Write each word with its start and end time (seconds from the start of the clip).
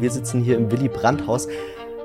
Wir 0.00 0.10
sitzen 0.10 0.42
hier 0.42 0.56
im 0.56 0.72
Willy 0.72 0.88
Brandt 0.88 1.24
Haus 1.28 1.46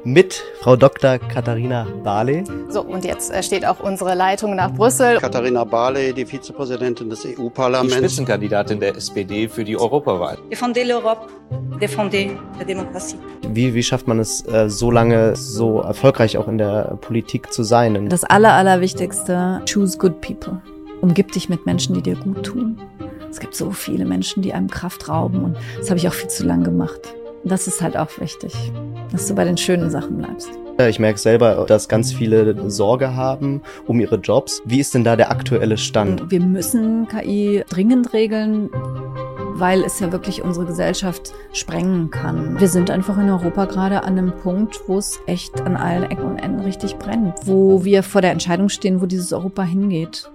mit 0.04 0.44
Frau 0.62 0.76
Dr. 0.76 1.18
Katharina 1.18 1.88
Barley. 2.04 2.44
So, 2.70 2.84
und 2.84 3.04
jetzt 3.04 3.34
äh, 3.34 3.42
steht 3.42 3.66
auch 3.66 3.80
unsere 3.80 4.14
Leitung 4.14 4.56
nach 4.56 4.72
Brüssel. 4.72 5.18
Katharina 5.18 5.64
Barley, 5.64 6.14
die 6.14 6.24
Vizepräsidentin 6.24 7.10
des 7.10 7.24
Die 7.24 7.36
EU-Parlaments. 7.36 7.96
Spitzenkandidatin 7.96 8.80
der 8.80 8.96
SPD 8.96 9.50
für 9.50 9.64
die 9.64 9.76
Europawahl. 9.76 10.38
Défendez 10.52 10.86
l'Europe, 10.86 11.30
défendez 11.82 12.38
la 12.60 12.64
démocratie. 12.64 13.18
Wie, 13.48 13.74
wie 13.74 13.82
schafft 13.82 14.08
man 14.08 14.20
es, 14.20 14.46
äh, 14.46 14.70
so 14.70 14.92
lange 14.92 15.36
so 15.36 15.82
erfolgreich 15.82 16.38
auch 16.38 16.48
in 16.48 16.60
der 16.60 16.96
Politik 17.02 17.52
zu 17.52 17.64
sein? 17.64 18.08
Das 18.08 18.24
Aller, 18.24 18.54
Allerwichtigste, 18.54 19.64
choose 19.68 19.98
good 19.98 20.22
people. 20.22 20.62
Umgib 21.02 21.32
dich 21.32 21.50
mit 21.50 21.66
Menschen, 21.66 21.96
die 21.96 22.04
dir 22.04 22.18
gut 22.18 22.44
tun. 22.44 22.80
Es 23.32 23.40
gibt 23.40 23.56
so 23.56 23.72
viele 23.72 24.06
Menschen, 24.06 24.44
die 24.44 24.54
einem 24.54 24.70
Kraft 24.70 25.10
rauben 25.10 25.44
und 25.44 25.58
das 25.80 25.90
habe 25.90 25.98
ich 25.98 26.08
auch 26.08 26.14
viel 26.14 26.30
zu 26.30 26.46
lang 26.46 26.64
gemacht. 26.64 27.16
Das 27.44 27.68
ist 27.68 27.82
halt 27.82 27.96
auch 27.96 28.10
wichtig, 28.20 28.54
dass 29.12 29.28
du 29.28 29.36
bei 29.36 29.46
den 29.46 29.58
schönen 29.58 29.90
Sachen 29.90 30.18
bleibst. 30.18 30.50
ich 30.90 31.00
merke 31.00 31.20
selber, 31.20 31.66
dass 31.66 31.88
ganz 31.88 32.12
viele 32.12 32.70
Sorge 32.70 33.16
haben 33.16 33.62
um 33.88 34.00
ihre 34.00 34.18
Jobs. 34.18 34.62
Wie 34.66 34.80
ist 34.80 34.94
denn 34.94 35.04
da 35.04 35.16
der 35.16 35.32
aktuelle 35.32 35.78
Stand? 35.78 36.30
Wir 36.30 36.42
müssen 36.42 37.08
KI 37.08 37.64
dringend 37.70 38.14
regeln, 38.14 38.70
weil 39.54 39.84
es 39.84 40.00
ja 40.00 40.12
wirklich 40.12 40.42
unsere 40.42 40.66
Gesellschaft 40.66 41.34
sprengen 41.54 42.12
kann. 42.12 42.60
Wir 42.60 42.68
sind 42.68 42.92
einfach 42.92 43.18
in 43.18 43.30
Europa 43.30 43.66
gerade 43.66 44.04
an 44.04 44.18
einem 44.18 44.34
Punkt, 44.34 44.82
wo 44.88 44.98
es 44.98 45.20
echt 45.26 45.62
an 45.62 45.78
allen 45.78 46.04
Ecken 46.04 46.26
und 46.26 46.40
Enden 46.40 46.62
richtig 46.62 46.98
brennt, 46.98 47.36
wo 47.46 47.86
wir 47.86 48.04
vor 48.04 48.22
der 48.22 48.32
Entscheidung 48.32 48.70
stehen, 48.70 49.02
wo 49.02 49.06
dieses 49.06 49.32
Europa 49.32 49.64
hingeht. 49.64 50.30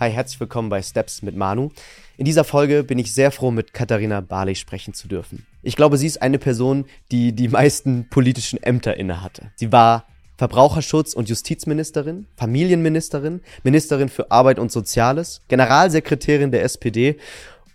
Hi, 0.00 0.10
herzlich 0.10 0.40
willkommen 0.40 0.70
bei 0.70 0.82
Steps 0.82 1.22
mit 1.22 1.36
Manu. 1.36 1.70
In 2.16 2.24
dieser 2.24 2.44
Folge 2.44 2.84
bin 2.84 2.98
ich 2.98 3.12
sehr 3.12 3.32
froh, 3.32 3.50
mit 3.50 3.74
Katharina 3.74 4.20
Barley 4.20 4.54
sprechen 4.54 4.94
zu 4.94 5.08
dürfen. 5.08 5.46
Ich 5.62 5.74
glaube, 5.74 5.98
sie 5.98 6.06
ist 6.06 6.22
eine 6.22 6.38
Person, 6.38 6.84
die 7.10 7.32
die 7.32 7.48
meisten 7.48 8.08
politischen 8.08 8.62
Ämter 8.62 8.96
innehatte. 8.96 9.50
Sie 9.56 9.72
war 9.72 10.06
Verbraucherschutz- 10.38 11.14
und 11.14 11.28
Justizministerin, 11.28 12.26
Familienministerin, 12.36 13.40
Ministerin 13.62 14.08
für 14.08 14.30
Arbeit 14.30 14.58
und 14.58 14.70
Soziales, 14.70 15.42
Generalsekretärin 15.48 16.50
der 16.50 16.62
SPD 16.62 17.16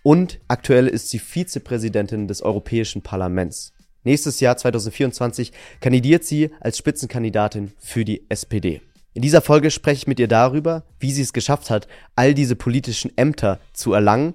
und 0.02 0.40
aktuell 0.48 0.86
ist 0.86 1.10
sie 1.10 1.18
Vizepräsidentin 1.18 2.26
des 2.26 2.42
Europäischen 2.42 3.02
Parlaments. 3.02 3.72
Nächstes 4.04 4.40
Jahr 4.40 4.56
2024 4.56 5.52
kandidiert 5.80 6.24
sie 6.24 6.50
als 6.60 6.78
Spitzenkandidatin 6.78 7.72
für 7.78 8.04
die 8.06 8.24
SPD. 8.30 8.80
In 9.12 9.22
dieser 9.22 9.40
Folge 9.40 9.70
spreche 9.70 10.02
ich 10.02 10.06
mit 10.06 10.20
ihr 10.20 10.28
darüber, 10.28 10.84
wie 11.00 11.12
sie 11.12 11.22
es 11.22 11.32
geschafft 11.32 11.68
hat, 11.68 11.88
all 12.14 12.32
diese 12.32 12.54
politischen 12.54 13.16
Ämter 13.16 13.58
zu 13.72 13.92
erlangen 13.92 14.34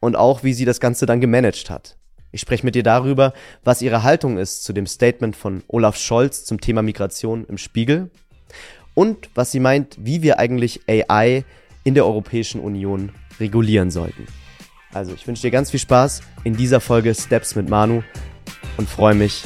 und 0.00 0.16
auch 0.16 0.42
wie 0.42 0.52
sie 0.52 0.64
das 0.64 0.80
Ganze 0.80 1.06
dann 1.06 1.20
gemanagt 1.20 1.70
hat. 1.70 1.96
Ich 2.32 2.40
spreche 2.40 2.64
mit 2.64 2.76
ihr 2.76 2.82
darüber, 2.82 3.32
was 3.64 3.82
ihre 3.82 4.02
Haltung 4.02 4.38
ist 4.38 4.64
zu 4.64 4.72
dem 4.72 4.86
Statement 4.86 5.36
von 5.36 5.62
Olaf 5.68 5.96
Scholz 5.96 6.44
zum 6.44 6.60
Thema 6.60 6.82
Migration 6.82 7.44
im 7.46 7.58
Spiegel 7.58 8.10
und 8.94 9.30
was 9.34 9.52
sie 9.52 9.60
meint, 9.60 9.96
wie 10.00 10.22
wir 10.22 10.38
eigentlich 10.38 10.80
AI 10.88 11.44
in 11.84 11.94
der 11.94 12.06
Europäischen 12.06 12.60
Union 12.60 13.12
regulieren 13.38 13.90
sollten. 13.90 14.26
Also 14.92 15.14
ich 15.14 15.26
wünsche 15.26 15.42
dir 15.42 15.50
ganz 15.50 15.70
viel 15.70 15.80
Spaß 15.80 16.22
in 16.44 16.56
dieser 16.56 16.80
Folge 16.80 17.14
Steps 17.14 17.54
mit 17.54 17.68
Manu 17.68 18.02
und 18.76 18.88
freue 18.88 19.14
mich, 19.14 19.44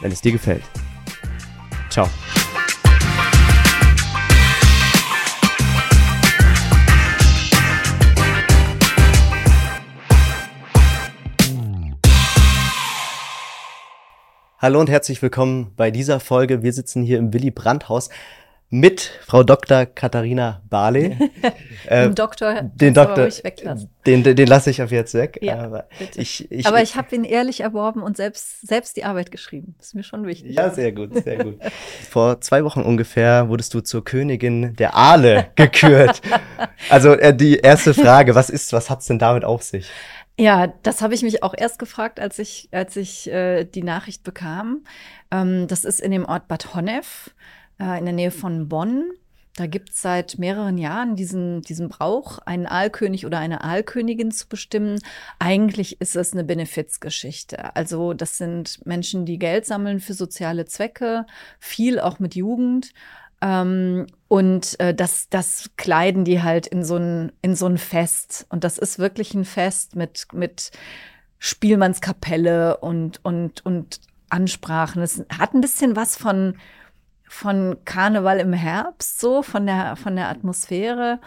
wenn 0.00 0.12
es 0.12 0.20
dir 0.20 0.32
gefällt. 0.32 0.62
Ciao. 1.88 2.08
Hallo 14.62 14.78
und 14.78 14.88
herzlich 14.88 15.20
willkommen 15.22 15.72
bei 15.76 15.90
dieser 15.90 16.20
Folge. 16.20 16.62
Wir 16.62 16.72
sitzen 16.72 17.02
hier 17.02 17.18
im 17.18 17.34
Willy 17.34 17.50
Brandt 17.50 17.88
Haus 17.88 18.10
mit 18.70 19.10
Frau 19.26 19.42
Dr. 19.42 19.86
Katharina 19.86 20.62
Barley. 20.70 21.16
Äh, 21.88 22.04
Den 22.04 22.14
Doktor, 22.14 22.62
den 22.62 22.94
Doktor, 22.94 23.26
weglassen. 23.26 23.90
den, 24.06 24.22
den, 24.22 24.36
den 24.36 24.46
lasse 24.46 24.70
ich 24.70 24.80
auf 24.80 24.92
jetzt 24.92 25.14
weg. 25.14 25.40
Ja, 25.42 25.58
aber 25.58 25.88
bitte. 25.98 26.20
ich, 26.20 26.48
ich, 26.52 26.64
aber 26.64 26.80
ich 26.80 26.94
habe 26.94 27.12
ihn 27.12 27.24
ehrlich 27.24 27.62
erworben 27.62 28.04
und 28.04 28.16
selbst, 28.16 28.64
selbst 28.64 28.96
die 28.96 29.02
Arbeit 29.02 29.32
geschrieben. 29.32 29.74
Das 29.78 29.88
ist 29.88 29.94
mir 29.96 30.04
schon 30.04 30.24
wichtig. 30.26 30.54
Ja, 30.54 30.70
sehr 30.70 30.92
gut, 30.92 31.12
sehr 31.24 31.42
gut. 31.42 31.58
Vor 32.08 32.40
zwei 32.40 32.62
Wochen 32.62 32.82
ungefähr 32.82 33.48
wurdest 33.48 33.74
du 33.74 33.80
zur 33.80 34.04
Königin 34.04 34.76
der 34.76 34.94
Aale 34.94 35.48
gekürt. 35.56 36.22
also 36.88 37.14
äh, 37.14 37.34
die 37.36 37.56
erste 37.56 37.94
Frage, 37.94 38.36
was 38.36 38.48
ist, 38.48 38.72
was 38.72 38.88
hat's 38.88 39.06
denn 39.06 39.18
damit 39.18 39.44
auf 39.44 39.64
sich? 39.64 39.90
Ja, 40.42 40.66
das 40.82 41.02
habe 41.02 41.14
ich 41.14 41.22
mich 41.22 41.44
auch 41.44 41.54
erst 41.56 41.78
gefragt, 41.78 42.18
als 42.18 42.40
ich, 42.40 42.68
als 42.72 42.96
ich 42.96 43.30
äh, 43.30 43.62
die 43.62 43.84
Nachricht 43.84 44.24
bekam. 44.24 44.82
Ähm, 45.30 45.68
das 45.68 45.84
ist 45.84 46.00
in 46.00 46.10
dem 46.10 46.24
Ort 46.24 46.48
Bad 46.48 46.74
Honnef, 46.74 47.32
äh, 47.78 47.96
in 48.00 48.06
der 48.06 48.12
Nähe 48.12 48.32
von 48.32 48.68
Bonn. 48.68 49.12
Da 49.54 49.66
gibt 49.66 49.90
es 49.90 50.02
seit 50.02 50.40
mehreren 50.40 50.78
Jahren 50.78 51.14
diesen, 51.14 51.62
diesen 51.62 51.88
Brauch, 51.90 52.38
einen 52.38 52.66
Aalkönig 52.66 53.24
oder 53.24 53.38
eine 53.38 53.62
Aalkönigin 53.62 54.32
zu 54.32 54.48
bestimmen. 54.48 54.98
Eigentlich 55.38 56.00
ist 56.00 56.16
es 56.16 56.32
eine 56.32 56.42
Benefizgeschichte. 56.42 57.76
Also 57.76 58.12
das 58.12 58.36
sind 58.36 58.84
Menschen, 58.84 59.24
die 59.24 59.38
Geld 59.38 59.64
sammeln 59.64 60.00
für 60.00 60.14
soziale 60.14 60.64
Zwecke, 60.64 61.24
viel 61.60 62.00
auch 62.00 62.18
mit 62.18 62.34
Jugend. 62.34 62.92
Ähm, 63.42 64.06
und 64.28 64.80
äh, 64.80 64.94
das, 64.94 65.28
das 65.28 65.70
kleiden 65.76 66.24
die 66.24 66.42
halt 66.42 66.66
in 66.66 66.84
so 66.84 66.96
ein, 66.96 67.32
in 67.42 67.54
so 67.54 67.66
ein 67.66 67.76
Fest. 67.76 68.46
Und 68.48 68.64
das 68.64 68.78
ist 68.78 68.98
wirklich 68.98 69.34
ein 69.34 69.44
Fest 69.44 69.96
mit, 69.96 70.28
mit 70.32 70.70
Spielmannskapelle 71.38 72.78
und, 72.78 73.22
und, 73.24 73.66
und 73.66 74.00
Ansprachen. 74.30 75.02
Es 75.02 75.24
hat 75.36 75.54
ein 75.54 75.60
bisschen 75.60 75.96
was 75.96 76.16
von, 76.16 76.56
von 77.28 77.76
Karneval 77.84 78.38
im 78.38 78.52
Herbst, 78.52 79.20
so 79.20 79.42
von 79.42 79.66
der, 79.66 79.96
von 79.96 80.16
der 80.16 80.28
Atmosphäre. 80.28 81.20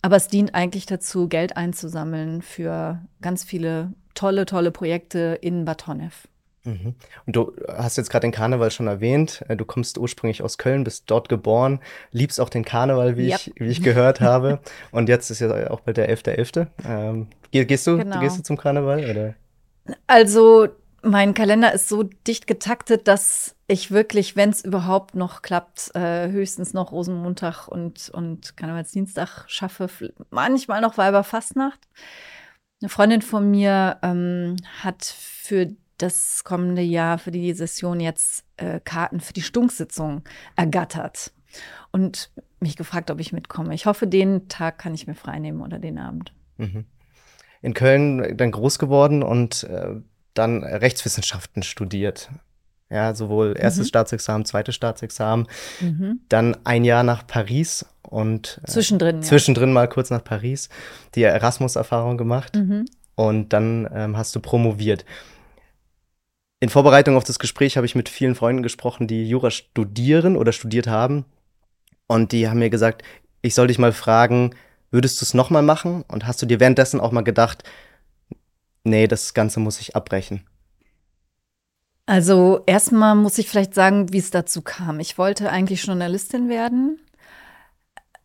Aber 0.00 0.16
es 0.16 0.28
dient 0.28 0.54
eigentlich 0.54 0.86
dazu, 0.86 1.28
Geld 1.28 1.56
einzusammeln 1.56 2.40
für 2.40 3.00
ganz 3.20 3.44
viele 3.44 3.92
tolle, 4.14 4.46
tolle 4.46 4.70
Projekte 4.70 5.38
in 5.40 5.64
Bad 5.64 5.86
Honnef. 5.86 6.28
Mhm. 6.68 6.94
Und 7.26 7.36
du 7.36 7.52
hast 7.68 7.96
jetzt 7.96 8.10
gerade 8.10 8.26
den 8.26 8.32
Karneval 8.32 8.70
schon 8.70 8.86
erwähnt. 8.86 9.42
Äh, 9.48 9.56
Du 9.56 9.64
kommst 9.64 9.96
ursprünglich 9.98 10.42
aus 10.42 10.58
Köln, 10.58 10.84
bist 10.84 11.04
dort 11.10 11.28
geboren, 11.28 11.80
liebst 12.12 12.40
auch 12.40 12.50
den 12.50 12.64
Karneval, 12.64 13.16
wie, 13.16 13.28
Ja. 13.28 13.36
ich, 13.36 13.52
wie 13.56 13.68
ich 13.68 13.82
gehört 13.82 14.20
habe. 14.20 14.60
Und 14.90 15.08
jetzt 15.08 15.30
ist 15.30 15.40
ja 15.40 15.70
auch 15.70 15.80
bald 15.80 15.96
der 15.96 16.08
11.11. 16.10 16.66
Ähm, 16.86 17.28
geh- 17.50 17.64
gehst, 17.64 17.86
du, 17.86 17.98
Genau. 17.98 18.20
gehst 18.20 18.38
du 18.38 18.42
zum 18.42 18.56
Karneval? 18.56 18.98
Oder? 19.10 19.34
Also, 20.06 20.68
mein 21.02 21.32
Kalender 21.32 21.72
ist 21.72 21.88
so 21.88 22.02
dicht 22.02 22.46
getaktet, 22.46 23.08
dass 23.08 23.54
ich 23.68 23.90
wirklich, 23.90 24.36
wenn 24.36 24.50
es 24.50 24.64
überhaupt 24.64 25.14
noch 25.14 25.42
klappt, 25.42 25.94
äh, 25.94 26.28
höchstens 26.30 26.74
noch 26.74 26.92
Rosenmontag 26.92 27.68
und, 27.68 28.10
und 28.10 28.56
Karnevalsdienstag 28.56 29.44
schaffe. 29.46 29.88
Manchmal 30.30 30.80
noch 30.80 30.98
Weiberfastnacht. 30.98 31.78
Eine 32.82 32.88
Freundin 32.88 33.22
von 33.22 33.50
mir 33.50 33.98
ähm, 34.02 34.56
hat 34.82 35.04
für 35.04 35.68
das 35.98 36.42
kommende 36.44 36.82
Jahr, 36.82 37.18
für 37.18 37.30
die 37.30 37.52
Session 37.52 38.00
jetzt 38.00 38.44
äh, 38.56 38.80
Karten 38.80 39.20
für 39.20 39.32
die 39.32 39.42
Stunksitzung 39.42 40.22
ergattert 40.56 41.32
und 41.92 42.30
mich 42.60 42.76
gefragt, 42.76 43.10
ob 43.10 43.20
ich 43.20 43.32
mitkomme. 43.32 43.74
Ich 43.74 43.86
hoffe, 43.86 44.06
den 44.06 44.48
Tag 44.48 44.78
kann 44.78 44.94
ich 44.94 45.06
mir 45.06 45.14
freinehmen 45.14 45.60
oder 45.60 45.78
den 45.78 45.98
Abend. 45.98 46.32
Mhm. 46.56 46.84
In 47.62 47.74
Köln 47.74 48.36
dann 48.36 48.50
groß 48.52 48.78
geworden 48.78 49.22
und 49.22 49.64
äh, 49.64 49.96
dann 50.34 50.62
Rechtswissenschaften 50.62 51.62
studiert. 51.62 52.30
Ja, 52.90 53.14
sowohl 53.14 53.54
erstes 53.58 53.86
Mhm. 53.86 53.88
Staatsexamen, 53.88 54.44
zweites 54.46 54.74
Staatsexamen, 54.74 55.46
Mhm. 55.80 56.20
dann 56.28 56.56
ein 56.64 56.84
Jahr 56.84 57.02
nach 57.02 57.26
Paris 57.26 57.84
und 58.02 58.60
äh, 58.64 58.70
Zwischendrin. 58.70 59.16
ja. 59.16 59.22
zwischendrin 59.22 59.72
mal 59.72 59.88
kurz 59.88 60.10
nach 60.10 60.24
Paris, 60.24 60.68
die 61.14 61.22
Erasmus-Erfahrung 61.24 62.16
gemacht 62.16 62.54
Mhm. 62.56 62.86
und 63.14 63.52
dann 63.52 63.88
ähm, 63.92 64.16
hast 64.16 64.34
du 64.36 64.40
promoviert. 64.40 65.04
In 66.60 66.70
Vorbereitung 66.70 67.16
auf 67.16 67.24
das 67.24 67.38
Gespräch 67.38 67.76
habe 67.76 67.86
ich 67.86 67.94
mit 67.94 68.08
vielen 68.08 68.34
Freunden 68.34 68.62
gesprochen, 68.62 69.06
die 69.06 69.28
Jura 69.28 69.50
studieren 69.50 70.36
oder 70.36 70.52
studiert 70.52 70.88
haben. 70.88 71.24
Und 72.08 72.32
die 72.32 72.48
haben 72.48 72.58
mir 72.58 72.70
gesagt, 72.70 73.02
ich 73.42 73.54
soll 73.54 73.68
dich 73.68 73.78
mal 73.78 73.92
fragen, 73.92 74.54
würdest 74.90 75.20
du 75.20 75.24
es 75.24 75.34
nochmal 75.34 75.62
machen? 75.62 76.04
Und 76.08 76.26
hast 76.26 76.42
du 76.42 76.46
dir 76.46 76.58
währenddessen 76.58 77.00
auch 77.00 77.12
mal 77.12 77.22
gedacht, 77.22 77.62
nee, 78.82 79.06
das 79.06 79.34
Ganze 79.34 79.60
muss 79.60 79.80
ich 79.80 79.94
abbrechen? 79.94 80.44
Also 82.06 82.62
erstmal 82.66 83.14
muss 83.14 83.38
ich 83.38 83.48
vielleicht 83.48 83.74
sagen, 83.74 84.12
wie 84.12 84.18
es 84.18 84.30
dazu 84.30 84.62
kam. 84.62 84.98
Ich 84.98 85.18
wollte 85.18 85.50
eigentlich 85.50 85.84
Journalistin 85.84 86.48
werden. 86.48 86.98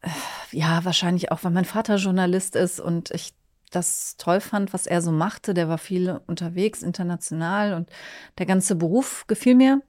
Äh, 0.01 0.09
Ja, 0.51 0.85
wahrscheinlich 0.85 1.31
auch, 1.31 1.43
weil 1.43 1.51
mein 1.51 1.65
Vater 1.65 1.97
Journalist 1.97 2.55
ist 2.55 2.79
und 2.79 3.11
ich 3.11 3.33
das 3.75 4.15
toll 4.17 4.39
fand, 4.39 4.73
was 4.73 4.87
er 4.87 5.01
so 5.01 5.11
machte. 5.11 5.53
Der 5.53 5.69
war 5.69 5.77
viel 5.77 6.19
unterwegs, 6.27 6.81
international 6.81 7.73
und 7.73 7.89
der 8.37 8.45
ganze 8.45 8.75
Beruf 8.75 9.25
gefiel 9.27 9.55
mir. 9.55 9.81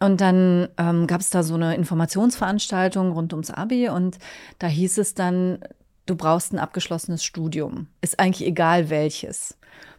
Und 0.00 0.20
dann 0.20 0.68
ähm, 0.76 1.06
gab 1.06 1.20
es 1.20 1.30
da 1.30 1.42
so 1.42 1.54
eine 1.54 1.76
Informationsveranstaltung 1.76 3.12
rund 3.12 3.32
ums 3.32 3.50
Abi 3.50 3.88
und 3.88 4.18
da 4.58 4.66
hieß 4.66 4.98
es 4.98 5.14
dann, 5.14 5.60
du 6.06 6.16
brauchst 6.16 6.52
ein 6.52 6.58
abgeschlossenes 6.58 7.24
Studium. 7.24 7.86
Ist 8.00 8.18
eigentlich 8.18 8.46
egal 8.46 8.90
welches, 8.90 9.56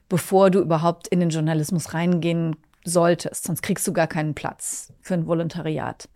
bevor 0.09 0.51
du 0.51 0.59
überhaupt 0.59 1.07
in 1.07 1.21
den 1.21 1.29
Journalismus 1.29 1.93
reingehen 1.93 2.57
solltest, 2.83 3.45
sonst 3.45 3.63
kriegst 3.63 3.87
du 3.87 3.93
gar 3.93 4.07
keinen 4.07 4.35
Platz 4.35 4.93
für 5.01 5.15
ein 5.15 5.25
Volontariat. 5.25 6.07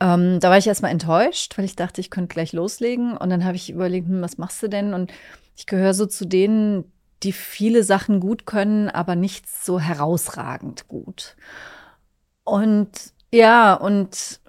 Ähm, 0.00 0.38
da 0.40 0.50
war 0.50 0.58
ich 0.58 0.66
erstmal 0.66 0.92
enttäuscht, 0.92 1.58
weil 1.58 1.64
ich 1.64 1.76
dachte, 1.76 2.00
ich 2.00 2.10
könnte 2.10 2.32
gleich 2.32 2.52
loslegen. 2.52 3.16
Und 3.16 3.30
dann 3.30 3.44
habe 3.44 3.56
ich 3.56 3.70
überlegt, 3.70 4.08
hm, 4.08 4.22
was 4.22 4.38
machst 4.38 4.62
du 4.62 4.68
denn? 4.68 4.94
Und 4.94 5.12
ich 5.56 5.66
gehöre 5.66 5.94
so 5.94 6.06
zu 6.06 6.24
denen, 6.24 6.84
die 7.22 7.32
viele 7.32 7.82
Sachen 7.82 8.20
gut 8.20 8.46
können, 8.46 8.88
aber 8.88 9.16
nichts 9.16 9.64
so 9.64 9.80
herausragend 9.80 10.86
gut. 10.86 11.36
Und 12.44 12.90
ja, 13.32 13.74
und 13.74 14.40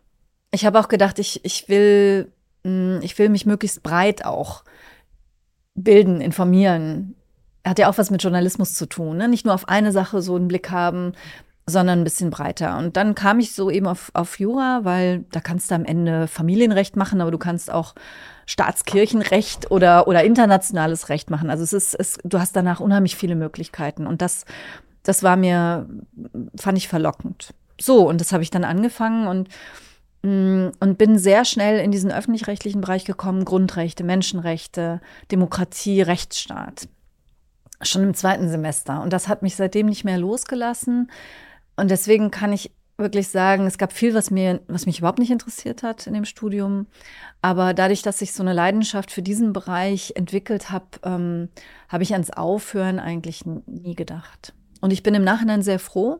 ich 0.51 0.65
habe 0.65 0.79
auch 0.79 0.87
gedacht, 0.87 1.19
ich, 1.19 1.43
ich 1.43 1.67
will, 1.67 2.31
hm, 2.63 2.99
ich 3.01 3.17
will 3.17 3.29
mich 3.29 3.45
möglichst 3.45 3.81
breit 3.81 4.23
auch 4.25 4.63
bilden, 5.73 6.21
informieren. 6.21 7.15
Hat 7.65 7.79
ja 7.79 7.89
auch 7.89 7.97
was 7.97 8.11
mit 8.11 8.23
Journalismus 8.23 8.73
zu 8.73 8.85
tun, 8.85 9.17
ne? 9.17 9.27
Nicht 9.27 9.45
nur 9.45 9.53
auf 9.53 9.67
eine 9.67 9.91
Sache 9.91 10.21
so 10.21 10.35
einen 10.35 10.47
Blick 10.47 10.69
haben, 10.69 11.13
sondern 11.69 11.99
ein 11.99 12.03
bisschen 12.03 12.29
breiter. 12.29 12.77
Und 12.77 12.97
dann 12.97 13.15
kam 13.15 13.39
ich 13.39 13.53
so 13.53 13.69
eben 13.69 13.87
auf, 13.87 14.11
auf 14.13 14.39
Jura, 14.39 14.81
weil 14.83 15.25
da 15.31 15.39
kannst 15.39 15.71
du 15.71 15.75
am 15.75 15.85
Ende 15.85 16.27
Familienrecht 16.27 16.95
machen, 16.95 17.21
aber 17.21 17.31
du 17.31 17.37
kannst 17.37 17.71
auch 17.71 17.95
Staatskirchenrecht 18.49 19.69
oder, 19.69 20.07
oder 20.07 20.23
internationales 20.23 21.09
Recht 21.09 21.29
machen. 21.29 21.51
Also 21.51 21.63
es 21.63 21.71
ist, 21.71 21.93
es, 21.93 22.17
du 22.23 22.39
hast 22.39 22.55
danach 22.55 22.79
unheimlich 22.79 23.15
viele 23.15 23.35
Möglichkeiten. 23.35 24.07
Und 24.07 24.23
das, 24.23 24.45
das 25.03 25.21
war 25.21 25.37
mir, 25.37 25.87
fand 26.57 26.77
ich 26.77 26.87
verlockend. 26.87 27.53
So, 27.79 28.09
und 28.09 28.19
das 28.19 28.33
habe 28.33 28.41
ich 28.41 28.49
dann 28.49 28.63
angefangen 28.63 29.27
und, 29.27 29.49
mm, 30.23 30.71
und 30.79 30.97
bin 30.97 31.19
sehr 31.19 31.45
schnell 31.45 31.79
in 31.79 31.91
diesen 31.91 32.11
öffentlich-rechtlichen 32.11 32.81
Bereich 32.81 33.05
gekommen. 33.05 33.45
Grundrechte, 33.45 34.03
Menschenrechte, 34.03 34.99
Demokratie, 35.31 36.01
Rechtsstaat. 36.01 36.87
Schon 37.83 38.03
im 38.03 38.13
zweiten 38.15 38.49
Semester. 38.49 39.01
Und 39.01 39.13
das 39.13 39.27
hat 39.27 39.43
mich 39.43 39.55
seitdem 39.55 39.85
nicht 39.85 40.05
mehr 40.05 40.17
losgelassen. 40.17 41.09
Und 41.79 41.89
deswegen 41.89 42.31
kann 42.31 42.53
ich 42.53 42.71
wirklich 42.99 43.29
sagen, 43.29 43.65
es 43.65 43.77
gab 43.77 43.93
viel, 43.93 44.13
was 44.13 44.29
mir, 44.29 44.59
was 44.67 44.85
mich 44.85 44.99
überhaupt 44.99 45.19
nicht 45.19 45.31
interessiert 45.31 45.83
hat 45.83 46.05
in 46.05 46.13
dem 46.13 46.25
Studium. 46.25 46.87
Aber 47.41 47.73
dadurch, 47.73 48.01
dass 48.01 48.21
ich 48.21 48.33
so 48.33 48.43
eine 48.43 48.53
Leidenschaft 48.53 49.11
für 49.11 49.21
diesen 49.21 49.53
Bereich 49.53 50.13
entwickelt 50.15 50.69
habe, 50.69 50.85
ähm, 51.03 51.49
habe 51.87 52.03
ich 52.03 52.13
ans 52.13 52.29
Aufhören 52.29 52.99
eigentlich 52.99 53.45
nie 53.45 53.95
gedacht. 53.95 54.53
Und 54.81 54.91
ich 54.91 55.03
bin 55.03 55.15
im 55.15 55.23
Nachhinein 55.23 55.61
sehr 55.61 55.79
froh, 55.79 56.19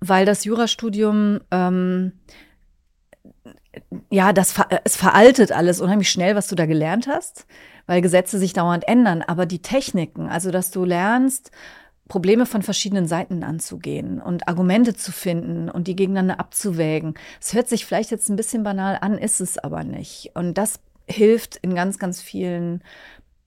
weil 0.00 0.26
das 0.26 0.44
Jurastudium, 0.44 1.40
ähm, 1.50 2.12
ja, 4.10 4.32
das, 4.32 4.54
es 4.84 4.96
veraltet 4.96 5.52
alles 5.52 5.80
unheimlich 5.80 6.10
schnell, 6.10 6.36
was 6.36 6.48
du 6.48 6.54
da 6.54 6.66
gelernt 6.66 7.06
hast, 7.06 7.46
weil 7.86 8.02
Gesetze 8.02 8.38
sich 8.38 8.52
dauernd 8.52 8.86
ändern. 8.86 9.22
Aber 9.22 9.46
die 9.46 9.62
Techniken, 9.62 10.28
also 10.28 10.50
dass 10.50 10.70
du 10.70 10.84
lernst, 10.84 11.50
Probleme 12.08 12.46
von 12.46 12.62
verschiedenen 12.62 13.06
Seiten 13.06 13.44
anzugehen 13.44 14.20
und 14.20 14.48
Argumente 14.48 14.94
zu 14.94 15.12
finden 15.12 15.70
und 15.70 15.86
die 15.86 15.94
gegeneinander 15.94 16.40
abzuwägen. 16.40 17.14
Es 17.40 17.52
hört 17.52 17.68
sich 17.68 17.84
vielleicht 17.84 18.10
jetzt 18.10 18.28
ein 18.28 18.36
bisschen 18.36 18.62
banal 18.62 18.98
an, 19.00 19.18
ist 19.18 19.40
es 19.40 19.58
aber 19.58 19.84
nicht. 19.84 20.32
Und 20.34 20.58
das 20.58 20.80
hilft 21.06 21.56
in 21.56 21.74
ganz, 21.74 21.98
ganz 21.98 22.20
vielen 22.20 22.82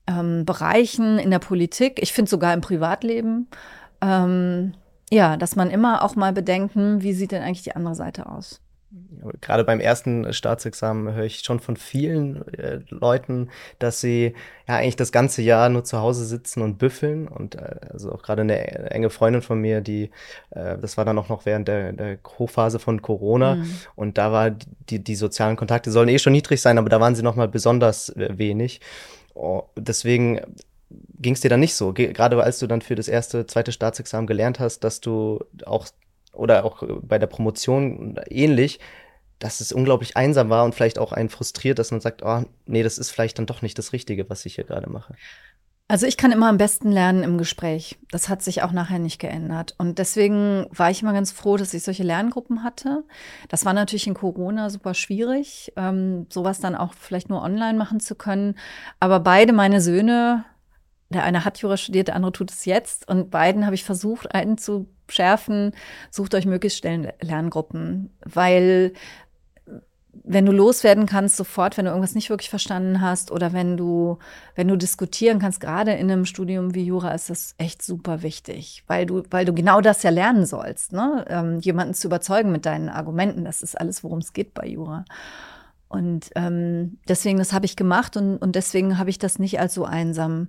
ähm, 0.06 0.44
Bereichen 0.44 1.18
in 1.18 1.30
der 1.30 1.38
Politik, 1.38 2.00
ich 2.02 2.12
finde 2.12 2.30
sogar 2.30 2.54
im 2.54 2.60
Privatleben. 2.60 3.48
Ähm, 4.00 4.74
ja, 5.10 5.36
dass 5.36 5.56
man 5.56 5.70
immer 5.70 6.02
auch 6.02 6.16
mal 6.16 6.32
bedenken, 6.32 7.02
wie 7.02 7.12
sieht 7.12 7.32
denn 7.32 7.42
eigentlich 7.42 7.64
die 7.64 7.76
andere 7.76 7.94
Seite 7.94 8.26
aus? 8.26 8.61
Gerade 9.40 9.64
beim 9.64 9.80
ersten 9.80 10.32
Staatsexamen 10.32 11.14
höre 11.14 11.24
ich 11.24 11.40
schon 11.40 11.60
von 11.60 11.76
vielen 11.76 12.46
äh, 12.54 12.80
Leuten, 12.88 13.50
dass 13.78 14.00
sie 14.00 14.34
ja 14.68 14.76
eigentlich 14.76 14.96
das 14.96 15.12
ganze 15.12 15.42
Jahr 15.42 15.68
nur 15.68 15.84
zu 15.84 15.98
Hause 15.98 16.24
sitzen 16.24 16.60
und 16.60 16.78
büffeln. 16.78 17.28
Und 17.28 17.54
äh, 17.54 17.76
also 17.90 18.12
auch 18.12 18.22
gerade 18.22 18.42
eine 18.42 18.90
enge 18.90 19.10
Freundin 19.10 19.40
von 19.40 19.60
mir, 19.60 19.80
die, 19.80 20.10
äh, 20.50 20.76
das 20.76 20.96
war 20.96 21.04
dann 21.04 21.18
auch 21.18 21.28
noch 21.28 21.46
während 21.46 21.68
der, 21.68 21.92
der 21.92 22.18
Hochphase 22.38 22.78
von 22.78 23.00
Corona. 23.00 23.56
Mhm. 23.56 23.70
Und 23.94 24.18
da 24.18 24.32
war 24.32 24.50
die, 24.50 25.02
die 25.02 25.14
sozialen 25.14 25.56
Kontakte 25.56 25.90
sollen 25.90 26.08
eh 26.08 26.18
schon 26.18 26.32
niedrig 26.32 26.60
sein, 26.60 26.76
aber 26.76 26.88
da 26.88 27.00
waren 27.00 27.14
sie 27.14 27.22
noch 27.22 27.36
mal 27.36 27.48
besonders 27.48 28.10
äh, 28.10 28.36
wenig. 28.36 28.80
Oh, 29.34 29.62
deswegen 29.76 30.40
ging 31.18 31.34
es 31.34 31.40
dir 31.40 31.48
dann 31.48 31.60
nicht 31.60 31.74
so, 31.74 31.92
gerade 31.92 32.42
als 32.42 32.58
du 32.58 32.66
dann 32.66 32.82
für 32.82 32.94
das 32.94 33.08
erste, 33.08 33.46
zweite 33.46 33.72
Staatsexamen 33.72 34.26
gelernt 34.26 34.60
hast, 34.60 34.80
dass 34.80 35.00
du 35.00 35.40
auch 35.64 35.86
oder 36.32 36.64
auch 36.64 36.82
bei 37.02 37.18
der 37.18 37.26
Promotion 37.26 38.18
ähnlich, 38.28 38.80
dass 39.38 39.60
es 39.60 39.72
unglaublich 39.72 40.16
einsam 40.16 40.50
war 40.50 40.64
und 40.64 40.74
vielleicht 40.74 40.98
auch 40.98 41.12
einen 41.12 41.28
frustriert, 41.28 41.78
dass 41.78 41.90
man 41.90 42.00
sagt, 42.00 42.22
oh, 42.24 42.44
nee, 42.66 42.82
das 42.82 42.98
ist 42.98 43.10
vielleicht 43.10 43.38
dann 43.38 43.46
doch 43.46 43.62
nicht 43.62 43.76
das 43.78 43.92
Richtige, 43.92 44.30
was 44.30 44.46
ich 44.46 44.54
hier 44.54 44.64
gerade 44.64 44.88
mache. 44.88 45.14
Also 45.88 46.06
ich 46.06 46.16
kann 46.16 46.32
immer 46.32 46.48
am 46.48 46.56
besten 46.56 46.90
lernen 46.90 47.22
im 47.22 47.36
Gespräch. 47.36 47.98
Das 48.10 48.30
hat 48.30 48.40
sich 48.40 48.62
auch 48.62 48.72
nachher 48.72 48.98
nicht 48.98 49.18
geändert. 49.18 49.74
Und 49.76 49.98
deswegen 49.98 50.66
war 50.70 50.90
ich 50.90 51.02
immer 51.02 51.12
ganz 51.12 51.32
froh, 51.32 51.58
dass 51.58 51.74
ich 51.74 51.82
solche 51.82 52.02
Lerngruppen 52.02 52.64
hatte. 52.64 53.04
Das 53.50 53.66
war 53.66 53.74
natürlich 53.74 54.06
in 54.06 54.14
Corona 54.14 54.70
super 54.70 54.94
schwierig, 54.94 55.72
ähm, 55.76 56.26
sowas 56.30 56.60
dann 56.60 56.76
auch 56.76 56.94
vielleicht 56.94 57.28
nur 57.28 57.42
online 57.42 57.76
machen 57.76 58.00
zu 58.00 58.14
können. 58.14 58.54
Aber 59.00 59.20
beide 59.20 59.52
meine 59.52 59.82
Söhne, 59.82 60.46
der 61.10 61.24
eine 61.24 61.44
hat 61.44 61.58
Jura 61.58 61.76
studiert, 61.76 62.08
der 62.08 62.16
andere 62.16 62.32
tut 62.32 62.50
es 62.50 62.64
jetzt. 62.64 63.06
Und 63.06 63.30
beiden 63.30 63.66
habe 63.66 63.74
ich 63.74 63.84
versucht, 63.84 64.34
einen 64.34 64.56
zu 64.56 64.88
schärfen, 65.12 65.72
sucht 66.10 66.34
euch 66.34 66.46
möglichst 66.46 66.78
schnell 66.78 67.12
Lerngruppen, 67.20 68.10
weil 68.24 68.92
wenn 70.24 70.46
du 70.46 70.52
loswerden 70.52 71.06
kannst 71.06 71.36
sofort, 71.36 71.76
wenn 71.76 71.86
du 71.86 71.90
irgendwas 71.90 72.14
nicht 72.14 72.28
wirklich 72.30 72.50
verstanden 72.50 73.00
hast 73.00 73.30
oder 73.30 73.52
wenn 73.52 73.76
du, 73.76 74.18
wenn 74.54 74.68
du 74.68 74.76
diskutieren 74.76 75.38
kannst, 75.38 75.60
gerade 75.60 75.92
in 75.92 76.10
einem 76.10 76.26
Studium 76.26 76.74
wie 76.74 76.84
Jura 76.84 77.12
ist 77.12 77.30
das 77.30 77.54
echt 77.58 77.82
super 77.82 78.22
wichtig, 78.22 78.84
weil 78.86 79.06
du, 79.06 79.22
weil 79.30 79.44
du 79.44 79.54
genau 79.54 79.80
das 79.80 80.02
ja 80.02 80.10
lernen 80.10 80.44
sollst, 80.44 80.92
ne? 80.92 81.24
Ähm, 81.28 81.60
jemanden 81.60 81.94
zu 81.94 82.08
überzeugen 82.08 82.52
mit 82.52 82.66
deinen 82.66 82.88
Argumenten. 82.88 83.44
Das 83.44 83.62
ist 83.62 83.80
alles, 83.80 84.04
worum 84.04 84.18
es 84.18 84.32
geht 84.32 84.52
bei 84.54 84.66
Jura. 84.66 85.04
Und 85.88 86.30
ähm, 86.36 86.98
deswegen, 87.08 87.38
das 87.38 87.52
habe 87.52 87.66
ich 87.66 87.76
gemacht 87.76 88.16
und, 88.16 88.36
und 88.38 88.54
deswegen 88.54 88.98
habe 88.98 89.10
ich 89.10 89.18
das 89.18 89.38
nicht 89.38 89.60
als 89.60 89.74
so 89.74 89.84
einsam 89.84 90.48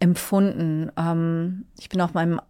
empfunden. 0.00 0.90
Ähm, 0.98 1.66
ich 1.78 1.88
bin 1.88 2.00
auch 2.00 2.14
meinem 2.14 2.40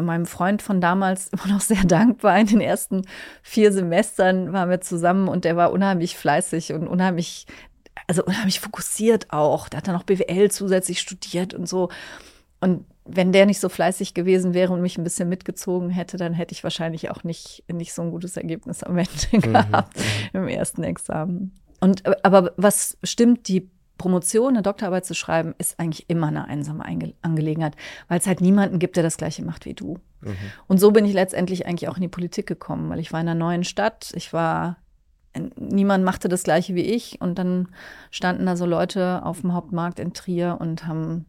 meinem 0.00 0.26
Freund 0.26 0.62
von 0.62 0.80
damals 0.80 1.28
immer 1.32 1.46
noch 1.54 1.60
sehr 1.60 1.84
dankbar. 1.84 2.38
In 2.38 2.46
den 2.46 2.60
ersten 2.60 3.02
vier 3.42 3.72
Semestern 3.72 4.52
waren 4.52 4.70
wir 4.70 4.80
zusammen 4.80 5.28
und 5.28 5.44
der 5.44 5.56
war 5.56 5.72
unheimlich 5.72 6.16
fleißig 6.16 6.72
und 6.72 6.86
unheimlich, 6.88 7.46
also 8.06 8.24
unheimlich 8.24 8.60
fokussiert 8.60 9.32
auch. 9.32 9.68
Der 9.68 9.78
hat 9.78 9.88
dann 9.88 9.94
noch 9.94 10.04
BWL 10.04 10.50
zusätzlich 10.50 11.00
studiert 11.00 11.54
und 11.54 11.68
so. 11.68 11.90
Und 12.60 12.84
wenn 13.04 13.32
der 13.32 13.46
nicht 13.46 13.58
so 13.58 13.68
fleißig 13.68 14.14
gewesen 14.14 14.54
wäre 14.54 14.72
und 14.72 14.80
mich 14.80 14.96
ein 14.96 15.04
bisschen 15.04 15.28
mitgezogen 15.28 15.90
hätte, 15.90 16.16
dann 16.16 16.32
hätte 16.32 16.52
ich 16.52 16.62
wahrscheinlich 16.62 17.10
auch 17.10 17.24
nicht, 17.24 17.64
nicht 17.70 17.92
so 17.92 18.02
ein 18.02 18.12
gutes 18.12 18.36
Ergebnis 18.36 18.84
am 18.84 18.96
Ende 18.96 19.10
mhm, 19.32 19.40
gehabt 19.40 19.96
mhm. 20.32 20.40
im 20.40 20.48
ersten 20.48 20.84
Examen. 20.84 21.52
Und 21.80 22.04
aber 22.24 22.52
was 22.56 22.96
stimmt, 23.02 23.48
die 23.48 23.68
Promotion, 24.02 24.54
eine 24.54 24.62
Doktorarbeit 24.62 25.06
zu 25.06 25.14
schreiben, 25.14 25.54
ist 25.58 25.78
eigentlich 25.78 26.10
immer 26.10 26.26
eine 26.26 26.48
einsame 26.48 26.84
Einge 26.84 27.14
Angelegenheit, 27.22 27.76
weil 28.08 28.18
es 28.18 28.26
halt 28.26 28.40
niemanden 28.40 28.80
gibt, 28.80 28.96
der 28.96 29.04
das 29.04 29.16
Gleiche 29.16 29.44
macht 29.44 29.64
wie 29.64 29.74
du. 29.74 29.98
Mhm. 30.20 30.36
Und 30.66 30.78
so 30.78 30.90
bin 30.90 31.04
ich 31.04 31.12
letztendlich 31.12 31.66
eigentlich 31.66 31.88
auch 31.88 31.94
in 31.94 32.02
die 32.02 32.08
Politik 32.08 32.48
gekommen, 32.48 32.90
weil 32.90 32.98
ich 32.98 33.12
war 33.12 33.20
in 33.20 33.28
einer 33.28 33.38
neuen 33.38 33.62
Stadt, 33.62 34.12
ich 34.16 34.32
war, 34.32 34.78
niemand 35.56 36.04
machte 36.04 36.28
das 36.28 36.42
Gleiche 36.42 36.74
wie 36.74 36.82
ich 36.82 37.20
und 37.20 37.38
dann 37.38 37.68
standen 38.10 38.44
da 38.44 38.56
so 38.56 38.66
Leute 38.66 39.24
auf 39.24 39.42
dem 39.42 39.54
Hauptmarkt 39.54 40.00
in 40.00 40.12
Trier 40.14 40.56
und 40.60 40.84
haben 40.88 41.26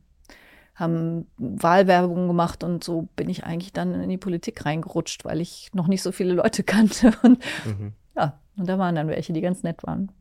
haben 0.76 1.28
Wahlwerbung 1.38 2.28
gemacht 2.28 2.64
und 2.64 2.84
so 2.84 3.08
bin 3.16 3.30
ich 3.30 3.44
eigentlich 3.44 3.74
dann 3.74 3.94
in 3.94 4.10
die 4.10 4.18
Politik 4.18 4.66
reingerutscht, 4.66 5.24
weil 5.24 5.40
ich 5.40 5.70
noch 5.74 5.86
nicht 5.86 6.02
so 6.02 6.12
viele 6.12 6.34
Leute 6.34 6.64
kannte. 6.64 7.14
Und 7.22 7.38
mhm. 7.64 7.94
ja, 8.16 8.40
und 8.58 8.68
da 8.68 8.80
waren 8.80 8.96
dann 8.96 9.08
welche, 9.08 9.34
die 9.34 9.42
ganz 9.42 9.62
nett 9.62 9.84
waren. 9.84 10.12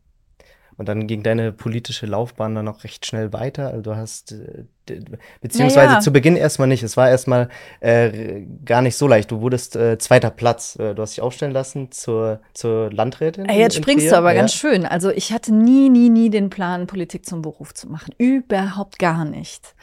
Und 0.77 0.89
dann 0.89 1.07
ging 1.07 1.23
deine 1.23 1.53
politische 1.53 2.07
Laufbahn 2.07 2.55
dann 2.55 2.69
auch 2.69 2.85
recht 2.85 3.07
schnell 3.07 3.33
weiter. 3.33 3.69
Also 3.69 3.83
du 3.83 3.97
hast, 3.97 4.33
äh, 4.33 4.65
beziehungsweise 5.41 5.95
ja. 5.95 6.01
zu 6.01 6.13
Beginn 6.13 6.37
erstmal 6.37 6.69
nicht. 6.69 6.83
Es 6.83 6.97
war 6.97 7.09
erstmal 7.09 7.49
äh, 7.81 8.43
gar 8.65 8.83
nicht 8.83 8.97
so 8.97 9.07
leicht. 9.07 9.31
Du 9.31 9.41
wurdest 9.41 9.77
äh, 9.77 9.99
zweiter 9.99 10.31
Platz. 10.31 10.77
Äh, 10.77 10.95
du 10.95 11.03
hast 11.03 11.13
dich 11.13 11.23
aufstellen 11.23 11.53
lassen 11.53 11.93
zur, 11.93 12.41
zur 12.55 12.91
Landrätin. 12.93 13.47
Ey, 13.47 13.61
jetzt 13.61 13.77
springst 13.77 14.07
Trier. 14.07 14.13
du 14.13 14.19
aber 14.19 14.33
ja. 14.33 14.41
ganz 14.41 14.55
schön. 14.55 14.87
Also 14.87 15.11
ich 15.11 15.33
hatte 15.33 15.55
nie, 15.55 15.89
nie, 15.89 16.09
nie 16.09 16.31
den 16.31 16.51
Plan, 16.51 16.87
Politik 16.87 17.27
zum 17.27 17.43
Beruf 17.43 17.75
zu 17.75 17.89
machen. 17.89 18.15
Überhaupt 18.19 18.99
gar 18.99 19.25
nicht. 19.25 19.75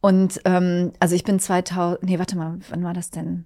Und 0.00 0.40
ähm, 0.46 0.92
also 0.98 1.14
ich 1.14 1.24
bin 1.24 1.38
2000, 1.38 2.02
nee, 2.02 2.18
warte 2.18 2.36
mal, 2.36 2.58
wann 2.70 2.84
war 2.84 2.94
das 2.94 3.10
denn? 3.10 3.44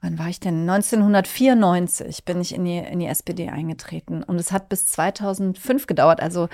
Wann 0.00 0.18
war 0.18 0.28
ich 0.28 0.40
denn? 0.40 0.68
1994 0.68 2.24
bin 2.24 2.40
ich 2.40 2.54
in 2.54 2.64
die, 2.64 2.78
in 2.78 2.98
die 2.98 3.06
SPD 3.06 3.48
eingetreten. 3.48 4.22
Und 4.22 4.38
es 4.38 4.52
hat 4.52 4.68
bis 4.68 4.86
2005 4.86 5.86
gedauert, 5.86 6.20
also, 6.20 6.48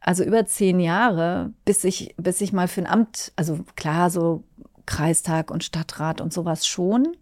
also 0.00 0.24
über 0.24 0.46
zehn 0.46 0.80
Jahre, 0.80 1.52
bis 1.64 1.84
ich, 1.84 2.14
bis 2.16 2.40
ich 2.40 2.52
mal 2.52 2.68
für 2.68 2.82
ein 2.82 2.86
Amt, 2.86 3.32
also 3.36 3.64
klar, 3.76 4.10
so 4.10 4.44
Kreistag 4.86 5.50
und 5.50 5.64
Stadtrat 5.64 6.20
und 6.20 6.32
sowas 6.32 6.66
schon. 6.66 7.16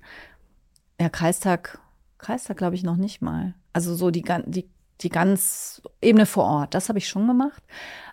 Ja, 1.01 1.09
Kreistag, 1.09 1.79
Kreistag 2.19 2.57
glaube 2.57 2.75
ich 2.75 2.83
noch 2.83 2.97
nicht 2.97 3.21
mal. 3.23 3.55
Also 3.73 3.95
so 3.95 4.11
die, 4.11 4.25
die, 4.47 4.69
die 5.01 5.09
ganz 5.09 5.83
Ebene 6.01 6.27
vor 6.27 6.45
Ort, 6.45 6.75
das 6.75 6.89
habe 6.89 6.99
ich 6.99 7.09
schon 7.09 7.27
gemacht. 7.27 7.63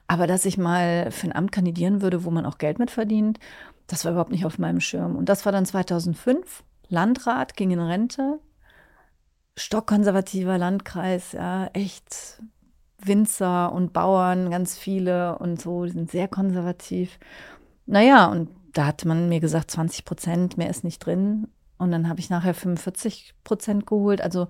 Aber 0.07 0.27
dass 0.27 0.45
ich 0.45 0.57
mal 0.57 1.11
für 1.11 1.27
ein 1.27 1.35
Amt 1.35 1.51
kandidieren 1.51 2.01
würde, 2.01 2.25
wo 2.25 2.31
man 2.31 2.45
auch 2.45 2.57
Geld 2.57 2.77
mit 2.79 2.91
verdient, 2.91 3.39
das 3.87 4.03
war 4.03 4.11
überhaupt 4.11 4.31
nicht 4.31 4.45
auf 4.45 4.59
meinem 4.59 4.81
Schirm. 4.81 5.15
Und 5.15 5.29
das 5.29 5.45
war 5.45 5.51
dann 5.51 5.65
2005. 5.65 6.63
Landrat, 6.93 7.55
ging 7.55 7.71
in 7.71 7.79
Rente. 7.79 8.39
Stockkonservativer 9.57 10.57
Landkreis, 10.57 11.33
ja, 11.33 11.67
echt 11.73 12.41
Winzer 12.97 13.71
und 13.71 13.93
Bauern, 13.93 14.49
ganz 14.49 14.77
viele 14.77 15.37
und 15.37 15.61
so, 15.61 15.85
die 15.85 15.91
sind 15.91 16.09
sehr 16.09 16.27
konservativ. 16.27 17.19
Naja, 17.85 18.27
und 18.27 18.49
da 18.73 18.87
hat 18.87 19.05
man 19.05 19.29
mir 19.29 19.39
gesagt, 19.39 19.71
20 19.71 20.05
Prozent, 20.05 20.57
mehr 20.57 20.69
ist 20.69 20.83
nicht 20.83 20.99
drin. 20.99 21.47
Und 21.77 21.91
dann 21.91 22.07
habe 22.07 22.19
ich 22.19 22.29
nachher 22.29 22.53
45 22.53 23.35
Prozent 23.43 23.85
geholt. 23.85 24.21
Also 24.21 24.47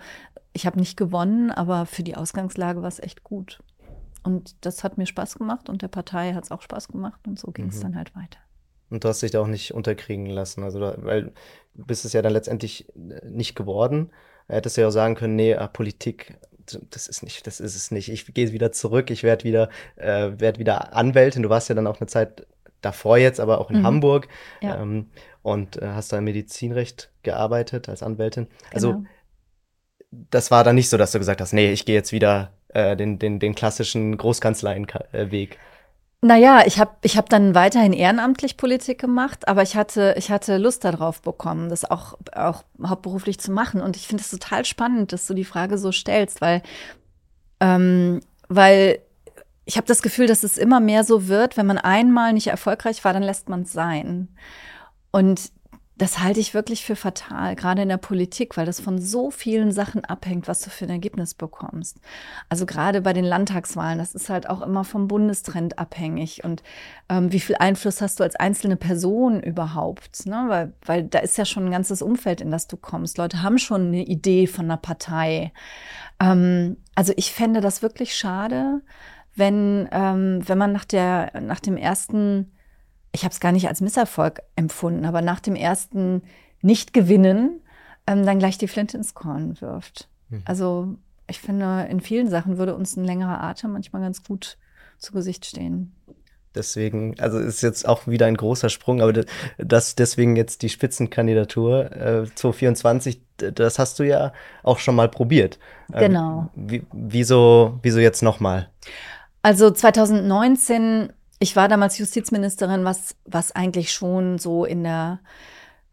ich 0.54 0.66
habe 0.66 0.80
nicht 0.80 0.98
gewonnen, 0.98 1.52
aber 1.52 1.86
für 1.86 2.04
die 2.04 2.16
Ausgangslage 2.16 2.82
war 2.82 2.88
es 2.88 3.00
echt 3.00 3.24
gut. 3.24 3.60
Und 4.24 4.66
das 4.66 4.84
hat 4.84 4.98
mir 4.98 5.06
Spaß 5.06 5.36
gemacht 5.36 5.68
und 5.68 5.82
der 5.82 5.90
Partei 5.90 6.34
hat 6.34 6.46
es 6.46 6.52
auch 6.52 6.62
Spaß 6.62 6.88
gemacht 6.88 7.28
und 7.28 7.38
so 7.38 7.52
ging 7.52 7.68
es 7.68 7.78
mhm. 7.78 7.82
dann 7.82 7.96
halt 7.98 8.16
weiter. 8.16 8.40
Und 8.90 9.04
du 9.04 9.08
hast 9.08 9.22
dich 9.22 9.32
da 9.32 9.42
auch 9.42 9.48
nicht 9.48 9.74
unterkriegen 9.74 10.28
lassen, 10.28 10.64
also 10.64 10.80
weil 10.80 11.32
du 11.74 11.86
bist 11.86 12.06
es 12.06 12.14
ja 12.14 12.22
dann 12.22 12.34
letztendlich 12.34 12.88
äh, 12.96 13.26
nicht 13.26 13.56
geworden. 13.56 14.12
Hättest 14.48 14.78
du 14.78 14.82
ja 14.82 14.88
auch 14.88 14.92
sagen 14.92 15.16
können, 15.16 15.36
nee, 15.36 15.56
ah, 15.56 15.68
Politik, 15.68 16.38
das 16.92 17.08
ist 17.08 17.24
nicht, 17.24 17.48
das 17.48 17.60
ist 17.60 17.76
es 17.76 17.92
nicht. 17.92 18.10
Ich 18.10 18.34
gehe 18.34 18.52
wieder 18.52 18.72
zurück, 18.72 19.10
ich 19.10 19.24
werde 19.24 19.44
wieder, 19.44 19.70
äh, 19.96 20.32
werd 20.38 20.60
wieder 20.60 20.94
Anwältin. 20.96 21.44
Du 21.44 21.50
warst 21.50 21.70
ja 21.70 21.76
dann 21.76 21.88
auch 21.88 22.00
eine 22.00 22.08
Zeit 22.08 22.46
davor 22.82 23.18
jetzt, 23.18 23.40
aber 23.40 23.60
auch 23.60 23.70
in 23.70 23.80
mhm. 23.80 23.86
Hamburg 23.86 24.28
ja. 24.62 24.82
ähm, 24.82 25.08
und 25.42 25.82
äh, 25.82 25.88
hast 25.88 26.12
da 26.12 26.18
im 26.18 26.26
Medizinrecht 26.26 27.12
gearbeitet 27.24 27.90
als 27.90 28.04
Anwältin. 28.04 28.48
Also 28.74 28.94
genau. 28.94 29.06
das 30.12 30.52
war 30.52 30.64
dann 30.64 30.76
nicht 30.76 30.90
so, 30.90 30.98
dass 30.98 31.12
du 31.12 31.20
gesagt 31.20 31.42
hast, 31.42 31.54
nee, 31.54 31.72
ich 31.72 31.86
gehe 31.86 31.96
jetzt 31.96 32.12
wieder 32.12 32.54
äh, 32.70 32.96
den, 32.96 33.20
den, 33.20 33.40
den 33.40 33.56
klassischen 33.56 34.18
Großkanzleienweg. 34.18 35.58
Naja, 36.24 36.64
ich 36.66 36.80
habe 36.80 36.92
ich 37.02 37.18
hab 37.18 37.28
dann 37.28 37.54
weiterhin 37.54 37.92
ehrenamtlich 37.92 38.56
Politik 38.56 38.98
gemacht, 38.98 39.46
aber 39.46 39.62
ich 39.62 39.76
hatte, 39.76 40.16
ich 40.18 40.32
hatte 40.32 40.56
Lust 40.58 40.86
darauf 40.86 41.22
bekommen, 41.22 41.68
das 41.68 41.84
auch, 41.84 42.18
auch 42.34 42.64
hauptberuflich 42.82 43.42
zu 43.42 43.52
machen. 43.52 43.82
Und 43.82 43.98
ich 43.98 44.08
finde 44.08 44.24
es 44.24 44.30
total 44.30 44.64
spannend, 44.64 45.12
dass 45.12 45.28
du 45.28 45.34
die 45.34 45.44
Frage 45.44 45.78
so 45.78 45.92
stellst, 45.92 46.40
weil, 46.40 46.62
ähm, 47.60 48.22
weil 48.48 49.00
ich 49.66 49.76
habe 49.76 49.86
das 49.86 50.02
Gefühl, 50.02 50.28
dass 50.28 50.44
es 50.44 50.58
immer 50.58 50.80
mehr 50.80 51.04
so 51.04 51.28
wird, 51.28 51.58
wenn 51.58 51.66
man 51.66 51.78
einmal 51.78 52.32
nicht 52.32 52.48
erfolgreich 52.48 53.04
war, 53.04 53.12
dann 53.12 53.24
lässt 53.24 53.50
man 53.50 53.64
es 53.64 53.74
sein. 53.74 54.30
Und 55.12 55.52
das 56.04 56.20
halte 56.20 56.42
ich 56.42 56.54
wirklich 56.54 56.84
für 56.84 56.98
fatal, 56.98 57.56
gerade 57.56 57.82
in 57.82 57.88
der 57.88 57.96
Politik, 57.96 58.58
weil 58.58 58.66
das 58.66 58.82
von 58.82 59.00
so 59.00 59.32
vielen 59.32 59.72
Sachen 59.72 60.04
abhängt, 60.04 60.50
was 60.50 60.60
du 60.60 60.70
für 60.70 60.84
ein 60.84 60.90
Ergebnis 60.90 61.34
bekommst. 61.34 62.02
Also 62.50 62.66
gerade 62.66 63.00
bei 63.00 63.14
den 63.14 63.24
Landtagswahlen, 63.24 64.00
das 64.00 64.14
ist 64.14 64.30
halt 64.30 64.50
auch 64.50 64.62
immer 64.62 64.84
vom 64.84 65.08
Bundestrend 65.08 65.80
abhängig. 65.80 66.44
Und 66.44 66.62
ähm, 67.08 67.32
wie 67.32 67.40
viel 67.40 67.56
Einfluss 67.58 68.02
hast 68.02 68.20
du 68.20 68.26
als 68.26 68.36
einzelne 68.36 68.76
Person 68.76 69.42
überhaupt? 69.42 70.26
Ne? 70.26 70.44
Weil, 70.50 70.74
weil 70.86 71.04
da 71.04 71.20
ist 71.20 71.38
ja 71.38 71.46
schon 71.46 71.64
ein 71.64 71.72
ganzes 71.72 72.02
Umfeld, 72.02 72.42
in 72.42 72.52
das 72.52 72.68
du 72.68 72.76
kommst. 72.76 73.18
Leute 73.18 73.42
haben 73.42 73.58
schon 73.58 73.88
eine 73.88 74.04
Idee 74.04 74.46
von 74.46 74.66
einer 74.66 74.76
Partei. 74.76 75.54
Ähm, 76.20 76.76
also 76.96 77.14
ich 77.16 77.32
fände 77.32 77.62
das 77.62 77.82
wirklich 77.82 78.14
schade, 78.14 78.82
wenn, 79.36 79.88
ähm, 79.94 80.42
wenn 80.46 80.58
man 80.58 80.74
nach, 80.74 80.84
der, 80.84 81.40
nach 81.40 81.62
dem 81.62 81.78
ersten 81.78 82.52
ich 83.14 83.24
habe 83.24 83.32
es 83.32 83.40
gar 83.40 83.52
nicht 83.52 83.68
als 83.68 83.80
Misserfolg 83.80 84.42
empfunden, 84.56 85.06
aber 85.06 85.22
nach 85.22 85.40
dem 85.40 85.56
ersten 85.56 86.24
Nicht-Gewinnen 86.62 87.62
ähm, 88.08 88.26
dann 88.26 88.40
gleich 88.40 88.58
die 88.58 88.68
Flinte 88.68 88.98
ins 88.98 89.14
Korn 89.14 89.62
wirft. 89.62 90.10
Mhm. 90.30 90.42
Also 90.46 90.96
ich 91.28 91.40
finde, 91.40 91.88
in 91.90 92.02
vielen 92.02 92.30
Sachen 92.30 92.58
würde 92.58 92.76
uns 92.76 92.98
ein 92.98 93.06
längerer 93.06 93.42
Atem 93.42 93.72
manchmal 93.72 94.02
ganz 94.02 94.24
gut 94.24 94.58
zu 94.98 95.14
Gesicht 95.14 95.46
stehen. 95.46 95.96
Deswegen, 96.56 97.20
also 97.20 97.40
ist 97.40 97.64
jetzt 97.64 97.88
auch 97.88 98.08
wieder 98.08 98.28
ein 98.28 98.38
großer 98.38 98.70
Sprung, 98.70 99.02
aber 99.02 99.26
das 99.58 99.96
deswegen 99.96 100.36
jetzt 100.36 100.62
die 100.62 100.70
Spitzenkandidatur 100.70 101.92
äh, 101.92 102.26
2024, 102.36 103.22
das 103.38 103.80
hast 103.80 103.98
du 103.98 104.04
ja 104.04 104.34
auch 104.62 104.78
schon 104.78 104.96
mal 104.96 105.10
probiert. 105.10 105.58
Ähm, 105.92 106.00
genau. 106.00 106.50
Wie, 106.56 106.84
wieso, 106.92 107.80
wieso 107.82 108.00
jetzt 108.00 108.22
nochmal? 108.22 108.70
Also 109.42 109.72
2019 109.72 111.12
ich 111.44 111.58
war 111.58 111.68
damals 111.68 111.98
Justizministerin, 111.98 112.86
was, 112.86 113.16
was 113.26 113.52
eigentlich 113.52 113.92
schon 113.92 114.40
so 114.40 114.64
in 114.64 114.84
der, 114.84 115.20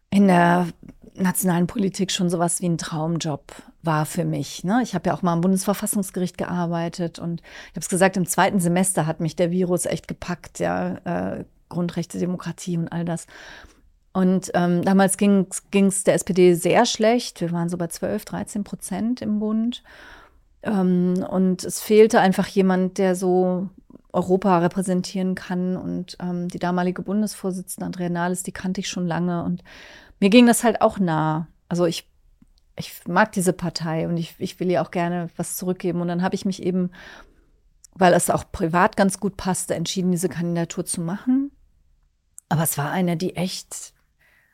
in 0.09 0.27
der 0.27 0.67
nationalen 1.15 1.67
Politik 1.67 2.09
schon 2.11 2.29
sowas 2.29 2.61
wie 2.61 2.69
ein 2.69 2.77
Traumjob 2.77 3.53
war 3.83 4.05
für 4.05 4.23
mich. 4.23 4.63
Ne? 4.63 4.79
Ich 4.81 4.95
habe 4.95 5.09
ja 5.09 5.13
auch 5.13 5.23
mal 5.23 5.33
am 5.33 5.41
Bundesverfassungsgericht 5.41 6.37
gearbeitet 6.37 7.19
und 7.19 7.41
ich 7.41 7.71
habe 7.71 7.81
es 7.81 7.89
gesagt, 7.89 8.15
im 8.15 8.25
zweiten 8.25 8.61
Semester 8.61 9.05
hat 9.05 9.19
mich 9.19 9.35
der 9.35 9.51
Virus 9.51 9.85
echt 9.85 10.07
gepackt, 10.07 10.59
ja, 10.59 10.95
äh, 11.03 11.43
Grundrechte, 11.67 12.17
Demokratie 12.17 12.77
und 12.77 12.87
all 12.87 13.03
das. 13.03 13.27
Und 14.13 14.51
ähm, 14.53 14.83
damals 14.83 15.17
ging 15.17 15.47
es 15.73 16.03
der 16.05 16.13
SPD 16.13 16.53
sehr 16.53 16.85
schlecht. 16.85 17.41
Wir 17.41 17.51
waren 17.51 17.67
so 17.67 17.77
bei 17.77 17.87
12, 17.87 18.23
13 18.23 18.63
Prozent 18.63 19.21
im 19.21 19.39
Bund. 19.39 19.83
Ähm, 20.63 21.25
und 21.29 21.63
es 21.63 21.81
fehlte 21.81 22.19
einfach 22.21 22.47
jemand, 22.47 22.97
der 22.97 23.15
so 23.15 23.69
Europa 24.13 24.59
repräsentieren 24.59 25.35
kann. 25.35 25.77
Und 25.77 26.17
ähm, 26.19 26.47
die 26.47 26.59
damalige 26.59 27.01
Bundesvorsitzende 27.01 27.85
Andrea 27.85 28.09
Nahles, 28.09 28.43
die 28.43 28.51
kannte 28.51 28.81
ich 28.81 28.89
schon 28.89 29.07
lange. 29.07 29.43
Und 29.43 29.63
mir 30.19 30.29
ging 30.29 30.47
das 30.47 30.63
halt 30.63 30.81
auch 30.81 30.99
nah. 30.99 31.47
Also 31.69 31.85
ich, 31.85 32.09
ich 32.75 32.93
mag 33.07 33.31
diese 33.31 33.53
Partei 33.53 34.07
und 34.07 34.17
ich, 34.17 34.35
ich 34.39 34.59
will 34.59 34.69
ihr 34.69 34.81
auch 34.81 34.91
gerne 34.91 35.29
was 35.37 35.55
zurückgeben. 35.57 36.01
Und 36.01 36.07
dann 36.07 36.21
habe 36.21 36.35
ich 36.35 36.45
mich 36.45 36.63
eben, 36.63 36.91
weil 37.93 38.13
es 38.13 38.29
auch 38.29 38.45
privat 38.51 38.97
ganz 38.97 39.19
gut 39.19 39.37
passte, 39.37 39.75
entschieden, 39.75 40.11
diese 40.11 40.29
Kandidatur 40.29 40.85
zu 40.85 41.01
machen. 41.01 41.51
Aber 42.49 42.63
es 42.63 42.77
war 42.77 42.91
eine, 42.91 43.15
die 43.15 43.35
echt 43.35 43.93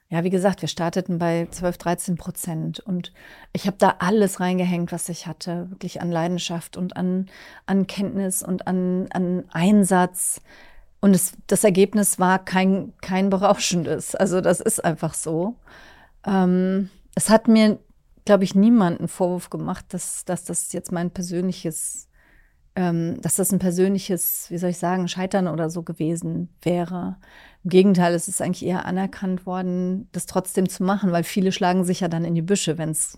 ja, 0.10 0.24
wie 0.24 0.30
gesagt, 0.30 0.62
wir 0.62 0.70
starteten 0.70 1.18
bei 1.18 1.48
12, 1.52 1.78
13 1.78 2.16
Prozent 2.16 2.80
und 2.80 3.12
ich 3.52 3.68
habe 3.68 3.76
da 3.78 3.96
alles 4.00 4.40
reingehängt, 4.40 4.94
was 4.94 5.10
ich 5.10 5.28
hatte, 5.28 5.70
wirklich 5.70 6.02
an 6.02 6.12
Leidenschaft 6.12 6.78
und 6.78 6.96
an, 6.96 7.28
an 7.66 7.88
Kenntnis 7.88 8.42
und 8.42 8.68
an, 8.68 9.08
an 9.12 9.44
Einsatz. 9.52 10.40
Und 11.02 11.14
es, 11.14 11.34
das 11.48 11.66
Ergebnis 11.66 12.20
war 12.20 12.40
kein, 12.40 12.94
kein 13.02 13.30
berauschendes. 13.30 14.16
Also 14.16 14.40
das 14.40 14.62
ist 14.62 14.84
einfach 14.84 15.14
so. 15.14 15.56
Ähm, 16.26 16.90
es 17.14 17.30
hat 17.30 17.50
mir, 17.50 17.78
glaube 18.24 18.46
ich, 18.46 18.56
niemanden 18.56 19.10
Vorwurf 19.10 19.50
gemacht, 19.50 19.86
dass, 19.90 20.24
dass 20.24 20.46
das 20.46 20.72
jetzt 20.72 20.94
mein 20.94 21.12
persönliches, 21.12 22.07
ähm, 22.78 23.20
dass 23.22 23.36
das 23.36 23.52
ein 23.52 23.58
persönliches, 23.58 24.46
wie 24.52 24.60
soll 24.60 24.70
ich 24.70 24.78
sagen, 24.78 25.08
Scheitern 25.08 25.48
oder 25.48 25.72
so 25.72 25.82
gewesen 25.82 26.50
wäre. 26.62 27.18
Im 27.64 27.72
Gegenteil, 27.72 28.14
es 28.14 28.28
ist 28.28 28.40
eigentlich 28.40 28.64
eher 28.64 28.86
anerkannt 28.86 29.48
worden, 29.48 30.08
das 30.12 30.28
trotzdem 30.28 30.70
zu 30.70 30.84
machen, 30.84 31.12
weil 31.12 31.24
viele 31.24 31.52
schlagen 31.52 31.84
sich 31.84 32.02
ja 32.02 32.08
dann 32.08 32.24
in 32.24 32.36
die 32.36 32.44
Büsche, 32.44 32.78
wenn 32.78 32.92
es 32.92 33.18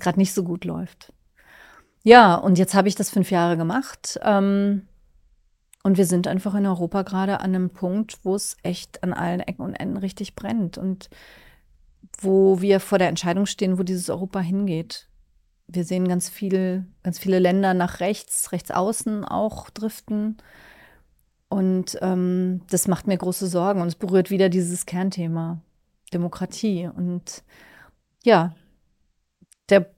gerade 0.00 0.18
nicht 0.18 0.34
so 0.34 0.42
gut 0.42 0.64
läuft. 0.64 1.12
Ja, 2.02 2.34
und 2.34 2.58
jetzt 2.58 2.74
habe 2.74 2.88
ich 2.88 2.96
das 2.96 3.08
fünf 3.08 3.30
Jahre 3.30 3.56
gemacht. 3.56 4.18
Ähm, 4.22 4.88
und 5.84 5.96
wir 5.96 6.04
sind 6.04 6.26
einfach 6.26 6.56
in 6.56 6.66
Europa 6.66 7.02
gerade 7.02 7.38
an 7.38 7.54
einem 7.54 7.70
Punkt, 7.70 8.18
wo 8.24 8.34
es 8.34 8.56
echt 8.64 9.04
an 9.04 9.12
allen 9.12 9.38
Ecken 9.38 9.62
und 9.62 9.74
Enden 9.74 9.96
richtig 9.96 10.34
brennt 10.34 10.76
und 10.76 11.08
wo 12.18 12.60
wir 12.60 12.80
vor 12.80 12.98
der 12.98 13.08
Entscheidung 13.08 13.46
stehen, 13.46 13.78
wo 13.78 13.84
dieses 13.84 14.10
Europa 14.10 14.40
hingeht. 14.40 15.08
Wir 15.68 15.84
sehen 15.84 16.06
ganz 16.06 16.28
viel, 16.28 16.86
ganz 17.02 17.18
viele 17.18 17.38
Länder 17.38 17.74
nach 17.74 18.00
rechts, 18.00 18.52
rechts 18.52 18.70
außen 18.70 19.24
auch 19.24 19.70
driften. 19.70 20.36
Und 21.48 21.98
ähm, 22.02 22.62
das 22.70 22.88
macht 22.88 23.06
mir 23.06 23.16
große 23.16 23.46
Sorgen 23.46 23.80
und 23.80 23.88
es 23.88 23.94
berührt 23.94 24.30
wieder 24.30 24.48
dieses 24.48 24.86
Kernthema 24.86 25.60
Demokratie. 26.12 26.88
Und 26.88 27.44
ja, 28.24 28.54
der 29.68 29.90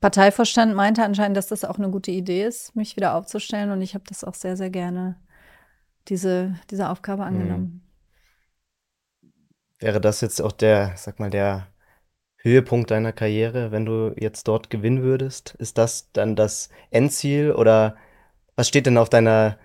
Parteivorstand 0.00 0.74
meinte 0.74 1.04
anscheinend, 1.04 1.36
dass 1.36 1.48
das 1.48 1.64
auch 1.64 1.78
eine 1.78 1.90
gute 1.90 2.10
Idee 2.10 2.44
ist, 2.44 2.76
mich 2.76 2.96
wieder 2.96 3.14
aufzustellen. 3.14 3.70
Und 3.70 3.82
ich 3.82 3.94
habe 3.94 4.04
das 4.08 4.24
auch 4.24 4.34
sehr, 4.34 4.56
sehr 4.56 4.70
gerne, 4.70 5.16
diese, 6.08 6.54
diese 6.70 6.88
Aufgabe 6.88 7.22
mhm. 7.22 7.28
angenommen. 7.28 7.82
Wäre 9.78 10.00
das 10.00 10.20
jetzt 10.20 10.40
auch 10.40 10.52
der, 10.52 10.94
sag 10.96 11.20
mal, 11.20 11.30
der 11.30 11.66
Höhepunkt 12.46 12.90
deiner 12.90 13.12
Karriere, 13.12 13.72
wenn 13.72 13.84
du 13.84 14.14
jetzt 14.18 14.48
dort 14.48 14.70
gewinnen 14.70 15.02
würdest? 15.02 15.54
Ist 15.58 15.78
das 15.78 16.10
dann 16.12 16.36
das 16.36 16.70
Endziel 16.90 17.52
oder 17.52 17.96
was 18.54 18.68
steht 18.68 18.86
denn 18.86 18.98
auf 18.98 19.10
deiner 19.10 19.58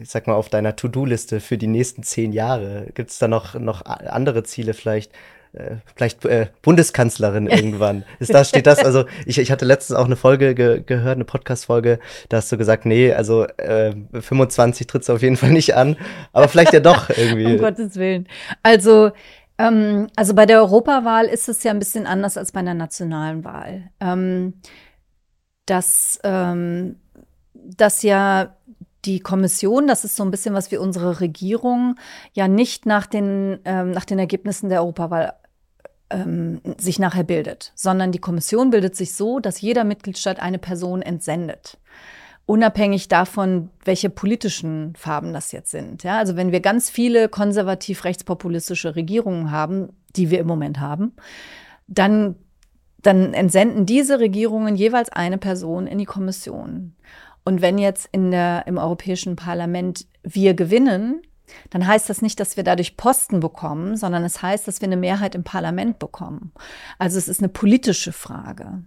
ich 0.00 0.10
sag 0.10 0.26
mal, 0.26 0.34
auf 0.34 0.48
deiner 0.48 0.76
To-Do-Liste 0.76 1.40
für 1.40 1.58
die 1.58 1.66
nächsten 1.66 2.02
zehn 2.02 2.32
Jahre? 2.32 2.86
Gibt 2.94 3.10
es 3.10 3.18
da 3.18 3.28
noch, 3.28 3.54
noch 3.54 3.84
andere 3.84 4.44
Ziele 4.44 4.74
vielleicht? 4.74 5.12
Äh, 5.54 5.76
vielleicht 5.96 6.24
äh, 6.26 6.48
Bundeskanzlerin 6.60 7.46
irgendwann. 7.50 8.04
Ist 8.18 8.34
da, 8.34 8.44
steht 8.44 8.66
das? 8.66 8.80
Also, 8.80 9.06
ich, 9.24 9.38
ich 9.38 9.50
hatte 9.50 9.64
letztens 9.64 9.98
auch 9.98 10.04
eine 10.04 10.16
Folge 10.16 10.54
ge 10.54 10.82
gehört, 10.84 11.16
eine 11.16 11.24
Podcast-Folge, 11.24 12.00
da 12.28 12.36
hast 12.36 12.52
du 12.52 12.58
gesagt, 12.58 12.84
nee, 12.84 13.14
also 13.14 13.44
äh, 13.56 13.94
25 14.12 14.86
trittst 14.86 15.08
du 15.08 15.14
auf 15.14 15.22
jeden 15.22 15.38
Fall 15.38 15.50
nicht 15.50 15.74
an, 15.74 15.96
aber 16.34 16.48
vielleicht 16.48 16.74
ja 16.74 16.80
doch 16.80 17.08
irgendwie. 17.16 17.46
um 17.46 17.58
Gottes 17.58 17.96
Willen. 17.96 18.28
Also, 18.62 19.10
ähm, 19.58 20.08
also 20.16 20.34
bei 20.34 20.46
der 20.46 20.58
Europawahl 20.58 21.26
ist 21.26 21.48
es 21.48 21.62
ja 21.62 21.72
ein 21.72 21.78
bisschen 21.78 22.06
anders 22.06 22.36
als 22.36 22.52
bei 22.52 22.60
einer 22.60 22.74
nationalen 22.74 23.44
Wahl. 23.44 23.90
Ähm, 24.00 24.54
dass, 25.66 26.18
ähm, 26.24 26.96
dass 27.52 28.02
ja 28.02 28.56
die 29.04 29.20
Kommission, 29.20 29.86
das 29.86 30.04
ist 30.04 30.16
so 30.16 30.24
ein 30.24 30.30
bisschen 30.30 30.54
was 30.54 30.70
wie 30.70 30.76
unsere 30.76 31.20
Regierung, 31.20 31.96
ja 32.32 32.48
nicht 32.48 32.86
nach 32.86 33.06
den, 33.06 33.58
ähm, 33.64 33.90
nach 33.90 34.04
den 34.04 34.18
Ergebnissen 34.18 34.68
der 34.68 34.80
Europawahl 34.80 35.34
ähm, 36.10 36.60
sich 36.78 36.98
nachher 36.98 37.24
bildet, 37.24 37.72
sondern 37.74 38.12
die 38.12 38.18
Kommission 38.18 38.70
bildet 38.70 38.96
sich 38.96 39.14
so, 39.14 39.40
dass 39.40 39.60
jeder 39.60 39.84
Mitgliedstaat 39.84 40.40
eine 40.40 40.58
Person 40.58 41.02
entsendet. 41.02 41.78
Unabhängig 42.48 43.08
davon, 43.08 43.68
welche 43.84 44.08
politischen 44.08 44.94
Farben 44.96 45.34
das 45.34 45.52
jetzt 45.52 45.70
sind. 45.70 46.02
Ja, 46.02 46.16
also 46.16 46.34
wenn 46.34 46.50
wir 46.50 46.60
ganz 46.60 46.88
viele 46.88 47.28
konservativ-rechtspopulistische 47.28 48.96
Regierungen 48.96 49.50
haben, 49.50 49.90
die 50.16 50.30
wir 50.30 50.38
im 50.38 50.46
Moment 50.46 50.80
haben, 50.80 51.12
dann, 51.88 52.36
dann 53.02 53.34
entsenden 53.34 53.84
diese 53.84 54.18
Regierungen 54.18 54.76
jeweils 54.76 55.10
eine 55.10 55.36
Person 55.36 55.86
in 55.86 55.98
die 55.98 56.06
Kommission. 56.06 56.94
Und 57.44 57.60
wenn 57.60 57.76
jetzt 57.76 58.08
in 58.12 58.30
der, 58.30 58.66
im 58.66 58.78
Europäischen 58.78 59.36
Parlament 59.36 60.06
wir 60.22 60.54
gewinnen, 60.54 61.20
dann 61.70 61.86
heißt 61.86 62.08
das 62.08 62.22
nicht, 62.22 62.40
dass 62.40 62.56
wir 62.56 62.64
dadurch 62.64 62.96
Posten 62.96 63.40
bekommen, 63.40 63.96
sondern 63.96 64.24
es 64.24 64.42
heißt, 64.42 64.68
dass 64.68 64.80
wir 64.80 64.88
eine 64.88 64.96
Mehrheit 64.96 65.34
im 65.34 65.44
Parlament 65.44 65.98
bekommen. 65.98 66.52
Also 66.98 67.18
es 67.18 67.28
ist 67.28 67.40
eine 67.40 67.48
politische 67.48 68.12
Frage. 68.12 68.82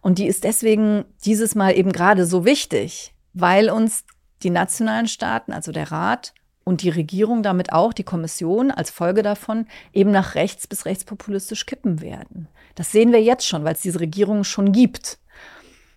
Und 0.00 0.18
die 0.18 0.26
ist 0.26 0.44
deswegen 0.44 1.04
dieses 1.24 1.54
Mal 1.54 1.76
eben 1.76 1.92
gerade 1.92 2.26
so 2.26 2.44
wichtig, 2.44 3.14
weil 3.32 3.70
uns 3.70 4.04
die 4.42 4.50
nationalen 4.50 5.08
Staaten, 5.08 5.52
also 5.52 5.72
der 5.72 5.90
Rat 5.90 6.34
und 6.64 6.82
die 6.82 6.90
Regierung, 6.90 7.42
damit 7.42 7.72
auch 7.72 7.92
die 7.92 8.04
Kommission 8.04 8.70
als 8.70 8.90
Folge 8.90 9.22
davon 9.22 9.66
eben 9.92 10.10
nach 10.10 10.34
rechts 10.34 10.66
bis 10.66 10.86
rechtspopulistisch 10.86 11.66
kippen 11.66 12.00
werden. 12.00 12.48
Das 12.74 12.92
sehen 12.92 13.12
wir 13.12 13.22
jetzt 13.22 13.46
schon, 13.46 13.64
weil 13.64 13.74
es 13.74 13.80
diese 13.80 14.00
Regierung 14.00 14.44
schon 14.44 14.72
gibt. 14.72 15.18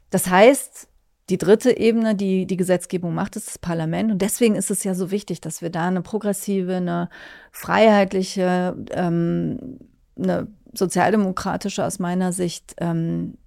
Das 0.10 0.28
heißt, 0.28 0.88
die 1.30 1.38
dritte 1.38 1.78
Ebene, 1.78 2.16
die 2.16 2.46
die 2.46 2.58
Gesetzgebung 2.58 3.14
macht, 3.14 3.36
ist 3.36 3.48
das 3.48 3.58
Parlament. 3.58 4.12
Und 4.12 4.22
deswegen 4.22 4.56
ist 4.56 4.72
es 4.72 4.84
ja 4.84 4.96
so 4.96 5.12
wichtig, 5.12 5.42
dass 5.42 5.62
wir 5.62 5.70
da 5.70 5.88
eine 5.88 6.02
progressive, 6.02 6.76
eine 6.76 7.10
freiheitliche, 7.52 8.78
ähm, 8.92 9.80
eine 10.18 10.48
sozialdemokratische 10.74 11.84
aus 11.84 12.00
meiner 12.00 12.32
Sicht 12.32 12.76
ähm, 12.80 13.38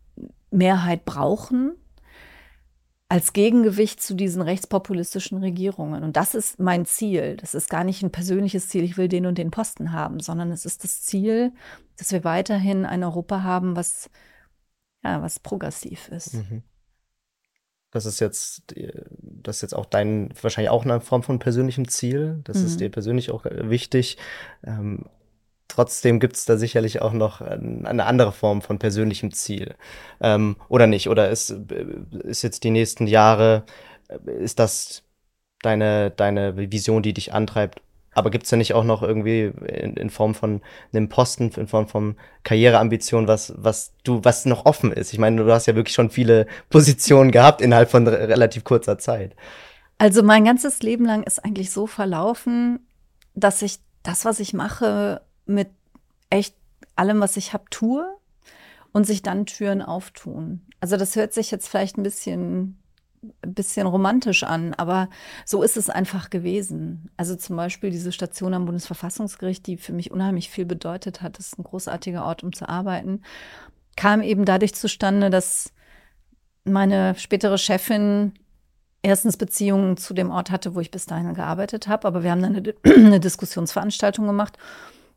Mehrheit 0.50 1.04
brauchen 1.04 1.72
als 3.10 3.32
Gegengewicht 3.32 4.00
zu 4.00 4.14
diesen 4.14 4.40
rechtspopulistischen 4.40 5.38
Regierungen. 5.38 6.04
Und 6.04 6.16
das 6.16 6.36
ist 6.36 6.60
mein 6.60 6.86
Ziel. 6.86 7.36
Das 7.38 7.54
ist 7.56 7.68
gar 7.68 7.82
nicht 7.82 8.04
ein 8.04 8.12
persönliches 8.12 8.68
Ziel, 8.68 8.84
ich 8.84 8.96
will 8.96 9.08
den 9.08 9.26
und 9.26 9.36
den 9.36 9.50
Posten 9.50 9.90
haben, 9.90 10.20
sondern 10.20 10.52
es 10.52 10.64
ist 10.64 10.84
das 10.84 11.02
Ziel, 11.02 11.52
dass 11.96 12.12
wir 12.12 12.22
weiterhin 12.22 12.86
ein 12.86 13.02
Europa 13.02 13.42
haben, 13.42 13.74
was, 13.74 14.10
ja, 15.02 15.20
was 15.22 15.40
progressiv 15.40 16.08
ist. 16.10 16.34
Mhm. 16.34 16.62
Das 17.90 18.06
ist 18.06 18.20
jetzt, 18.20 18.74
das 19.20 19.56
ist 19.56 19.62
jetzt 19.62 19.74
auch 19.74 19.86
dein, 19.86 20.32
wahrscheinlich 20.40 20.70
auch 20.70 20.84
eine 20.84 21.00
Form 21.00 21.22
von 21.22 21.38
persönlichem 21.38 21.88
Ziel. 21.88 22.40
Das 22.44 22.58
mhm. 22.58 22.66
ist 22.66 22.80
dir 22.80 22.88
persönlich 22.88 23.30
auch 23.30 23.46
äh, 23.46 23.68
wichtig. 23.68 24.16
Ähm, 24.64 25.06
trotzdem 25.66 26.20
gibt 26.20 26.36
es 26.36 26.44
da 26.44 26.56
sicherlich 26.56 27.02
auch 27.02 27.12
noch 27.12 27.40
eine 27.40 28.04
andere 28.04 28.32
Form 28.32 28.62
von 28.62 28.78
persönlichem 28.78 29.32
Ziel. 29.32 29.74
Ähm, 30.20 30.56
oder 30.68 30.86
nicht? 30.86 31.08
Oder 31.08 31.30
ist, 31.30 31.50
ist 31.50 32.42
jetzt 32.42 32.62
die 32.62 32.70
nächsten 32.70 33.06
Jahre, 33.06 33.64
äh, 34.08 34.18
ist 34.42 34.60
das 34.60 35.02
deine, 35.62 36.10
deine 36.10 36.56
Vision, 36.56 37.02
die 37.02 37.12
dich 37.12 37.32
antreibt, 37.32 37.82
aber 38.12 38.30
gibt 38.30 38.44
es 38.44 38.50
da 38.50 38.56
nicht 38.56 38.74
auch 38.74 38.84
noch 38.84 39.02
irgendwie 39.02 39.52
in, 39.66 39.94
in, 39.94 40.10
Form 40.10 40.34
von 40.34 40.62
einem 40.92 41.08
Posten, 41.08 41.50
in 41.56 41.68
Form 41.68 41.86
von 41.86 42.16
Karriereambition, 42.42 43.28
was, 43.28 43.54
was 43.56 43.92
du, 44.02 44.20
was 44.24 44.46
noch 44.46 44.66
offen 44.66 44.92
ist? 44.92 45.12
Ich 45.12 45.18
meine, 45.18 45.44
du 45.44 45.52
hast 45.52 45.66
ja 45.66 45.76
wirklich 45.76 45.94
schon 45.94 46.10
viele 46.10 46.46
Positionen 46.70 47.30
gehabt 47.30 47.60
innerhalb 47.60 47.90
von 47.90 48.06
relativ 48.06 48.64
kurzer 48.64 48.98
Zeit. 48.98 49.36
Also 49.98 50.22
mein 50.22 50.44
ganzes 50.44 50.80
Leben 50.82 51.04
lang 51.04 51.22
ist 51.22 51.44
eigentlich 51.44 51.70
so 51.70 51.86
verlaufen, 51.86 52.80
dass 53.34 53.62
ich 53.62 53.78
das, 54.02 54.24
was 54.24 54.40
ich 54.40 54.54
mache, 54.54 55.20
mit 55.46 55.68
echt 56.30 56.54
allem, 56.96 57.20
was 57.20 57.36
ich 57.36 57.52
habe, 57.52 57.64
tue 57.70 58.06
und 58.92 59.06
sich 59.06 59.22
dann 59.22 59.46
Türen 59.46 59.82
auftun. 59.82 60.62
Also 60.80 60.96
das 60.96 61.14
hört 61.16 61.32
sich 61.32 61.50
jetzt 61.50 61.68
vielleicht 61.68 61.98
ein 61.98 62.02
bisschen 62.02 62.79
ein 63.42 63.54
bisschen 63.54 63.86
romantisch 63.86 64.44
an, 64.44 64.74
aber 64.74 65.08
so 65.44 65.62
ist 65.62 65.76
es 65.76 65.90
einfach 65.90 66.30
gewesen. 66.30 67.10
Also 67.16 67.36
zum 67.36 67.56
Beispiel 67.56 67.90
diese 67.90 68.12
Station 68.12 68.54
am 68.54 68.64
Bundesverfassungsgericht, 68.64 69.66
die 69.66 69.76
für 69.76 69.92
mich 69.92 70.10
unheimlich 70.10 70.48
viel 70.48 70.64
bedeutet 70.64 71.20
hat, 71.20 71.38
das 71.38 71.48
ist 71.48 71.58
ein 71.58 71.64
großartiger 71.64 72.24
Ort, 72.24 72.42
um 72.42 72.52
zu 72.52 72.68
arbeiten, 72.68 73.22
kam 73.96 74.22
eben 74.22 74.44
dadurch 74.44 74.74
zustande, 74.74 75.28
dass 75.28 75.72
meine 76.64 77.14
spätere 77.16 77.58
Chefin 77.58 78.32
erstens 79.02 79.36
Beziehungen 79.36 79.96
zu 79.96 80.14
dem 80.14 80.30
Ort 80.30 80.50
hatte, 80.50 80.74
wo 80.74 80.80
ich 80.80 80.90
bis 80.90 81.06
dahin 81.06 81.34
gearbeitet 81.34 81.88
habe, 81.88 82.06
aber 82.06 82.22
wir 82.22 82.30
haben 82.30 82.42
dann 82.42 82.56
eine, 82.56 82.74
eine 82.84 83.20
Diskussionsveranstaltung 83.20 84.26
gemacht 84.26 84.56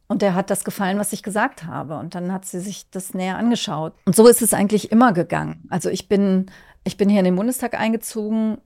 und 0.07 0.21
der 0.21 0.35
hat 0.35 0.49
das 0.49 0.63
gefallen, 0.63 0.99
was 0.99 1.13
ich 1.13 1.23
gesagt 1.23 1.65
habe. 1.65 1.97
Und 1.97 2.13
dann 2.13 2.31
hat 2.31 2.45
sie 2.45 2.59
sich 2.59 2.89
das 2.91 3.13
näher 3.13 3.37
angeschaut. 3.37 3.93
Und 4.05 4.15
so 4.15 4.27
ist 4.27 4.41
es 4.41 4.53
eigentlich 4.53 4.91
immer 4.91 5.13
gegangen. 5.13 5.65
Also 5.69 5.89
ich 5.89 6.07
bin 6.07 6.47
ich 6.83 6.97
bin 6.97 7.09
hier 7.09 7.19
in 7.19 7.25
den 7.25 7.35
Bundestag 7.35 7.79
eingezogen 7.79 8.57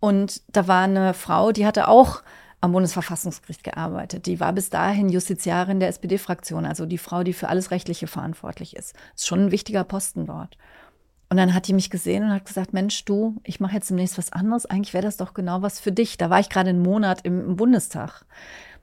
und 0.00 0.42
da 0.48 0.68
war 0.68 0.84
eine 0.84 1.14
Frau, 1.14 1.52
die 1.52 1.66
hatte 1.66 1.88
auch 1.88 2.22
am 2.60 2.72
Bundesverfassungsgericht 2.72 3.62
gearbeitet. 3.62 4.26
Die 4.26 4.40
war 4.40 4.52
bis 4.52 4.70
dahin 4.70 5.08
Justiziarin 5.08 5.80
der 5.80 5.88
SPD-Fraktion, 5.88 6.66
also 6.66 6.86
die 6.86 6.98
Frau, 6.98 7.22
die 7.22 7.32
für 7.32 7.48
alles 7.48 7.70
Rechtliche 7.70 8.06
verantwortlich 8.06 8.74
ist. 8.74 8.94
Ist 9.14 9.26
schon 9.26 9.46
ein 9.46 9.52
wichtiger 9.52 9.84
Posten 9.84 10.26
dort. 10.26 10.56
Und 11.30 11.36
dann 11.36 11.52
hat 11.52 11.68
die 11.68 11.74
mich 11.74 11.90
gesehen 11.90 12.24
und 12.24 12.30
hat 12.30 12.46
gesagt, 12.46 12.72
Mensch, 12.72 13.04
du, 13.04 13.36
ich 13.44 13.60
mache 13.60 13.74
jetzt 13.74 13.90
demnächst 13.90 14.16
was 14.16 14.32
anderes. 14.32 14.66
Eigentlich 14.66 14.94
wäre 14.94 15.04
das 15.04 15.18
doch 15.18 15.34
genau 15.34 15.62
was 15.62 15.78
für 15.78 15.92
dich. 15.92 16.16
Da 16.16 16.30
war 16.30 16.40
ich 16.40 16.48
gerade 16.48 16.70
einen 16.70 16.82
Monat 16.82 17.20
im, 17.24 17.40
im, 17.40 17.56
Bundestag. 17.56 18.24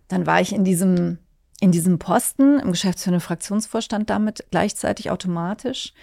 Dann 0.08 0.28
war 0.28 0.39
ich 0.39 0.54
in 0.54 0.63
diesem, 0.63 1.17
in 1.60 1.71
diesem 1.71 1.98
Posten 1.98 2.60
im 2.60 2.71
geschäftsführenden 2.71 3.21
Fraktionsvorstand 3.21 4.10
damit 4.12 4.45
gleichzeitig 4.52 5.10
automatisch. 5.10 5.93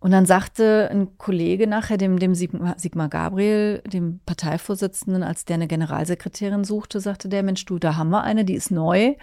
Und 0.00 0.12
dann 0.12 0.26
sagte 0.26 0.88
ein 0.90 1.18
Kollege 1.18 1.66
nachher 1.66 1.96
dem, 1.96 2.18
dem 2.18 2.34
Sigmar, 2.34 3.08
Gabriel, 3.08 3.82
dem 3.86 4.20
Parteivorsitzenden, 4.26 5.22
als 5.22 5.44
der 5.44 5.54
eine 5.54 5.66
Generalsekretärin 5.66 6.64
suchte, 6.64 7.00
sagte 7.00 7.28
der, 7.28 7.42
Mensch, 7.42 7.64
du, 7.64 7.78
da 7.78 7.96
haben 7.96 8.10
wir 8.10 8.22
eine, 8.22 8.44
die 8.44 8.54
ist 8.54 8.70
neu, 8.70 9.14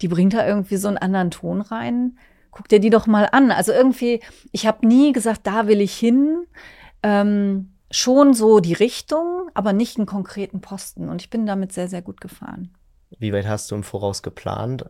die 0.00 0.08
bringt 0.08 0.32
da 0.32 0.46
irgendwie 0.46 0.76
so 0.76 0.88
einen 0.88 0.96
anderen 0.96 1.30
Ton 1.30 1.60
rein. 1.60 2.18
Guck 2.50 2.68
dir 2.68 2.80
die 2.80 2.90
doch 2.90 3.06
mal 3.06 3.28
an. 3.30 3.50
Also 3.50 3.72
irgendwie, 3.72 4.20
ich 4.52 4.66
habe 4.66 4.86
nie 4.86 5.12
gesagt, 5.12 5.46
da 5.46 5.66
will 5.66 5.80
ich 5.80 5.94
hin. 5.94 6.46
Ähm, 7.02 7.72
schon 7.90 8.34
so 8.34 8.60
die 8.60 8.72
Richtung, 8.72 9.50
aber 9.54 9.72
nicht 9.72 9.98
einen 9.98 10.06
konkreten 10.06 10.60
Posten. 10.60 11.08
Und 11.08 11.20
ich 11.20 11.30
bin 11.30 11.46
damit 11.46 11.72
sehr, 11.72 11.88
sehr 11.88 12.02
gut 12.02 12.20
gefahren. 12.20 12.70
Wie 13.18 13.32
weit 13.32 13.46
hast 13.46 13.70
du 13.70 13.74
im 13.74 13.82
Voraus 13.82 14.22
geplant? 14.22 14.84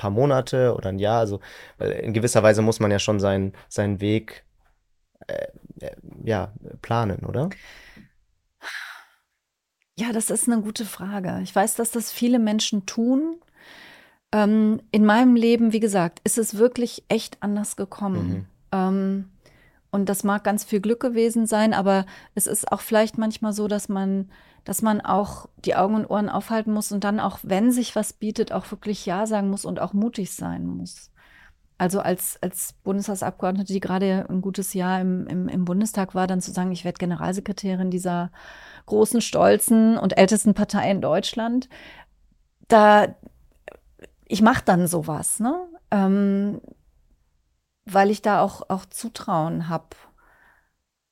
Paar 0.00 0.10
Monate 0.10 0.74
oder 0.74 0.88
ein 0.88 0.98
Jahr. 0.98 1.18
Also, 1.18 1.40
in 1.78 2.12
gewisser 2.12 2.42
Weise 2.42 2.62
muss 2.62 2.80
man 2.80 2.90
ja 2.90 2.98
schon 2.98 3.20
seinen, 3.20 3.52
seinen 3.68 4.00
Weg 4.00 4.44
äh, 5.28 5.46
äh, 5.80 5.96
ja, 6.24 6.52
planen, 6.82 7.24
oder? 7.24 7.50
Ja, 9.98 10.12
das 10.12 10.30
ist 10.30 10.48
eine 10.48 10.62
gute 10.62 10.84
Frage. 10.84 11.40
Ich 11.42 11.54
weiß, 11.54 11.74
dass 11.74 11.90
das 11.90 12.10
viele 12.10 12.38
Menschen 12.38 12.86
tun. 12.86 13.36
Ähm, 14.32 14.80
in 14.90 15.04
meinem 15.04 15.36
Leben, 15.36 15.72
wie 15.72 15.80
gesagt, 15.80 16.20
ist 16.24 16.38
es 16.38 16.56
wirklich 16.56 17.04
echt 17.08 17.36
anders 17.40 17.76
gekommen. 17.76 18.28
Mhm. 18.28 18.46
Ähm, 18.72 19.30
und 19.90 20.08
das 20.08 20.24
mag 20.24 20.44
ganz 20.44 20.64
viel 20.64 20.80
Glück 20.80 21.00
gewesen 21.00 21.46
sein, 21.46 21.74
aber 21.74 22.06
es 22.34 22.46
ist 22.46 22.70
auch 22.70 22.80
vielleicht 22.80 23.18
manchmal 23.18 23.52
so, 23.52 23.68
dass 23.68 23.88
man 23.88 24.30
dass 24.64 24.82
man 24.82 25.00
auch 25.00 25.48
die 25.64 25.74
Augen 25.74 25.94
und 25.94 26.06
Ohren 26.06 26.28
aufhalten 26.28 26.72
muss 26.72 26.92
und 26.92 27.04
dann 27.04 27.20
auch, 27.20 27.38
wenn 27.42 27.72
sich 27.72 27.96
was 27.96 28.12
bietet, 28.12 28.52
auch 28.52 28.70
wirklich 28.70 29.06
Ja 29.06 29.26
sagen 29.26 29.50
muss 29.50 29.64
und 29.64 29.80
auch 29.80 29.92
mutig 29.92 30.34
sein 30.34 30.66
muss. 30.66 31.10
Also 31.78 32.00
als, 32.00 32.38
als 32.42 32.74
Bundestagsabgeordnete, 32.84 33.72
die 33.72 33.80
gerade 33.80 34.26
ein 34.28 34.42
gutes 34.42 34.74
Jahr 34.74 35.00
im, 35.00 35.26
im, 35.26 35.48
im 35.48 35.64
Bundestag 35.64 36.14
war, 36.14 36.26
dann 36.26 36.42
zu 36.42 36.52
sagen, 36.52 36.72
ich 36.72 36.84
werde 36.84 36.98
Generalsekretärin 36.98 37.90
dieser 37.90 38.30
großen, 38.84 39.22
stolzen 39.22 39.96
und 39.96 40.18
ältesten 40.18 40.52
Partei 40.52 40.90
in 40.90 41.00
Deutschland, 41.00 41.70
da, 42.68 43.14
ich 44.26 44.42
mache 44.42 44.62
dann 44.64 44.86
sowas, 44.86 45.40
ne? 45.40 45.56
Ähm, 45.90 46.60
weil 47.86 48.10
ich 48.10 48.20
da 48.20 48.42
auch, 48.42 48.68
auch 48.68 48.84
Zutrauen 48.84 49.70
habe. 49.70 49.96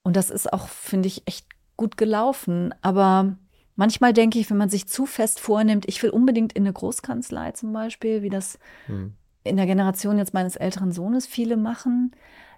Und 0.02 0.16
das 0.16 0.28
ist 0.30 0.52
auch, 0.52 0.68
finde 0.68 1.08
ich, 1.08 1.26
echt 1.26 1.46
gut 1.78 1.96
gelaufen. 1.96 2.74
Aber 2.82 3.36
manchmal 3.76 4.12
denke 4.12 4.38
ich, 4.38 4.50
wenn 4.50 4.58
man 4.58 4.68
sich 4.68 4.86
zu 4.86 5.06
fest 5.06 5.40
vornimmt, 5.40 5.88
ich 5.88 6.02
will 6.02 6.10
unbedingt 6.10 6.52
in 6.52 6.64
eine 6.64 6.74
Großkanzlei 6.74 7.52
zum 7.52 7.72
Beispiel, 7.72 8.20
wie 8.20 8.28
das 8.28 8.58
hm. 8.84 9.14
in 9.44 9.56
der 9.56 9.64
Generation 9.64 10.18
jetzt 10.18 10.34
meines 10.34 10.56
älteren 10.56 10.92
Sohnes 10.92 11.26
viele 11.26 11.56
machen, 11.56 12.12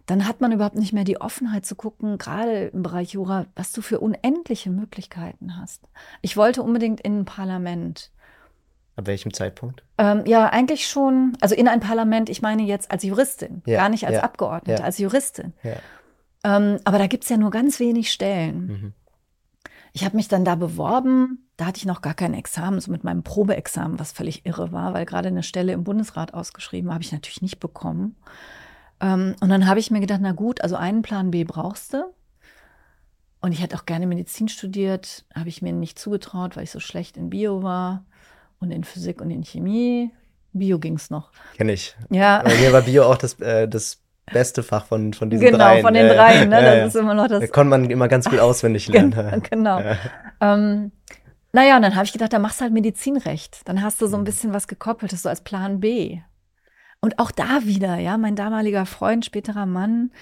dann 0.07 0.27
hat 0.27 0.41
man 0.41 0.51
überhaupt 0.51 0.77
nicht 0.77 0.93
mehr 0.93 1.05
die 1.05 1.21
Offenheit 1.21 1.65
zu 1.65 1.77
gucken, 1.77 2.19
gerade 2.19 2.69
im 2.69 2.83
Bereich 2.83 3.13
Jura, 3.13 3.47
was 3.55 3.71
du 3.71 3.83
für 3.83 4.01
unendliche 4.01 4.71
Möglichkeiten 4.71 5.57
hast. 5.57 5.89
Ich 6.21 6.37
wollte 6.37 6.63
unbedingt 6.63 7.01
in 7.01 7.21
ein 7.21 7.25
Parlament. 7.27 8.11
Ab 8.97 9.07
welchem 9.07 9.33
Zeitpunkt? 9.33 9.85
Ähm, 9.99 10.25
ja, 10.27 10.49
eigentlich 10.49 10.89
schon, 10.89 11.37
also 11.41 11.55
in 11.55 11.69
ein 11.69 11.79
Parlament, 11.79 12.29
ich 12.29 12.43
meine 12.43 12.63
jetzt 12.63 12.91
als 12.91 13.05
Juristin, 13.05 13.63
ja, 13.67 13.79
gar 13.79 13.89
nicht 13.89 14.05
als 14.05 14.17
ja, 14.17 14.23
Abgeordnete, 14.25 14.81
ja. 14.81 14.85
als 14.85 14.99
Juristin. 14.99 15.53
Ähm, 16.43 16.79
aber 16.85 16.99
da 16.99 17.07
gibt 17.07 17.25
es 17.25 17.31
ja 17.31 17.37
nur 17.37 17.51
ganz 17.51 17.79
wenig 17.79 18.11
Stellen. 18.11 18.67
Mhm. 18.67 18.93
Ich 19.93 20.05
habe 20.05 20.17
mich 20.17 20.29
dann 20.29 20.45
da 20.45 20.55
beworben. 20.55 21.49
Da 21.57 21.67
hatte 21.67 21.79
ich 21.79 21.87
noch 21.87 22.01
gar 22.01 22.15
kein 22.15 22.35
Examen, 22.35 22.81
so 22.81 22.91
mit 22.91 23.05
meinem 23.05 23.23
Probeexamen, 23.23 23.99
was 23.99 24.13
völlig 24.13 24.47
irre 24.47 24.73
war, 24.73 24.95
weil 24.95 25.05
gerade 25.05 25.29
eine 25.29 25.43
Stelle 25.43 25.73
im 25.73 25.85
Bundesrat 25.85 26.33
ausgeschrieben 26.35 26.93
habe 26.93 27.03
ich 27.03 27.13
natürlich 27.13 27.43
nicht 27.43 27.61
bekommen. 27.61 28.17
Ähm, 29.01 29.35
und 29.41 29.49
dann 29.49 29.67
habe 29.67 29.81
ich 29.81 29.91
mir 29.91 30.01
gedacht, 30.01 30.21
na 30.23 30.33
gut, 30.33 30.63
also 30.63 30.77
einen 30.77 31.03
Plan 31.03 31.31
B 31.31 31.45
brauchst 31.45 31.95
du. 31.95 32.05
Und 33.41 33.53
ich 33.53 33.63
hätte 33.63 33.77
auch 33.77 33.87
gerne 33.87 34.07
Medizin 34.07 34.49
studiert, 34.49 35.25
habe 35.35 35.49
ich 35.49 35.63
mir 35.63 35.73
nicht 35.73 35.99
zugetraut, 35.99 36.57
weil 36.57 36.65
ich 36.65 36.71
so 36.71 36.81
schlecht 36.81 37.17
in 37.17 37.31
Bio 37.31 37.63
war 37.63 38.05
und 38.59 38.71
in 38.71 38.85
Physik 38.85 39.21
und 39.21 39.31
in 39.31 39.43
Chemie. 39.43 40.11
Bio 40.53 40.79
ging 40.79 40.97
es 40.97 41.11
noch. 41.11 41.31
Kenn 41.57 41.69
ich. 41.69 41.97
Ja. 42.11 42.43
Bei 42.43 42.55
mir 42.57 42.73
war 42.73 42.83
Bio 42.83 43.05
auch 43.05 43.17
das, 43.17 43.41
äh, 43.41 43.67
das 43.69 44.03
beste 44.33 44.63
Fach 44.63 44.87
von, 44.87 45.13
von 45.13 45.31
diesen 45.31 45.45
genau, 45.47 45.59
dreien. 45.59 45.77
Genau, 45.77 45.87
von 45.89 45.95
den 45.95 46.09
dreien. 46.09 46.49
Ne? 46.49 46.57
ja, 46.63 46.75
ja. 46.75 46.85
Das 46.85 46.95
ist 46.95 47.01
immer 47.01 47.15
noch 47.15 47.29
das. 47.29 47.41
Da 47.41 47.47
konnte 47.49 47.71
man 47.71 47.91
immer 47.91 48.09
ganz 48.09 48.29
gut 48.29 48.39
auswendig 48.41 48.89
lernen. 48.89 49.43
genau. 49.51 49.81
Ja. 49.81 49.97
Ähm, 50.41 50.93
naja, 51.53 51.77
und 51.77 51.83
dann 51.83 51.97
habe 51.97 52.05
ich 52.05 52.13
gedacht, 52.13 52.33
da 52.33 52.39
machst 52.39 52.61
du 52.61 52.65
halt 52.65 52.73
Medizinrecht. 52.73 53.63
Dann 53.69 53.83
hast 53.83 54.01
du 54.01 54.07
Mhm. 54.07 54.11
so 54.11 54.17
ein 54.19 54.25
bisschen 54.25 54.53
was 54.53 54.69
gekoppeltes, 54.69 55.23
so 55.23 55.29
als 55.29 55.41
Plan 55.43 55.81
B. 55.81 56.21
Und 57.01 57.19
auch 57.19 57.31
da 57.31 57.65
wieder, 57.65 57.97
ja, 57.97 58.19
mein 58.19 58.37
damaliger 58.37 58.87
Freund, 58.87 59.25
späterer 59.25 59.67
Mann, 59.67 60.13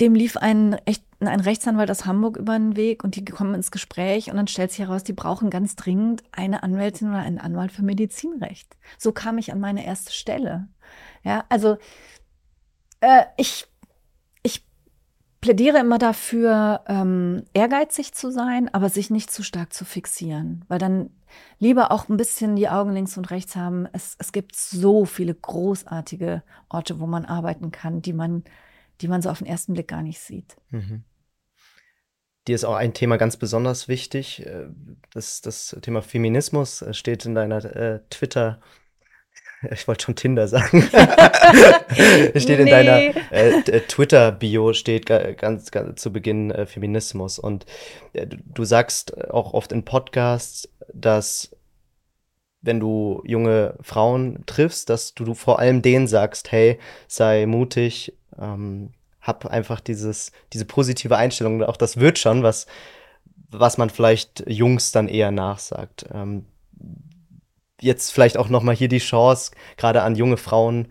dem 0.00 0.14
lief 0.14 0.36
ein, 0.36 0.74
echt, 0.86 1.04
ein 1.20 1.40
Rechtsanwalt 1.40 1.90
aus 1.90 2.06
Hamburg 2.06 2.36
über 2.36 2.56
den 2.58 2.76
Weg 2.76 3.02
und 3.04 3.16
die 3.16 3.24
kommen 3.24 3.54
ins 3.54 3.70
Gespräch 3.70 4.30
und 4.30 4.36
dann 4.36 4.46
stellt 4.46 4.70
sich 4.70 4.80
heraus, 4.80 5.02
die 5.02 5.12
brauchen 5.12 5.50
ganz 5.50 5.74
dringend 5.76 6.22
eine 6.32 6.62
Anwältin 6.62 7.08
oder 7.10 7.18
einen 7.18 7.38
Anwalt 7.38 7.72
für 7.72 7.82
Medizinrecht. 7.82 8.76
So 8.96 9.12
kam 9.12 9.38
ich 9.38 9.52
an 9.52 9.60
meine 9.60 9.84
erste 9.84 10.12
Stelle. 10.12 10.68
Ja, 11.24 11.44
also 11.48 11.76
äh, 13.00 13.24
ich, 13.36 13.66
ich 14.42 14.64
plädiere 15.40 15.78
immer 15.78 15.98
dafür, 15.98 16.82
ähm, 16.86 17.44
ehrgeizig 17.52 18.12
zu 18.12 18.30
sein, 18.30 18.72
aber 18.72 18.88
sich 18.88 19.10
nicht 19.10 19.30
zu 19.30 19.42
stark 19.42 19.72
zu 19.72 19.84
fixieren, 19.84 20.64
weil 20.68 20.78
dann 20.78 21.10
lieber 21.58 21.92
auch 21.92 22.08
ein 22.08 22.16
bisschen 22.16 22.56
die 22.56 22.68
Augen 22.68 22.92
links 22.92 23.16
und 23.16 23.30
rechts 23.30 23.54
haben. 23.56 23.86
Es, 23.92 24.16
es 24.18 24.32
gibt 24.32 24.56
so 24.56 25.04
viele 25.04 25.34
großartige 25.34 26.42
Orte, 26.68 27.00
wo 27.00 27.06
man 27.06 27.24
arbeiten 27.24 27.70
kann, 27.70 28.02
die 28.02 28.12
man, 28.12 28.44
die 29.00 29.08
man 29.08 29.22
so 29.22 29.30
auf 29.30 29.38
den 29.38 29.46
ersten 29.46 29.74
Blick 29.74 29.88
gar 29.88 30.02
nicht 30.02 30.20
sieht. 30.20 30.56
Mhm. 30.70 31.04
Dir 32.46 32.54
ist 32.54 32.64
auch 32.64 32.76
ein 32.76 32.94
Thema 32.94 33.18
ganz 33.18 33.36
besonders 33.36 33.88
wichtig. 33.88 34.44
äh, 34.46 34.68
Das, 35.10 35.42
das 35.42 35.76
Thema 35.82 36.00
Feminismus 36.00 36.80
äh, 36.80 36.94
steht 36.94 37.26
in 37.26 37.34
deiner 37.34 37.62
äh, 37.64 38.00
Twitter. 38.08 38.60
Ich 39.72 39.88
wollte 39.88 40.04
schon 40.04 40.14
Tinder 40.16 40.46
sagen. 40.48 40.82
steht 42.36 42.58
in 42.60 42.64
Nee. 42.66 42.70
deiner 42.70 42.98
äh, 43.32 43.58
äh, 43.60 43.80
Twitter-Bio 43.80 44.72
steht 44.72 45.06
ga- 45.06 45.32
ganz, 45.32 45.70
ganz 45.70 46.00
zu 46.00 46.12
Beginn 46.12 46.50
äh, 46.50 46.66
Feminismus. 46.66 47.38
Und 47.38 47.66
äh, 48.12 48.26
du, 48.26 48.36
du 48.44 48.64
sagst 48.64 49.30
auch 49.30 49.54
oft 49.54 49.72
in 49.72 49.84
Podcasts, 49.84 50.68
dass 50.92 51.50
wenn 52.60 52.80
du 52.80 53.22
junge 53.24 53.74
Frauen 53.80 54.44
triffst, 54.46 54.90
dass 54.90 55.14
du, 55.14 55.24
du 55.24 55.34
vor 55.34 55.58
allem 55.58 55.80
denen 55.82 56.06
sagst, 56.06 56.50
hey, 56.52 56.78
sei 57.06 57.46
mutig, 57.46 58.12
ähm, 58.38 58.92
hab 59.20 59.46
einfach 59.46 59.80
dieses, 59.80 60.32
diese 60.52 60.64
positive 60.64 61.16
Einstellung, 61.16 61.62
auch 61.62 61.76
das 61.76 61.98
wird 61.98 62.18
schon, 62.18 62.42
was, 62.42 62.66
was 63.50 63.78
man 63.78 63.90
vielleicht 63.90 64.44
Jungs 64.48 64.90
dann 64.92 65.08
eher 65.08 65.30
nachsagt. 65.30 66.06
Ähm, 66.12 66.46
jetzt 67.80 68.12
vielleicht 68.12 68.36
auch 68.36 68.48
nochmal 68.48 68.74
hier 68.74 68.88
die 68.88 68.98
Chance, 68.98 69.52
gerade 69.76 70.02
an 70.02 70.16
junge 70.16 70.36
Frauen 70.36 70.88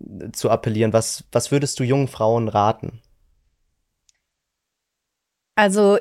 äh, 0.00 0.30
zu 0.32 0.50
appellieren. 0.50 0.92
Was, 0.92 1.24
was 1.32 1.50
würdest 1.50 1.78
du 1.80 1.84
jungen 1.84 2.08
Frauen 2.08 2.48
raten? 2.48 3.00
Also 5.54 5.98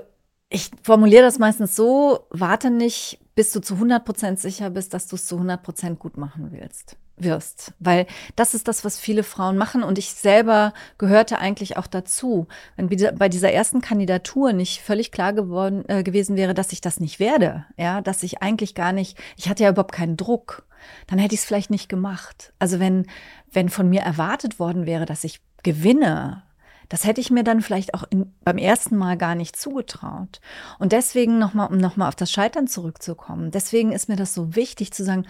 ich 0.50 0.72
formuliere 0.84 1.24
das 1.24 1.40
meistens 1.40 1.76
so, 1.76 2.28
warte 2.30 2.70
nicht, 2.70 3.20
bis 3.36 3.52
du 3.52 3.62
zu 3.62 3.76
100% 3.76 4.38
sicher 4.38 4.70
bist, 4.70 4.94
dass 4.94 5.08
du 5.08 5.16
es 5.16 5.26
zu 5.26 5.38
100% 5.38 5.96
gut 5.96 6.18
machen 6.18 6.52
willst, 6.52 6.98
wirst. 7.18 7.74
Weil 7.80 8.06
das 8.36 8.54
ist 8.54 8.68
das, 8.68 8.84
was 8.84 9.00
viele 9.00 9.24
Frauen 9.24 9.58
machen 9.58 9.84
und 9.84 9.98
ich 9.98 10.12
selber 10.14 10.74
gehörte 10.98 11.40
eigentlich 11.40 11.78
auch 11.78 11.88
dazu. 11.88 12.48
Wenn 12.76 12.90
bei 13.18 13.30
dieser 13.30 13.52
ersten 13.52 13.82
Kandidatur 13.82 14.54
nicht 14.54 14.82
völlig 14.82 15.12
klar 15.12 15.34
geworden 15.34 15.84
äh, 15.88 16.04
gewesen 16.04 16.36
wäre, 16.36 16.54
dass 16.54 16.72
ich 16.72 16.82
das 16.82 17.00
nicht 17.00 17.20
werde, 17.20 17.66
ja, 17.78 18.02
dass 18.02 18.24
ich 18.24 18.42
eigentlich 18.42 18.76
gar 18.76 18.92
nicht, 18.92 19.18
ich 19.38 19.50
hatte 19.50 19.64
ja 19.64 19.70
überhaupt 19.70 19.94
keinen 19.94 20.18
Druck, 20.18 20.66
dann 21.08 21.20
hätte 21.20 21.36
ich 21.36 21.42
es 21.42 21.46
vielleicht 21.46 21.72
nicht 21.72 21.90
gemacht. 21.90 22.54
Also 22.60 22.80
wenn, 22.80 23.08
wenn 23.52 23.70
von 23.70 23.90
mir 23.90 24.02
erwartet 24.02 24.60
worden 24.60 24.86
wäre, 24.86 25.06
dass 25.06 25.24
ich 25.24 25.42
gewinne, 25.64 26.44
das 26.90 27.06
hätte 27.06 27.22
ich 27.22 27.32
mir 27.32 27.44
dann 27.44 27.62
vielleicht 27.62 27.94
auch 27.94 28.04
in, 28.10 28.34
beim 28.44 28.58
ersten 28.58 28.96
Mal 28.96 29.18
gar 29.18 29.36
nicht 29.36 29.56
zugetraut. 29.56 30.40
Und 30.80 30.92
deswegen 30.92 31.40
nochmal, 31.40 31.70
um 31.70 31.78
nochmal 31.78 32.08
auf 32.08 32.16
das 32.16 32.32
Scheitern 32.32 32.68
zurückzukommen, 32.68 33.52
deswegen 33.52 33.92
ist 33.92 34.10
mir 34.10 34.16
das 34.16 34.34
so 34.34 34.56
wichtig 34.56 34.92
zu 34.94 35.04
sagen, 35.04 35.26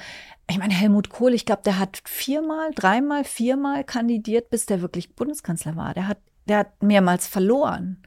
ich 0.50 0.58
meine, 0.58 0.74
Helmut 0.74 1.10
Kohl, 1.10 1.34
ich 1.34 1.46
glaube, 1.46 1.64
der 1.66 1.80
hat 1.80 2.02
viermal, 2.06 2.72
dreimal, 2.76 3.24
viermal 3.24 3.84
kandidiert, 3.84 4.50
bis 4.50 4.66
der 4.66 4.82
wirklich 4.82 5.16
Bundeskanzler 5.16 5.76
war. 5.76 5.94
Der 5.94 6.08
hat, 6.08 6.20
der 6.48 6.60
hat 6.60 6.84
mehrmals 6.84 7.28
verloren. 7.28 8.04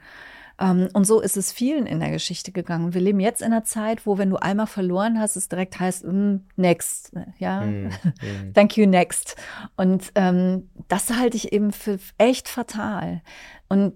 Ähm, 0.60 0.88
und 0.92 1.06
so 1.06 1.20
ist 1.20 1.36
es 1.36 1.52
vielen 1.52 1.86
in 1.86 2.00
der 2.00 2.10
Geschichte 2.10 2.52
gegangen. 2.52 2.94
Wir 2.94 3.00
leben 3.00 3.20
jetzt 3.20 3.42
in 3.42 3.52
einer 3.52 3.64
Zeit, 3.64 4.06
wo, 4.06 4.18
wenn 4.18 4.30
du 4.30 4.36
einmal 4.36 4.66
verloren 4.66 5.20
hast, 5.20 5.36
es 5.36 5.48
direkt 5.48 5.78
heißt, 5.78 6.04
mm, 6.04 6.36
next, 6.56 7.12
ja, 7.38 7.60
Mm, 7.60 7.88
mm. 7.88 8.54
thank 8.54 8.76
you, 8.76 8.86
next. 8.86 9.36
Und 9.76 10.10
ähm, 10.14 10.68
das 10.88 11.10
halte 11.10 11.36
ich 11.36 11.52
eben 11.52 11.72
für 11.72 11.98
echt 12.18 12.48
fatal. 12.48 13.22
Und 13.68 13.94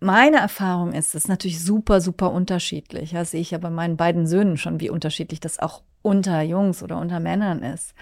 meine 0.00 0.36
Erfahrung 0.36 0.92
ist, 0.92 1.08
es 1.08 1.24
ist 1.24 1.28
natürlich 1.28 1.62
super, 1.62 2.00
super 2.00 2.30
unterschiedlich. 2.30 3.12
Das 3.12 3.30
sehe 3.30 3.40
ich 3.40 3.52
ja 3.52 3.58
bei 3.58 3.70
meinen 3.70 3.96
beiden 3.96 4.26
Söhnen 4.26 4.56
schon, 4.56 4.80
wie 4.80 4.90
unterschiedlich 4.90 5.40
das 5.40 5.58
auch 5.58 5.82
unter 6.02 6.42
Jungs 6.42 6.82
oder 6.82 6.98
unter 6.98 7.20
Männern 7.20 7.62
ist. 7.62 7.94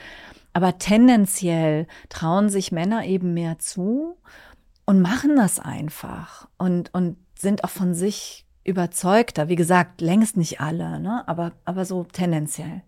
Aber 0.53 0.79
tendenziell 0.79 1.87
trauen 2.09 2.49
sich 2.49 2.73
Männer 2.73 3.05
eben 3.05 3.33
mehr 3.35 3.59
zu 3.59 4.19
und 4.85 5.01
machen 5.01 5.37
das 5.37 5.61
einfach 5.61 6.49
und, 6.59 6.93
und 6.93 7.17
sind 7.43 7.65
auch 7.65 7.71
von 7.71 7.93
sich 7.93 8.47
überzeugter. 8.65 9.49
Wie 9.49 9.57
gesagt, 9.57 10.01
längst 10.01 10.37
nicht 10.37 10.61
alle, 10.61 11.01
ne? 11.01 11.27
aber, 11.27 11.53
aber 11.65 11.85
so 11.85 12.05
tendenziell. 12.05 12.83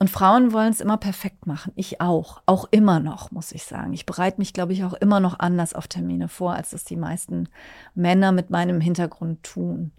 Und 0.00 0.10
Frauen 0.10 0.52
wollen 0.52 0.70
es 0.70 0.80
immer 0.80 0.96
perfekt 0.96 1.46
machen. 1.46 1.72
Ich 1.74 2.00
auch. 2.00 2.40
Auch 2.46 2.68
immer 2.70 3.00
noch, 3.00 3.32
muss 3.32 3.50
ich 3.50 3.64
sagen. 3.64 3.92
Ich 3.92 4.06
bereite 4.06 4.38
mich, 4.38 4.52
glaube 4.52 4.72
ich, 4.72 4.84
auch 4.84 4.92
immer 4.94 5.18
noch 5.18 5.38
anders 5.40 5.74
auf 5.74 5.88
Termine 5.88 6.28
vor, 6.28 6.54
als 6.54 6.70
das 6.70 6.84
die 6.84 6.96
meisten 6.96 7.48
Männer 7.94 8.30
mit 8.30 8.50
meinem 8.50 8.80
Hintergrund 8.80 9.42
tun. 9.42 9.92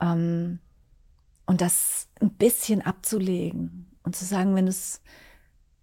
Ähm, 0.00 0.60
und 1.46 1.60
das 1.60 2.08
ein 2.22 2.30
bisschen 2.30 2.80
abzulegen 2.80 3.86
und 4.02 4.16
zu 4.16 4.24
sagen, 4.24 4.54
wenn 4.54 4.64
du 4.64 4.70
es, 4.70 5.02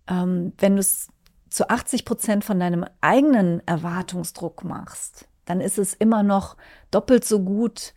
ähm, 0.08 0.54
wenn 0.58 0.74
du 0.74 0.80
es 0.80 1.10
zu 1.50 1.70
80 1.70 2.04
Prozent 2.04 2.44
von 2.44 2.60
deinem 2.60 2.84
eigenen 3.00 3.66
Erwartungsdruck 3.68 4.64
machst, 4.64 5.28
dann 5.52 5.60
ist 5.60 5.78
es 5.78 5.94
immer 5.94 6.24
noch 6.24 6.56
doppelt 6.92 7.26
so 7.26 7.44
gut, 7.44 7.94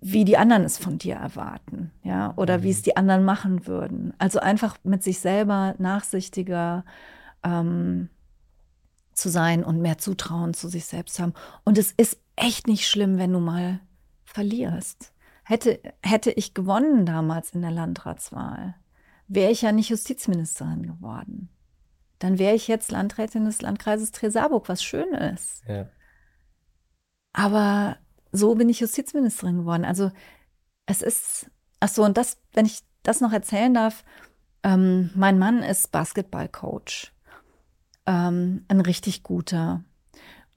wie 0.00 0.24
die 0.24 0.38
anderen 0.38 0.62
es 0.62 0.78
von 0.78 0.98
dir 0.98 1.16
erwarten, 1.16 1.90
ja, 2.04 2.32
oder 2.36 2.62
wie 2.62 2.70
es 2.70 2.82
die 2.82 2.96
anderen 2.96 3.24
machen 3.24 3.66
würden. 3.66 4.14
Also 4.18 4.38
einfach 4.38 4.76
mit 4.84 5.02
sich 5.02 5.18
selber 5.18 5.74
nachsichtiger 5.78 6.84
ähm, 7.42 8.08
zu 9.12 9.28
sein 9.28 9.64
und 9.64 9.82
mehr 9.82 9.98
Zutrauen 9.98 10.54
zu 10.54 10.68
sich 10.68 10.86
selbst 10.86 11.18
haben. 11.18 11.34
Und 11.64 11.76
es 11.76 11.92
ist 11.92 12.18
echt 12.36 12.68
nicht 12.68 12.88
schlimm, 12.88 13.18
wenn 13.18 13.32
du 13.32 13.40
mal 13.40 13.80
verlierst. 14.24 15.12
Hätte, 15.44 15.80
hätte 16.02 16.30
ich 16.30 16.54
gewonnen 16.54 17.04
damals 17.04 17.50
in 17.50 17.62
der 17.62 17.72
Landratswahl, 17.72 18.76
wäre 19.26 19.50
ich 19.50 19.62
ja 19.62 19.72
nicht 19.72 19.90
Justizministerin 19.90 20.86
geworden. 20.86 21.48
Dann 22.20 22.38
wäre 22.38 22.54
ich 22.54 22.68
jetzt 22.68 22.92
Landrätin 22.92 23.44
des 23.44 23.60
Landkreises 23.60 24.12
Tresaburg, 24.12 24.68
was 24.68 24.84
schön 24.84 25.12
ist. 25.14 25.62
Ja. 25.66 25.88
Aber 27.32 27.96
so 28.32 28.54
bin 28.54 28.68
ich 28.68 28.80
Justizministerin 28.80 29.58
geworden. 29.58 29.84
Also 29.84 30.10
es 30.86 31.02
ist, 31.02 31.50
ach 31.80 31.88
so, 31.88 32.04
und 32.04 32.16
das, 32.16 32.38
wenn 32.52 32.66
ich 32.66 32.82
das 33.02 33.20
noch 33.20 33.32
erzählen 33.32 33.72
darf, 33.72 34.04
ähm, 34.62 35.10
mein 35.14 35.38
Mann 35.38 35.62
ist 35.62 35.92
Basketballcoach. 35.92 37.12
Ähm, 38.06 38.64
ein 38.68 38.80
richtig 38.80 39.22
guter. 39.22 39.84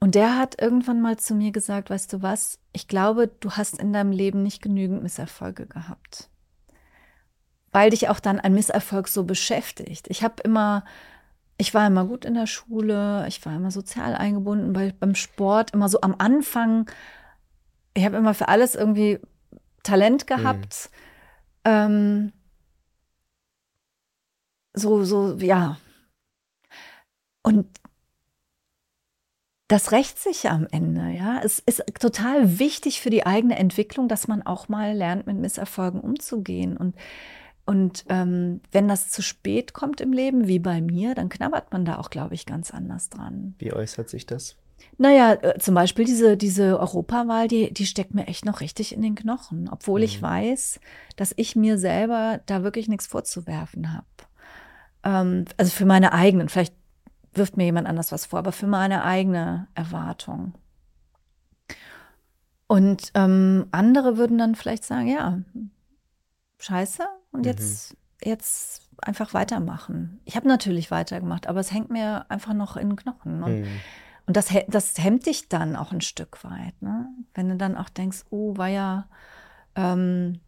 Und 0.00 0.14
der 0.14 0.36
hat 0.36 0.60
irgendwann 0.60 1.00
mal 1.00 1.16
zu 1.16 1.34
mir 1.34 1.50
gesagt, 1.50 1.88
weißt 1.88 2.12
du 2.12 2.22
was, 2.22 2.58
ich 2.72 2.88
glaube, 2.88 3.28
du 3.28 3.52
hast 3.52 3.78
in 3.78 3.92
deinem 3.92 4.12
Leben 4.12 4.42
nicht 4.42 4.60
genügend 4.60 5.02
Misserfolge 5.02 5.66
gehabt. 5.66 6.28
Weil 7.72 7.90
dich 7.90 8.08
auch 8.08 8.20
dann 8.20 8.38
ein 8.38 8.54
Misserfolg 8.54 9.08
so 9.08 9.24
beschäftigt. 9.24 10.06
Ich 10.08 10.22
habe 10.22 10.42
immer, 10.42 10.84
ich 11.56 11.74
war 11.74 11.86
immer 11.86 12.04
gut 12.04 12.24
in 12.24 12.34
der 12.34 12.46
Schule, 12.46 13.26
ich 13.28 13.44
war 13.46 13.54
immer 13.54 13.70
sozial 13.70 14.14
eingebunden, 14.14 14.72
bei, 14.72 14.92
beim 14.98 15.14
Sport 15.14 15.72
immer 15.72 15.88
so 15.88 16.00
am 16.00 16.14
Anfang 16.18 16.90
ich 17.94 18.04
habe 18.04 18.16
immer 18.16 18.34
für 18.34 18.48
alles 18.48 18.74
irgendwie 18.74 19.20
Talent 19.82 20.26
gehabt. 20.26 20.90
Mhm. 21.64 21.70
Ähm, 21.70 22.32
so, 24.74 25.04
so, 25.04 25.36
ja. 25.36 25.78
Und 27.42 27.66
das 29.68 29.92
rächt 29.92 30.18
sich 30.18 30.50
am 30.50 30.66
Ende, 30.70 31.10
ja. 31.10 31.40
Es 31.42 31.60
ist 31.60 31.84
total 32.00 32.58
wichtig 32.58 33.00
für 33.00 33.10
die 33.10 33.24
eigene 33.24 33.56
Entwicklung, 33.56 34.08
dass 34.08 34.28
man 34.28 34.42
auch 34.42 34.68
mal 34.68 34.92
lernt, 34.94 35.26
mit 35.26 35.38
Misserfolgen 35.38 36.00
umzugehen. 36.00 36.76
Und, 36.76 36.96
und 37.66 38.04
ähm, 38.08 38.60
wenn 38.72 38.88
das 38.88 39.10
zu 39.10 39.22
spät 39.22 39.72
kommt 39.72 40.00
im 40.00 40.12
Leben, 40.12 40.46
wie 40.48 40.58
bei 40.58 40.80
mir, 40.80 41.14
dann 41.14 41.28
knabbert 41.28 41.72
man 41.72 41.84
da 41.84 41.98
auch, 41.98 42.10
glaube 42.10 42.34
ich, 42.34 42.44
ganz 42.44 42.70
anders 42.70 43.08
dran. 43.08 43.54
Wie 43.58 43.72
äußert 43.72 44.10
sich 44.10 44.26
das? 44.26 44.56
Naja, 44.98 45.32
äh, 45.34 45.58
zum 45.58 45.74
Beispiel 45.74 46.04
diese, 46.04 46.36
diese 46.36 46.78
Europawahl, 46.78 47.48
die, 47.48 47.72
die 47.72 47.86
steckt 47.86 48.14
mir 48.14 48.26
echt 48.26 48.44
noch 48.44 48.60
richtig 48.60 48.94
in 48.94 49.00
den 49.00 49.14
Knochen, 49.14 49.68
obwohl 49.70 50.00
mhm. 50.00 50.04
ich 50.04 50.20
weiß, 50.20 50.78
dass 51.16 51.32
ich 51.36 51.56
mir 51.56 51.78
selber 51.78 52.40
da 52.46 52.62
wirklich 52.62 52.88
nichts 52.88 53.06
vorzuwerfen 53.06 53.94
habe. 53.94 54.06
Ähm, 55.02 55.46
also 55.56 55.72
für 55.72 55.86
meine 55.86 56.12
eigenen, 56.12 56.50
vielleicht 56.50 56.74
wirft 57.32 57.56
mir 57.56 57.64
jemand 57.64 57.88
anders 57.88 58.12
was 58.12 58.26
vor, 58.26 58.38
aber 58.38 58.52
für 58.52 58.66
meine 58.66 59.04
eigene 59.04 59.68
Erwartung. 59.74 60.54
Und 62.66 63.10
ähm, 63.14 63.66
andere 63.72 64.16
würden 64.16 64.38
dann 64.38 64.54
vielleicht 64.54 64.84
sagen, 64.84 65.08
ja, 65.08 65.40
scheiße, 66.58 67.04
und 67.34 67.40
mhm. 67.40 67.46
jetzt, 67.46 67.96
jetzt 68.22 68.88
einfach 69.02 69.34
weitermachen. 69.34 70.20
Ich 70.24 70.36
habe 70.36 70.48
natürlich 70.48 70.90
weitergemacht, 70.90 71.46
aber 71.46 71.60
es 71.60 71.72
hängt 71.72 71.90
mir 71.90 72.24
einfach 72.30 72.54
noch 72.54 72.76
in 72.76 72.90
den 72.90 72.96
Knochen. 72.96 73.42
Und, 73.42 73.60
mhm. 73.60 73.80
und 74.26 74.36
das, 74.36 74.48
das 74.68 74.96
hemmt 74.98 75.26
dich 75.26 75.48
dann 75.50 75.76
auch 75.76 75.92
ein 75.92 76.00
Stück 76.00 76.42
weit. 76.42 76.80
Ne? 76.80 77.06
Wenn 77.34 77.50
du 77.50 77.56
dann 77.56 77.76
auch 77.76 77.90
denkst, 77.90 78.24
oh, 78.30 78.56
war 78.56 78.68
ja, 78.68 79.08
ähm, 79.74 80.40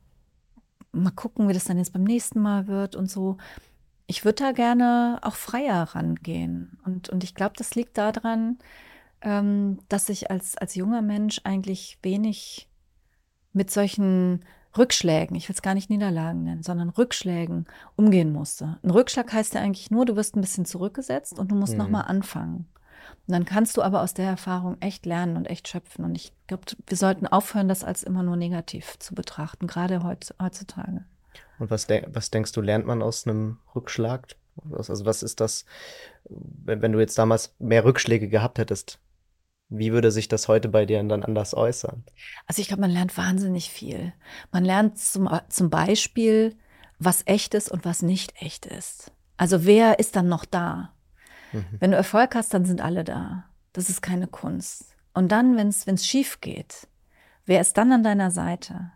mal 0.93 1.11
gucken, 1.11 1.49
wie 1.49 1.53
das 1.53 1.65
dann 1.65 1.77
jetzt 1.77 1.93
beim 1.93 2.05
nächsten 2.05 2.41
Mal 2.41 2.67
wird 2.69 2.97
und 2.97 3.11
so 3.11 3.37
ich 4.07 4.25
würde 4.25 4.45
da 4.45 4.53
gerne 4.53 5.19
auch 5.23 5.35
freier 5.35 5.83
rangehen. 5.83 6.79
Und, 6.85 7.09
und 7.09 7.25
ich 7.25 7.35
glaube, 7.35 7.55
das 7.57 7.75
liegt 7.75 7.99
daran, 7.99 8.59
ähm, 9.21 9.79
dass 9.89 10.09
ich 10.09 10.31
als, 10.31 10.57
als 10.57 10.75
junger 10.75 11.03
Mensch 11.03 11.41
eigentlich 11.45 11.99
wenig 12.03 12.69
mit 13.53 13.71
solchen 13.71 14.45
Rückschlägen, 14.79 15.37
ich 15.37 15.49
will 15.49 15.55
es 15.55 15.63
gar 15.63 15.75
nicht 15.75 15.91
Niederlagen 15.91 16.45
nennen, 16.45 16.63
sondern 16.63 16.91
Rückschlägen 16.91 17.67
umgehen 17.97 18.33
musste. 18.33 18.79
Ein 18.83 18.91
Rückschlag 18.91 19.33
heißt 19.33 19.55
ja 19.55 19.61
eigentlich 19.61 19.91
nur, 19.91 20.05
du 20.05 20.17
wirst 20.17 20.37
ein 20.37 20.41
bisschen 20.41 20.65
zurückgesetzt 20.65 21.39
und 21.39 21.51
du 21.51 21.55
musst 21.55 21.73
mhm. 21.73 21.79
nochmal 21.79 22.05
anfangen. 22.07 22.67
Und 23.27 23.33
dann 23.33 23.45
kannst 23.45 23.77
du 23.77 23.83
aber 23.83 24.03
aus 24.03 24.15
der 24.15 24.27
Erfahrung 24.27 24.77
echt 24.81 25.07
lernen 25.07 25.37
und 25.37 25.47
echt 25.47 25.69
schöpfen. 25.69 26.05
Und 26.05 26.15
ich 26.15 26.33
glaube, 26.47 26.65
wir 26.87 26.97
sollten 26.97 27.27
aufhören, 27.27 27.69
das 27.69 27.85
als 27.85 28.03
immer 28.03 28.23
nur 28.23 28.37
negativ 28.37 28.99
zu 28.99 29.15
betrachten, 29.15 29.67
gerade 29.67 30.03
heutzutage. 30.05 31.05
Und 31.59 31.71
was, 31.71 31.87
de 31.87 32.07
was 32.13 32.31
denkst 32.31 32.53
du, 32.53 32.61
lernt 32.61 32.87
man 32.87 33.03
aus 33.03 33.27
einem 33.27 33.59
Rückschlag? 33.75 34.37
Also 34.73 35.05
was 35.05 35.23
ist 35.23 35.41
das, 35.41 35.65
wenn, 36.29 36.83
wenn 36.83 36.93
du 36.93 37.01
jetzt 37.01 37.19
damals 37.19 37.55
mehr 37.59 37.85
Rückschläge 37.85 38.29
gehabt 38.29 38.59
hättest, 38.59 38.99
wie 39.69 39.93
würde 39.93 40.11
sich 40.11 40.29
das 40.29 40.49
heute 40.49 40.69
bei 40.69 40.87
dir 40.87 41.03
dann 41.03 41.23
anders 41.23 41.55
äußern? 41.55 42.05
Also 42.47 42.63
ich 42.63 42.69
glaube, 42.69 42.83
man 42.83 42.91
lernt 42.91 43.17
wahnsinnig 43.17 43.71
viel. 43.71 44.13
Man 44.53 44.65
lernt 44.65 44.99
zum, 44.99 45.29
zum 45.49 45.71
Beispiel, 45.71 46.57
was 46.99 47.23
echt 47.27 47.55
ist 47.55 47.71
und 47.71 47.85
was 47.85 48.03
nicht 48.03 48.41
echt 48.41 48.67
ist. 48.67 49.13
Also 49.37 49.65
wer 49.65 49.99
ist 49.99 50.17
dann 50.17 50.29
noch 50.29 50.45
da? 50.45 50.93
Mhm. 51.53 51.65
Wenn 51.79 51.91
du 51.91 51.97
Erfolg 51.97 52.35
hast, 52.35 52.55
dann 52.55 52.65
sind 52.65 52.81
alle 52.81 53.05
da. 53.05 53.45
Das 53.73 53.91
ist 53.91 54.03
keine 54.03 54.27
Kunst. 54.27 54.97
Und 55.13 55.33
dann, 55.33 55.57
wenn 55.57 55.69
es 55.69 56.07
schief 56.07 56.41
geht, 56.41 56.89
wer 57.45 57.61
ist 57.61 57.77
dann 57.77 57.93
an 57.93 58.03
deiner 58.03 58.31
Seite? 58.31 58.93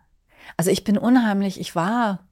Also 0.57 0.71
ich 0.71 0.83
bin 0.83 0.97
unheimlich, 0.97 1.59
ich 1.59 1.75
war 1.75 2.27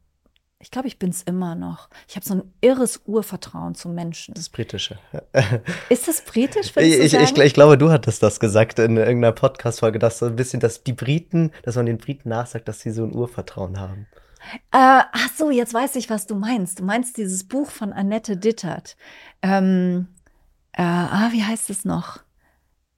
ich 0.61 0.71
glaube, 0.71 0.89
ich 0.89 0.99
bin 0.99 1.09
es 1.09 1.23
immer 1.23 1.55
noch. 1.55 1.89
Ich 2.07 2.17
habe 2.17 2.25
so 2.25 2.33
ein 2.35 2.53
irres 2.59 3.01
Urvertrauen 3.05 3.75
zu 3.75 3.87
Menschen. 3.87 4.33
Das 4.33 4.49
Britische. 4.49 4.99
Ist 5.89 6.07
das 6.09 6.21
britisch? 6.21 6.73
Ich, 6.75 6.99
ich, 6.99 7.13
ich, 7.13 7.37
ich, 7.37 7.53
glaube, 7.53 7.77
du 7.77 7.89
hattest 7.89 8.21
das 8.21 8.41
gesagt 8.41 8.77
in 8.77 8.97
irgendeiner 8.97 9.31
Podcast-Folge, 9.31 9.99
dass 9.99 10.19
so 10.19 10.25
ein 10.25 10.35
bisschen, 10.35 10.59
dass 10.59 10.83
die 10.83 10.91
Briten, 10.91 11.51
dass 11.63 11.77
man 11.77 11.85
den 11.85 11.97
Briten 11.97 12.27
nachsagt, 12.27 12.67
dass 12.67 12.81
sie 12.81 12.91
so 12.91 13.05
ein 13.05 13.15
Urvertrauen 13.15 13.79
haben. 13.79 14.07
Äh, 14.71 15.07
ach 15.11 15.29
so, 15.37 15.49
jetzt 15.49 15.73
weiß 15.73 15.95
ich, 15.95 16.09
was 16.09 16.27
du 16.27 16.35
meinst. 16.35 16.79
Du 16.79 16.83
meinst 16.83 17.15
dieses 17.15 17.45
Buch 17.45 17.69
von 17.69 17.93
Annette 17.93 18.35
Dittert. 18.35 18.97
Ähm, 19.41 20.07
äh, 20.73 20.81
ah, 20.81 21.29
wie 21.31 21.43
heißt 21.43 21.69
es 21.69 21.85
noch? 21.85 22.19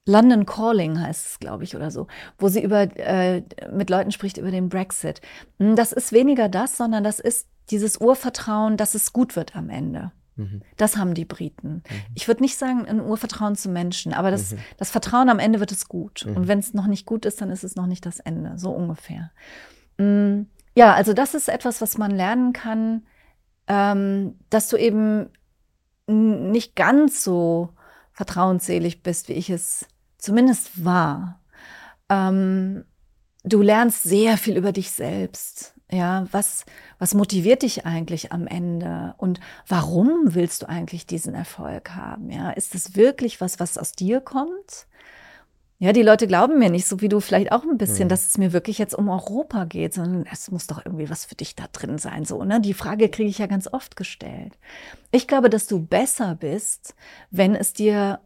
London 0.04 0.46
Calling 0.46 1.00
heißt 1.00 1.26
es, 1.26 1.38
glaube 1.38 1.62
ich, 1.62 1.76
oder 1.76 1.92
so, 1.92 2.08
wo 2.38 2.48
sie 2.48 2.62
über, 2.62 2.82
äh, 2.96 3.42
mit 3.72 3.88
Leuten 3.88 4.10
spricht 4.10 4.36
über 4.36 4.50
den 4.50 4.68
Brexit. 4.68 5.20
Hm, 5.60 5.76
das 5.76 5.92
ist 5.92 6.10
weniger 6.10 6.48
das, 6.48 6.76
sondern 6.76 7.04
das 7.04 7.20
ist 7.20 7.46
dieses 7.70 7.98
Urvertrauen, 7.98 8.76
dass 8.76 8.94
es 8.94 9.12
gut 9.12 9.36
wird 9.36 9.56
am 9.56 9.70
Ende. 9.70 10.12
Mhm. 10.36 10.62
Das 10.76 10.96
haben 10.96 11.14
die 11.14 11.24
Briten. 11.24 11.82
Mhm. 11.88 12.00
Ich 12.14 12.28
würde 12.28 12.42
nicht 12.42 12.56
sagen, 12.56 12.86
ein 12.86 13.00
Urvertrauen 13.00 13.56
zu 13.56 13.68
Menschen, 13.68 14.12
aber 14.12 14.30
das, 14.30 14.52
mhm. 14.52 14.58
das 14.78 14.90
Vertrauen 14.90 15.28
am 15.28 15.38
Ende 15.38 15.60
wird 15.60 15.72
es 15.72 15.88
gut. 15.88 16.24
Und 16.26 16.40
mhm. 16.40 16.48
wenn 16.48 16.58
es 16.58 16.74
noch 16.74 16.86
nicht 16.86 17.06
gut 17.06 17.26
ist, 17.26 17.40
dann 17.40 17.50
ist 17.50 17.64
es 17.64 17.76
noch 17.76 17.86
nicht 17.86 18.06
das 18.06 18.20
Ende, 18.20 18.58
so 18.58 18.70
ungefähr. 18.70 19.30
Hm, 19.98 20.46
ja, 20.74 20.94
also 20.94 21.12
das 21.12 21.34
ist 21.34 21.48
etwas, 21.48 21.80
was 21.80 21.98
man 21.98 22.10
lernen 22.10 22.52
kann, 22.52 23.02
ähm, 23.66 24.36
dass 24.50 24.68
du 24.68 24.76
eben 24.76 25.28
nicht 26.06 26.76
ganz 26.76 27.22
so 27.22 27.70
vertrauensselig 28.12 29.02
bist, 29.02 29.28
wie 29.28 29.34
ich 29.34 29.50
es 29.50 29.86
zumindest 30.18 30.84
war. 30.84 31.40
Ähm, 32.08 32.84
du 33.44 33.62
lernst 33.62 34.02
sehr 34.02 34.36
viel 34.36 34.56
über 34.56 34.72
dich 34.72 34.90
selbst. 34.90 35.74
Ja, 35.90 36.26
was, 36.32 36.64
was 36.98 37.12
motiviert 37.12 37.62
dich 37.62 37.84
eigentlich 37.84 38.32
am 38.32 38.46
Ende? 38.46 39.14
Und 39.18 39.40
warum 39.68 40.34
willst 40.34 40.62
du 40.62 40.68
eigentlich 40.68 41.06
diesen 41.06 41.34
Erfolg 41.34 41.90
haben? 41.94 42.30
Ja, 42.30 42.50
ist 42.50 42.74
es 42.74 42.96
wirklich 42.96 43.42
was, 43.42 43.60
was 43.60 43.76
aus 43.76 43.92
dir 43.92 44.20
kommt? 44.20 44.86
Ja, 45.82 45.92
die 45.92 46.02
Leute 46.02 46.28
glauben 46.28 46.60
mir 46.60 46.70
nicht, 46.70 46.86
so 46.86 47.00
wie 47.00 47.08
du 47.08 47.18
vielleicht 47.18 47.50
auch 47.50 47.64
ein 47.64 47.76
bisschen, 47.76 48.04
mhm. 48.04 48.10
dass 48.10 48.28
es 48.28 48.38
mir 48.38 48.52
wirklich 48.52 48.78
jetzt 48.78 48.94
um 48.94 49.08
Europa 49.08 49.64
geht, 49.64 49.92
sondern 49.92 50.24
es 50.32 50.50
muss 50.50 50.68
doch 50.68 50.86
irgendwie 50.86 51.10
was 51.10 51.24
für 51.24 51.34
dich 51.34 51.56
da 51.56 51.64
drin 51.72 51.98
sein. 51.98 52.24
So, 52.24 52.44
ne? 52.44 52.60
Die 52.60 52.72
Frage 52.72 53.08
kriege 53.08 53.28
ich 53.28 53.38
ja 53.38 53.46
ganz 53.46 53.66
oft 53.66 53.96
gestellt. 53.96 54.56
Ich 55.10 55.26
glaube, 55.26 55.50
dass 55.50 55.66
du 55.66 55.84
besser 55.84 56.36
bist, 56.36 56.94
wenn 57.32 57.56
es 57.56 57.72
dir 57.72 58.20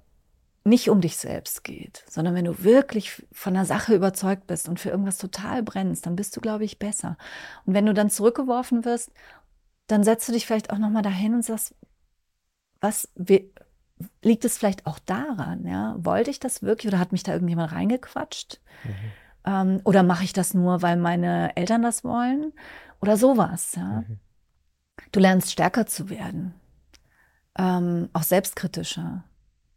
nicht 0.66 0.90
um 0.90 1.00
dich 1.00 1.16
selbst 1.16 1.64
geht, 1.64 2.04
sondern 2.08 2.34
wenn 2.34 2.44
du 2.44 2.64
wirklich 2.64 3.24
von 3.32 3.54
der 3.54 3.64
Sache 3.64 3.94
überzeugt 3.94 4.46
bist 4.46 4.68
und 4.68 4.80
für 4.80 4.90
irgendwas 4.90 5.18
total 5.18 5.62
brennst, 5.62 6.06
dann 6.06 6.16
bist 6.16 6.36
du, 6.36 6.40
glaube 6.40 6.64
ich, 6.64 6.78
besser. 6.78 7.16
Und 7.64 7.74
wenn 7.74 7.86
du 7.86 7.94
dann 7.94 8.10
zurückgeworfen 8.10 8.84
wirst, 8.84 9.12
dann 9.86 10.02
setzt 10.02 10.28
du 10.28 10.32
dich 10.32 10.46
vielleicht 10.46 10.70
auch 10.70 10.78
nochmal 10.78 11.02
dahin 11.02 11.34
und 11.34 11.44
sagst, 11.44 11.74
was 12.80 13.08
liegt 14.22 14.44
es 14.44 14.58
vielleicht 14.58 14.86
auch 14.86 14.98
daran? 14.98 15.66
Ja? 15.66 15.94
Wollte 15.98 16.30
ich 16.30 16.40
das 16.40 16.62
wirklich 16.62 16.92
oder 16.92 16.98
hat 16.98 17.12
mich 17.12 17.22
da 17.22 17.32
irgendjemand 17.32 17.72
reingequatscht? 17.72 18.60
Mhm. 18.84 19.12
Ähm, 19.44 19.80
oder 19.84 20.02
mache 20.02 20.24
ich 20.24 20.32
das 20.32 20.52
nur, 20.52 20.82
weil 20.82 20.96
meine 20.96 21.56
Eltern 21.56 21.82
das 21.82 22.02
wollen? 22.02 22.52
Oder 23.00 23.16
sowas. 23.16 23.76
Ja? 23.76 24.02
Mhm. 24.02 24.18
Du 25.12 25.20
lernst 25.20 25.52
stärker 25.52 25.86
zu 25.86 26.10
werden, 26.10 26.54
ähm, 27.56 28.08
auch 28.12 28.24
selbstkritischer. 28.24 29.24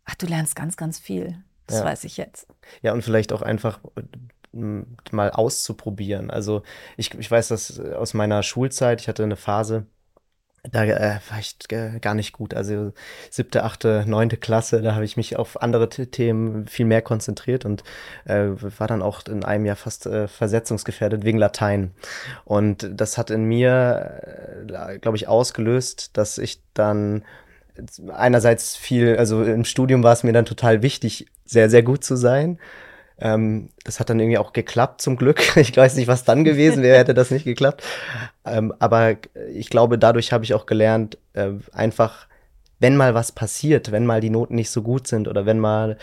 Ach, 0.10 0.16
du 0.16 0.26
lernst 0.26 0.56
ganz, 0.56 0.76
ganz 0.76 0.98
viel. 0.98 1.38
Das 1.68 1.80
ja. 1.80 1.86
weiß 1.86 2.04
ich 2.04 2.18
jetzt. 2.18 2.48
Ja, 2.82 2.94
und 2.94 3.04
vielleicht 3.04 3.32
auch 3.32 3.44
einfach 3.44 3.80
äh, 4.54 4.84
mal 5.12 5.32
auszuprobieren. 5.32 6.32
Also 6.32 6.64
ich, 6.98 7.14
ich 7.14 7.30
weiß 7.30 7.50
das 7.50 7.80
aus 7.80 8.16
meiner 8.16 8.42
Schulzeit, 8.42 9.02
ich 9.02 9.08
hatte 9.08 9.24
eine 9.24 9.36
Phase, 9.36 9.86
da 10.64 10.84
äh, 10.84 11.20
war 11.30 11.40
ich 11.40 11.56
äh, 11.70 12.00
gar 12.00 12.16
nicht 12.16 12.34
gut. 12.34 12.54
Also 12.54 12.92
siebte, 13.30 13.64
achte, 13.64 14.04
neunte 14.08 14.38
Klasse, 14.38 14.82
da 14.82 14.94
habe 14.96 15.06
ich 15.06 15.16
mich 15.16 15.38
auf 15.38 15.62
andere 15.62 15.90
Themen 15.90 16.68
viel 16.68 16.86
mehr 16.86 17.02
konzentriert 17.02 17.66
und 17.66 17.84
äh, 18.26 18.50
war 18.80 18.88
dann 18.88 19.02
auch 19.02 19.26
in 19.28 19.46
einem 19.46 19.66
Jahr 19.66 19.76
fast 19.76 20.06
äh, 20.06 20.28
versetzungsgefährdet 20.28 21.24
wegen 21.24 21.38
Latein. 21.38 21.92
Und 22.46 22.90
das 22.92 23.18
hat 23.18 23.30
in 23.30 23.46
mir, 23.46 24.22
äh, 24.68 25.00
glaube 25.00 25.18
ich, 25.18 25.28
ausgelöst, 25.28 26.18
dass 26.18 26.38
ich 26.38 26.62
dann 26.74 27.24
einerseits 28.14 28.76
viel, 28.76 29.18
also 29.18 29.44
im 29.44 29.66
Studium 29.66 30.04
war 30.04 30.14
es 30.14 30.24
mir 30.24 30.34
dann 30.34 30.46
total 30.46 30.82
wichtig, 30.82 31.28
sehr, 31.46 31.70
sehr 31.70 31.84
gut 31.84 32.04
zu 32.04 32.16
sein. 32.16 32.60
Ähm, 33.22 33.70
das 33.84 34.00
hat 34.00 34.10
dann 34.10 34.20
irgendwie 34.20 34.38
auch 34.38 34.54
geklappt, 34.54 35.02
zum 35.02 35.18
Glück. 35.18 35.42
Ich 35.58 35.76
weiß 35.76 35.96
nicht, 35.96 36.08
was 36.08 36.24
dann 36.24 36.44
gewesen 36.44 36.84
wäre, 36.84 36.98
hätte 36.98 37.14
das 37.14 37.32
nicht 37.32 37.46
geklappt. 37.46 37.84
Ähm, 38.46 38.74
aber 38.80 39.18
ich 39.54 39.70
glaube, 39.70 39.98
dadurch 39.98 40.32
habe 40.32 40.44
ich 40.44 40.54
auch 40.54 40.66
gelernt, 40.66 41.18
äh, 41.34 41.52
einfach, 41.72 42.28
wenn 42.80 42.96
mal 42.96 43.14
was 43.14 43.32
passiert, 43.32 43.92
wenn 43.92 44.06
mal 44.06 44.22
die 44.22 44.30
Noten 44.30 44.56
nicht 44.56 44.70
so 44.70 44.82
gut 44.82 45.08
sind 45.08 45.28
oder 45.28 45.46
wenn 45.46 45.60
mal, 45.60 45.98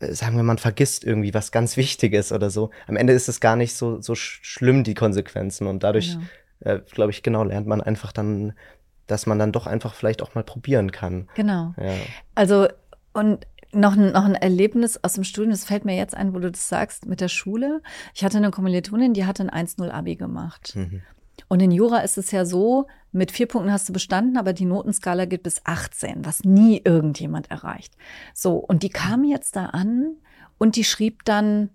äh, 0.00 0.12
sagen 0.12 0.36
wir, 0.36 0.42
man 0.42 0.58
vergisst 0.58 1.04
irgendwie 1.04 1.32
was 1.32 1.52
ganz 1.52 1.76
Wichtiges 1.76 2.32
oder 2.32 2.50
so, 2.50 2.70
am 2.88 2.96
Ende 2.96 3.12
ist 3.12 3.28
es 3.28 3.40
gar 3.40 3.56
nicht 3.56 3.74
so, 3.74 4.00
so 4.00 4.14
schlimm, 4.16 4.82
die 4.82 4.94
Konsequenzen. 4.94 5.68
Und 5.68 5.84
dadurch, 5.84 6.16
ja. 6.64 6.74
äh, 6.74 6.80
glaube 6.90 7.12
ich, 7.12 7.22
genau, 7.22 7.44
lernt 7.44 7.68
man 7.68 7.80
einfach 7.80 8.12
dann 8.12 8.54
dass 9.08 9.26
man 9.26 9.38
dann 9.38 9.52
doch 9.52 9.66
einfach 9.66 9.94
vielleicht 9.94 10.22
auch 10.22 10.34
mal 10.34 10.44
probieren 10.44 10.92
kann. 10.92 11.28
Genau. 11.34 11.74
Ja. 11.76 11.94
Also, 12.34 12.68
und 13.12 13.46
noch 13.72 13.96
ein, 13.96 14.12
noch 14.12 14.24
ein 14.24 14.34
Erlebnis 14.34 15.02
aus 15.02 15.14
dem 15.14 15.24
Studium, 15.24 15.50
das 15.50 15.64
fällt 15.64 15.84
mir 15.84 15.96
jetzt 15.96 16.14
ein, 16.14 16.34
wo 16.34 16.38
du 16.38 16.50
das 16.50 16.68
sagst, 16.68 17.06
mit 17.06 17.20
der 17.20 17.28
Schule. 17.28 17.82
Ich 18.14 18.24
hatte 18.24 18.38
eine 18.38 18.50
Kommilitonin, 18.50 19.12
die 19.12 19.26
hatte 19.26 19.42
ein 19.50 19.66
1-0-Abi 19.66 20.16
gemacht. 20.16 20.74
Mhm. 20.76 21.02
Und 21.48 21.60
in 21.60 21.70
Jura 21.70 21.98
ist 21.98 22.18
es 22.18 22.30
ja 22.30 22.44
so, 22.44 22.86
mit 23.12 23.30
vier 23.30 23.46
Punkten 23.46 23.72
hast 23.72 23.88
du 23.88 23.92
bestanden, 23.92 24.36
aber 24.36 24.52
die 24.52 24.64
Notenskala 24.64 25.24
geht 25.24 25.42
bis 25.42 25.64
18, 25.64 26.24
was 26.24 26.44
nie 26.44 26.80
irgendjemand 26.84 27.50
erreicht. 27.50 27.94
So, 28.34 28.56
und 28.56 28.82
die 28.82 28.90
kam 28.90 29.24
jetzt 29.24 29.56
da 29.56 29.66
an 29.66 30.16
Und 30.58 30.74
die 30.76 30.84
schrieb 30.84 31.24
dann 31.24 31.70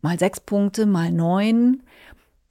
mal 0.00 0.18
sechs 0.18 0.40
Punkte, 0.40 0.86
mal 0.86 1.12
neun. 1.12 1.82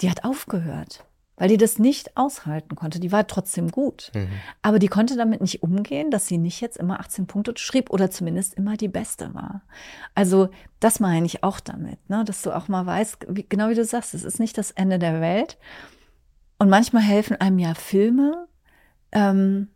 Die 0.02 0.10
hat 0.10 0.24
aufgehört, 0.24 1.06
weil 1.38 1.50
die 1.50 1.58
das 1.58 1.78
nicht 1.78 2.18
aushalten 2.18 2.76
konnte. 2.76 3.00
Die 3.00 3.12
war 3.12 3.28
trotzdem 3.28 3.70
gut. 3.70 4.12
Mhm. 4.16 4.30
Aber 4.64 4.80
die 4.80 4.88
konnte 4.88 5.16
damit 5.16 5.40
nicht 5.40 5.62
umgehen, 5.62 6.10
dass 6.10 6.28
sie 6.28 6.40
nicht 6.40 6.60
jetzt 6.62 6.78
immer 6.78 7.00
18 7.00 7.28
Punkte 7.28 7.54
schrieb 7.58 7.92
oder 7.92 8.10
zumindest 8.10 8.56
immer 8.56 8.76
die 8.76 8.88
Beste 8.88 9.34
war. 9.36 9.62
Also 10.16 10.50
das 10.80 11.00
meine 11.00 11.28
ich 11.28 11.44
auch 11.44 11.60
damit, 11.60 12.10
ne? 12.10 12.26
dass 12.26 12.42
du 12.42 12.52
auch 12.52 12.68
mal 12.68 12.86
weißt, 12.86 13.28
wie, 13.30 13.46
genau 13.48 13.70
wie 13.70 13.76
du 13.76 13.86
sagst, 13.86 14.16
es 14.16 14.24
ist 14.24 14.40
nicht 14.40 14.58
das 14.58 14.72
Ende 14.72 14.98
der 14.98 15.22
Welt. 15.22 15.58
Und 16.58 16.70
manchmal 16.70 17.04
helfen 17.04 17.40
einem 17.40 17.60
ja 17.60 17.76
Filme. 17.76 18.48
Ähm, 19.12 19.68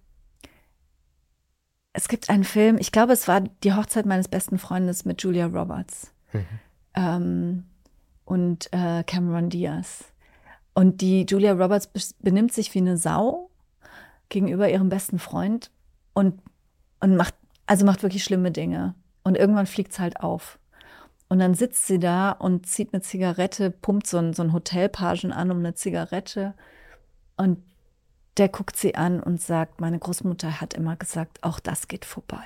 es 1.94 2.08
gibt 2.08 2.30
einen 2.30 2.44
Film, 2.44 2.78
ich 2.80 2.92
glaube, 2.92 3.14
es 3.14 3.28
war 3.28 3.42
die 3.42 3.74
Hochzeit 3.74 4.08
meines 4.08 4.28
besten 4.28 4.58
Freundes 4.58 5.06
mit 5.06 5.22
Julia 5.22 5.46
Roberts 5.46 6.12
Mhm. 6.34 6.46
ähm, 6.96 7.64
und 8.26 8.70
äh, 8.72 9.04
Cameron 9.04 9.50
Diaz. 9.50 10.11
Und 10.74 11.02
die 11.02 11.26
Julia 11.28 11.54
Roberts 11.54 11.90
benimmt 12.20 12.54
sich 12.54 12.74
wie 12.74 12.80
eine 12.80 12.98
Sau 12.98 13.50
gegenüber 14.30 14.70
ihrem 14.70 14.90
besten 14.90 15.20
Freund 15.20 15.70
und, 16.14 16.40
und 17.00 17.18
macht, 17.18 17.36
also 17.66 17.86
macht 17.86 18.04
wirklich 18.04 18.24
schlimme 18.24 18.52
Dinge. 18.52 18.96
Und 19.24 19.38
irgendwann 19.38 19.68
fliegt 19.68 19.92
es 19.92 20.00
halt 20.00 20.22
auf. 20.22 20.58
Und 21.28 21.40
dann 21.40 21.54
sitzt 21.54 21.88
sie 21.88 22.00
da 22.00 22.32
und 22.32 22.66
zieht 22.66 22.94
eine 22.94 23.02
Zigarette, 23.02 23.72
pumpt 23.72 24.08
so 24.08 24.18
einen, 24.18 24.34
so 24.34 24.42
einen 24.42 24.54
Hotelpagen 24.54 25.32
an 25.32 25.52
um 25.52 25.60
eine 25.60 25.76
Zigarette. 25.76 26.54
Und 27.38 27.64
der 28.38 28.50
guckt 28.50 28.76
sie 28.76 28.96
an 28.96 29.22
und 29.22 29.42
sagt, 29.42 29.82
meine 29.82 30.00
Großmutter 30.00 30.60
hat 30.62 30.74
immer 30.74 30.96
gesagt, 30.96 31.44
auch 31.44 31.60
das 31.60 31.88
geht 31.88 32.06
vorbei. 32.06 32.46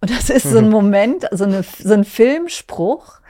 Und 0.00 0.10
das 0.10 0.30
ist 0.30 0.44
so 0.50 0.58
ein 0.58 0.70
Moment, 0.70 1.28
so, 1.30 1.44
eine, 1.44 1.62
so 1.62 1.92
ein 1.92 2.04
Filmspruch, 2.04 3.20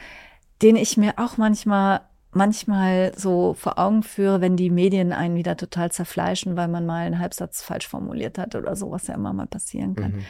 den 0.63 0.77
ich 0.77 0.97
mir 0.97 1.15
auch 1.17 1.37
manchmal, 1.37 2.03
manchmal 2.33 3.13
so 3.17 3.55
vor 3.55 3.79
Augen 3.79 4.03
führe, 4.03 4.41
wenn 4.41 4.57
die 4.57 4.71
Medien 4.71 5.13
einen 5.13 5.37
wieder 5.37 5.57
total 5.57 5.91
zerfleischen, 5.91 6.57
weil 6.57 6.69
man 6.69 6.87
mal 6.87 7.07
einen 7.07 7.19
Halbsatz 7.19 7.63
falsch 7.63 7.89
formuliert 7.89 8.39
hat 8.39 8.55
oder 8.55 8.77
so, 8.77 8.91
was 8.91 9.07
ja 9.07 9.15
immer 9.15 9.33
mal 9.33 9.47
passieren 9.47 9.97
kann. 9.97 10.13
Mhm. 10.13 10.25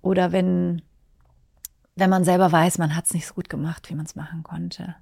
Oder 0.00 0.32
wenn, 0.32 0.82
wenn 1.96 2.10
man 2.10 2.24
selber 2.24 2.50
weiß, 2.50 2.78
man 2.78 2.96
hat 2.96 3.06
es 3.06 3.14
nicht 3.14 3.26
so 3.26 3.34
gut 3.34 3.48
gemacht, 3.48 3.90
wie 3.90 3.94
man 3.94 4.06
es 4.06 4.16
machen 4.16 4.42
konnte. 4.42 4.96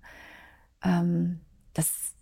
Ähm, 0.83 1.41
das, 1.75 2.15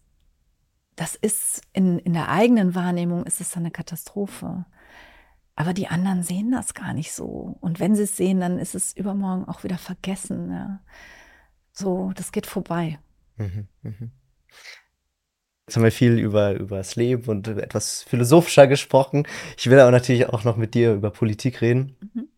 das 0.97 1.15
ist 1.15 1.63
in, 1.73 1.99
in 1.99 2.13
der 2.13 2.29
eigenen 2.29 2.75
Wahrnehmung 2.75 3.25
ist 3.25 3.41
es 3.41 3.51
dann 3.51 3.63
eine 3.63 3.71
Katastrophe. 3.71 4.67
Aber 5.57 5.75
die 5.75 5.89
anderen 5.89 6.23
sehen 6.23 6.51
das 6.53 6.73
gar 6.73 6.95
nicht 6.95 7.13
so. 7.13 7.59
Und 7.61 7.81
wenn 7.81 7.95
sie 7.95 8.05
es 8.05 8.17
sehen, 8.17 8.41
dann 8.41 8.59
ist 8.59 8.75
es 8.75 8.97
übermorgen 8.97 9.47
auch 9.47 9.63
wieder 9.65 9.77
vergessen. 9.77 10.51
Ja. 10.51 10.81
So, 11.73 12.13
das 12.15 12.33
geht 12.33 12.47
vorbei. 12.47 12.99
Mhm, 13.41 13.69
mhm. 13.83 14.11
Jetzt 15.67 15.77
haben 15.77 15.85
wir 15.85 15.93
viel 15.93 16.19
über, 16.19 16.53
über 16.53 16.79
das 16.79 16.97
Leben 16.97 17.25
und 17.29 17.47
etwas 17.49 18.03
philosophischer 18.03 18.67
gesprochen. 18.67 19.27
Ich 19.57 19.71
will 19.71 19.79
aber 19.79 19.93
natürlich 19.93 20.29
auch 20.29 20.45
noch 20.45 20.57
mit 20.57 20.75
dir 20.75 20.93
über 20.95 21.11
Politik 21.11 21.61
reden. 21.61 21.97
Mhm. 22.15 22.29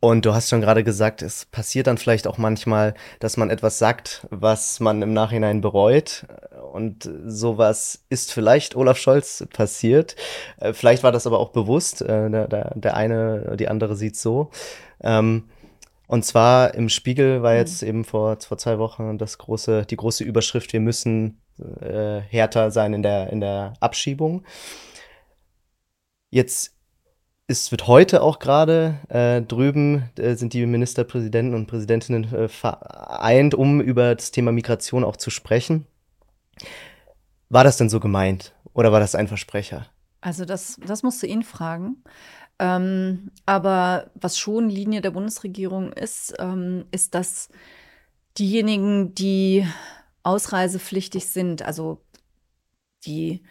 Und 0.00 0.24
du 0.24 0.32
hast 0.32 0.48
schon 0.48 0.62
gerade 0.62 0.82
gesagt, 0.82 1.20
es 1.20 1.44
passiert 1.44 1.86
dann 1.86 1.98
vielleicht 1.98 2.26
auch 2.26 2.38
manchmal, 2.38 2.94
dass 3.18 3.36
man 3.36 3.50
etwas 3.50 3.78
sagt, 3.78 4.26
was 4.30 4.80
man 4.80 5.02
im 5.02 5.12
Nachhinein 5.12 5.60
bereut. 5.60 6.26
Und 6.72 7.10
sowas 7.26 8.04
ist 8.08 8.32
vielleicht 8.32 8.76
Olaf 8.76 8.96
Scholz 8.96 9.46
passiert. 9.52 10.16
Äh, 10.58 10.72
Vielleicht 10.72 11.02
war 11.02 11.12
das 11.12 11.26
aber 11.26 11.38
auch 11.38 11.50
bewusst. 11.50 12.00
Äh, 12.00 12.30
Der, 12.30 12.48
der, 12.48 12.72
der 12.76 12.96
eine, 12.96 13.56
die 13.58 13.68
andere 13.68 13.94
sieht 13.96 14.16
so. 14.16 14.50
Ähm, 15.02 15.44
und 16.10 16.24
zwar 16.24 16.74
im 16.74 16.88
Spiegel 16.88 17.40
war 17.44 17.54
jetzt 17.54 17.84
eben 17.84 18.04
vor, 18.04 18.36
vor 18.40 18.58
zwei 18.58 18.80
Wochen 18.80 19.16
das 19.16 19.38
große, 19.38 19.86
die 19.86 19.94
große 19.94 20.24
Überschrift, 20.24 20.72
wir 20.72 20.80
müssen 20.80 21.40
äh, 21.80 22.18
härter 22.18 22.72
sein 22.72 22.94
in 22.94 23.04
der, 23.04 23.30
in 23.30 23.40
der 23.40 23.74
Abschiebung. 23.78 24.44
Jetzt 26.30 26.74
es 27.46 27.70
wird 27.70 27.86
heute 27.86 28.22
auch 28.22 28.40
gerade 28.40 28.98
äh, 29.08 29.40
drüben 29.40 30.10
äh, 30.16 30.34
sind 30.34 30.52
die 30.52 30.66
Ministerpräsidenten 30.66 31.54
und 31.54 31.68
Präsidentinnen 31.68 32.34
äh, 32.34 32.48
vereint, 32.48 33.54
um 33.54 33.80
über 33.80 34.16
das 34.16 34.32
Thema 34.32 34.50
Migration 34.50 35.04
auch 35.04 35.16
zu 35.16 35.30
sprechen. 35.30 35.86
War 37.50 37.62
das 37.62 37.76
denn 37.76 37.88
so 37.88 38.00
gemeint 38.00 38.52
oder 38.72 38.90
war 38.90 38.98
das 38.98 39.14
ein 39.14 39.28
Versprecher? 39.28 39.86
Also 40.20 40.44
das, 40.44 40.76
das 40.84 41.04
musst 41.04 41.22
du 41.22 41.28
ihn 41.28 41.44
fragen. 41.44 42.02
Ähm, 42.60 43.30
aber 43.46 44.10
was 44.14 44.38
schon 44.38 44.68
Linie 44.68 45.00
der 45.00 45.12
Bundesregierung 45.12 45.94
ist, 45.94 46.34
ähm, 46.38 46.84
ist, 46.90 47.14
dass 47.14 47.48
diejenigen, 48.38 49.14
die 49.14 49.66
ausreisepflichtig 50.22 51.26
sind, 51.26 51.62
also 51.62 52.04
die 53.06 53.42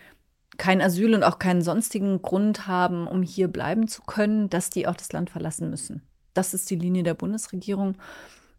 kein 0.57 0.79
Asyl 0.79 1.15
und 1.15 1.23
auch 1.23 1.39
keinen 1.39 1.63
sonstigen 1.63 2.21
Grund 2.21 2.67
haben, 2.67 3.07
um 3.07 3.23
hier 3.23 3.47
bleiben 3.47 3.87
zu 3.87 4.03
können, 4.03 4.47
dass 4.49 4.69
die 4.69 4.87
auch 4.87 4.95
das 4.95 5.11
Land 5.11 5.31
verlassen 5.31 5.71
müssen. 5.71 6.03
Das 6.35 6.53
ist 6.53 6.69
die 6.69 6.75
Linie 6.75 7.01
der 7.01 7.15
Bundesregierung. 7.15 7.97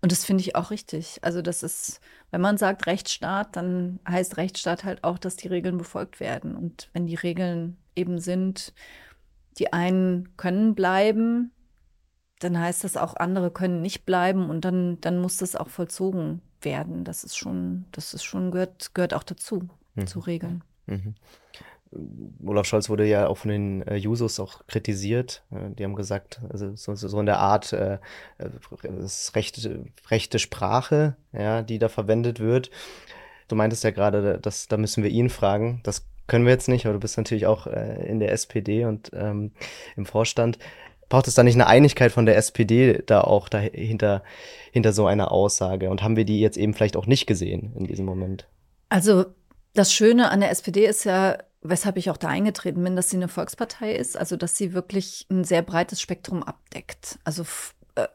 Und 0.03 0.11
das 0.11 0.25
finde 0.25 0.41
ich 0.41 0.57
auch 0.57 0.73
richtig. 0.73 1.21
Also 1.23 1.43
das 1.43 1.63
ist, 1.63 2.01
wenn 2.33 2.41
man 2.41 2.57
sagt 2.59 2.87
Rechtsstaat, 2.87 3.55
dann 3.55 4.01
heißt 4.09 4.37
Rechtsstaat 4.37 4.83
halt 4.83 5.05
auch, 5.05 5.19
dass 5.19 5.37
die 5.37 5.49
Regeln 5.49 5.79
befolgt 5.79 6.19
werden. 6.19 6.57
Und 6.57 6.89
wenn 6.93 7.07
die 7.07 7.15
Regeln 7.15 7.77
eben 7.95 8.19
sind, 8.19 8.73
die 9.59 9.73
einen 9.73 10.37
können 10.37 10.75
bleiben, 10.75 11.53
dann 12.41 12.59
heißt 12.59 12.85
das 12.85 12.97
auch, 12.97 13.17
andere 13.17 13.51
können 13.51 13.83
nicht 13.83 14.07
bleiben 14.07 14.49
und 14.49 14.65
dann, 14.65 15.01
dann 15.01 15.21
muss 15.21 15.37
das 15.39 15.57
auch 15.57 15.69
vollzogen 15.69 16.41
werden. 16.63 17.05
Das 17.05 17.25
ist 17.25 17.37
schon, 17.37 17.85
das 17.93 18.15
ist 18.15 18.25
schon, 18.25 18.51
gehört, 18.51 18.95
gehört 18.95 19.15
auch 19.15 19.23
dazu, 19.25 19.69
Mhm. 19.95 20.07
zu 20.07 20.21
Regeln. 20.21 20.63
Mhm. 20.87 21.15
Olaf 22.47 22.67
Scholz 22.67 22.89
wurde 22.89 23.05
ja 23.05 23.27
auch 23.27 23.39
von 23.39 23.51
den 23.51 23.83
äh, 23.83 23.97
Jusos 23.97 24.39
auch 24.39 24.65
kritisiert. 24.69 25.43
Äh, 25.51 25.71
die 25.71 25.83
haben 25.85 25.97
gesagt, 25.97 26.41
also 26.49 26.75
so, 26.77 26.95
so 26.95 27.19
in 27.19 27.27
der 27.27 27.41
Art, 27.41 27.73
äh, 27.73 27.99
äh, 28.39 28.89
es 29.01 29.35
rechte, 29.35 29.85
rechte 30.09 30.39
Sprache, 30.39 31.17
ja, 31.33 31.63
die 31.63 31.81
da 31.81 31.89
verwendet 31.89 32.39
wird. 32.39 32.71
Du 33.49 33.57
meintest 33.57 33.83
ja 33.83 33.91
gerade, 33.91 34.39
dass 34.39 34.69
da 34.69 34.77
müssen 34.77 35.03
wir 35.03 35.11
ihn 35.11 35.31
fragen. 35.31 35.81
Das 35.83 36.07
können 36.31 36.47
wir 36.47 36.53
jetzt 36.53 36.69
nicht, 36.69 36.87
aber 36.87 36.95
du 36.95 37.01
bist 37.01 37.16
natürlich 37.16 37.47
auch 37.47 37.66
äh, 37.66 38.09
in 38.09 38.21
der 38.21 38.31
SPD 38.31 38.85
und 38.85 39.11
ähm, 39.12 39.51
im 39.97 40.07
Vorstand. 40.07 40.59
Braucht 41.09 41.27
es 41.27 41.35
da 41.35 41.43
nicht 41.43 41.57
eine 41.57 41.66
Einigkeit 41.66 42.12
von 42.12 42.25
der 42.25 42.37
SPD 42.37 43.03
da 43.05 43.23
auch 43.23 43.49
dahinter, 43.49 44.23
hinter 44.71 44.93
so 44.93 45.07
einer 45.07 45.33
Aussage? 45.33 45.90
Und 45.90 46.05
haben 46.05 46.14
wir 46.14 46.25
die 46.25 46.38
jetzt 46.38 46.57
eben 46.57 46.73
vielleicht 46.73 46.97
auch 46.97 47.07
nicht 47.07 47.27
gesehen 47.27 47.73
in 47.77 47.85
diesem 47.85 48.07
Moment? 48.07 48.47
Also 48.90 49.27
das 49.75 49.93
Schöne 49.93 50.31
an 50.31 50.38
der 50.38 50.51
SPD 50.51 50.87
ist 50.87 51.03
ja, 51.03 51.37
weshalb 51.62 51.97
ich 51.97 52.11
auch 52.11 52.16
da 52.16 52.29
eingetreten 52.29 52.85
bin, 52.85 52.95
dass 52.95 53.11
sie 53.11 53.16
eine 53.16 53.27
Volkspartei 53.27 53.93
ist, 53.93 54.16
also 54.16 54.37
dass 54.37 54.57
sie 54.57 54.73
wirklich 54.73 55.27
ein 55.31 55.43
sehr 55.43 55.62
breites 55.62 56.01
Spektrum 56.01 56.45
abdeckt. 56.45 57.19
Also 57.25 57.43
äh, 57.97 58.07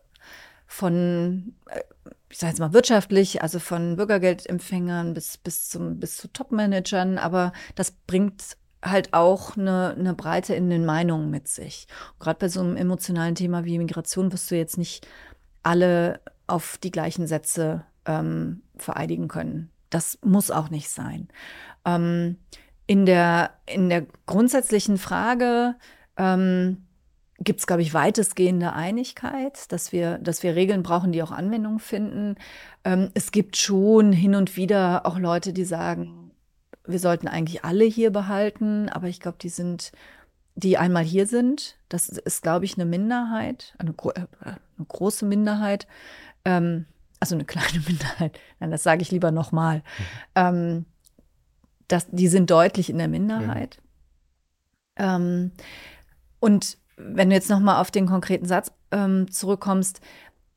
von, 0.68 1.54
äh, 1.70 1.82
ich 2.36 2.40
sage 2.40 2.52
jetzt 2.52 2.60
mal 2.60 2.74
wirtschaftlich, 2.74 3.42
also 3.42 3.60
von 3.60 3.96
Bürgergeldempfängern 3.96 5.14
bis, 5.14 5.38
bis, 5.38 5.70
zum, 5.70 6.02
bis 6.02 6.18
zu 6.18 6.28
Topmanagern, 6.28 7.18
aber 7.18 7.54
das 7.76 7.92
bringt 7.92 8.58
halt 8.84 9.14
auch 9.14 9.56
eine, 9.56 9.96
eine 9.98 10.14
Breite 10.14 10.54
in 10.54 10.70
den 10.70 10.84
Meinungen 10.84 11.30
mit 11.32 11.48
sich. 11.48 11.88
Gerade 12.20 12.40
bei 12.40 12.50
so 12.50 12.60
einem 12.60 12.76
emotionalen 12.76 13.36
Thema 13.36 13.64
wie 13.64 13.78
Migration 13.78 14.34
wirst 14.34 14.52
du 14.52 14.58
jetzt 14.58 14.78
nicht 14.78 15.08
alle 15.64 16.20
auf 16.46 16.78
die 16.78 16.92
gleichen 16.92 17.26
Sätze 17.26 17.86
ähm, 18.06 18.64
vereidigen 18.76 19.30
können. 19.30 19.72
Das 19.90 20.20
muss 20.22 20.52
auch 20.52 20.70
nicht 20.70 20.90
sein. 20.90 21.30
Ähm, 21.86 22.36
in, 22.86 23.06
der, 23.06 23.52
in 23.66 23.88
der 23.88 24.08
grundsätzlichen 24.26 24.98
Frage 24.98 25.76
ähm, 26.18 26.85
gibt 27.40 27.60
es, 27.60 27.68
glaube 27.68 27.82
ich, 27.82 27.94
weitestgehende 27.94 28.74
Einigkeit, 28.74 29.72
dass 29.72 29.92
wir, 29.92 30.18
dass 30.20 30.44
wir 30.44 30.56
Regeln 30.56 30.84
brauchen, 30.84 31.12
die 31.12 31.22
auch 31.22 31.32
Anwendung 31.32 31.80
finden. 31.80 32.36
Ähm, 32.84 33.12
es 33.14 33.32
gibt 33.32 33.58
schon 33.58 34.14
hin 34.14 34.36
und 34.36 34.56
wieder 34.56 35.06
auch 35.06 35.20
Leute, 35.20 35.52
die 35.52 35.66
sagen, 35.66 36.32
wir 36.86 37.00
sollten 37.00 37.28
eigentlich 37.28 37.66
alle 37.66 37.84
hier 37.84 38.12
behalten, 38.12 38.90
aber 38.90 39.08
ich 39.08 39.20
glaube, 39.20 39.38
die 39.42 39.50
sind, 39.50 39.92
die 40.56 40.78
einmal 40.78 41.04
hier 41.04 41.28
sind, 41.28 41.78
das 41.90 42.08
ist, 42.08 42.42
glaube 42.42 42.66
ich, 42.66 42.76
eine 42.76 42.86
Minderheit, 42.86 43.76
eine, 43.80 43.94
gro 43.94 44.12
äh, 44.12 44.26
eine 44.44 44.86
große 44.88 45.26
Minderheit, 45.26 45.88
ähm, 46.46 46.86
also 47.20 47.36
eine 47.36 47.46
kleine 47.46 47.84
Minderheit. 47.86 48.40
Nein, 48.60 48.72
das 48.72 48.84
sage 48.84 49.02
ich 49.02 49.12
lieber 49.12 49.32
nochmal. 49.32 49.84
Ähm, 50.36 50.86
das, 51.88 52.08
die 52.10 52.30
sind 52.30 52.50
deutlich 52.50 52.90
in 52.90 52.98
der 52.98 53.08
Minderheit. 53.08 53.82
Ähm, 54.96 55.52
und 56.40 56.78
wenn 56.98 57.30
du 57.30 57.36
jetzt 57.36 57.50
nochmal 57.50 57.82
auf 57.82 57.92
den 57.92 58.06
konkreten 58.06 58.46
Satz 58.46 58.72
ähm, 58.92 59.30
zurückkommst, 59.32 60.02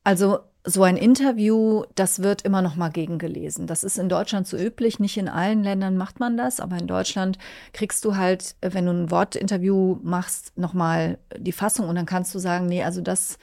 also 0.03 0.39
so 0.65 0.83
ein 0.83 0.97
Interview, 0.97 1.83
das 1.95 2.21
wird 2.21 2.41
immer 2.43 2.61
noch 2.61 2.75
mal 2.75 2.89
gegengelesen. 2.89 3.65
Das 3.65 3.83
ist 3.83 3.97
in 3.97 4.09
Deutschland 4.09 4.45
so 4.45 4.57
üblich. 4.57 4.99
Nicht 4.99 5.17
in 5.17 5.29
allen 5.29 5.63
Ländern 5.63 5.95
macht 5.97 6.19
man 6.19 6.37
das, 6.37 6.59
aber 6.59 6.77
in 6.77 6.87
Deutschland 6.87 7.37
kriegst 7.73 8.03
du 8.05 8.17
halt, 8.17 8.55
wenn 8.61 8.85
du 8.85 8.91
ein 8.91 9.11
Wortinterview 9.11 9.97
machst, 10.03 10.57
noch 10.57 10.73
mal 10.73 11.17
die 11.37 11.53
Fassung 11.53 11.87
und 11.87 11.95
dann 11.95 12.05
kannst 12.05 12.35
du 12.35 12.39
sagen, 12.39 12.65
nee, 12.67 12.83
also 12.83 13.01
das, 13.01 13.37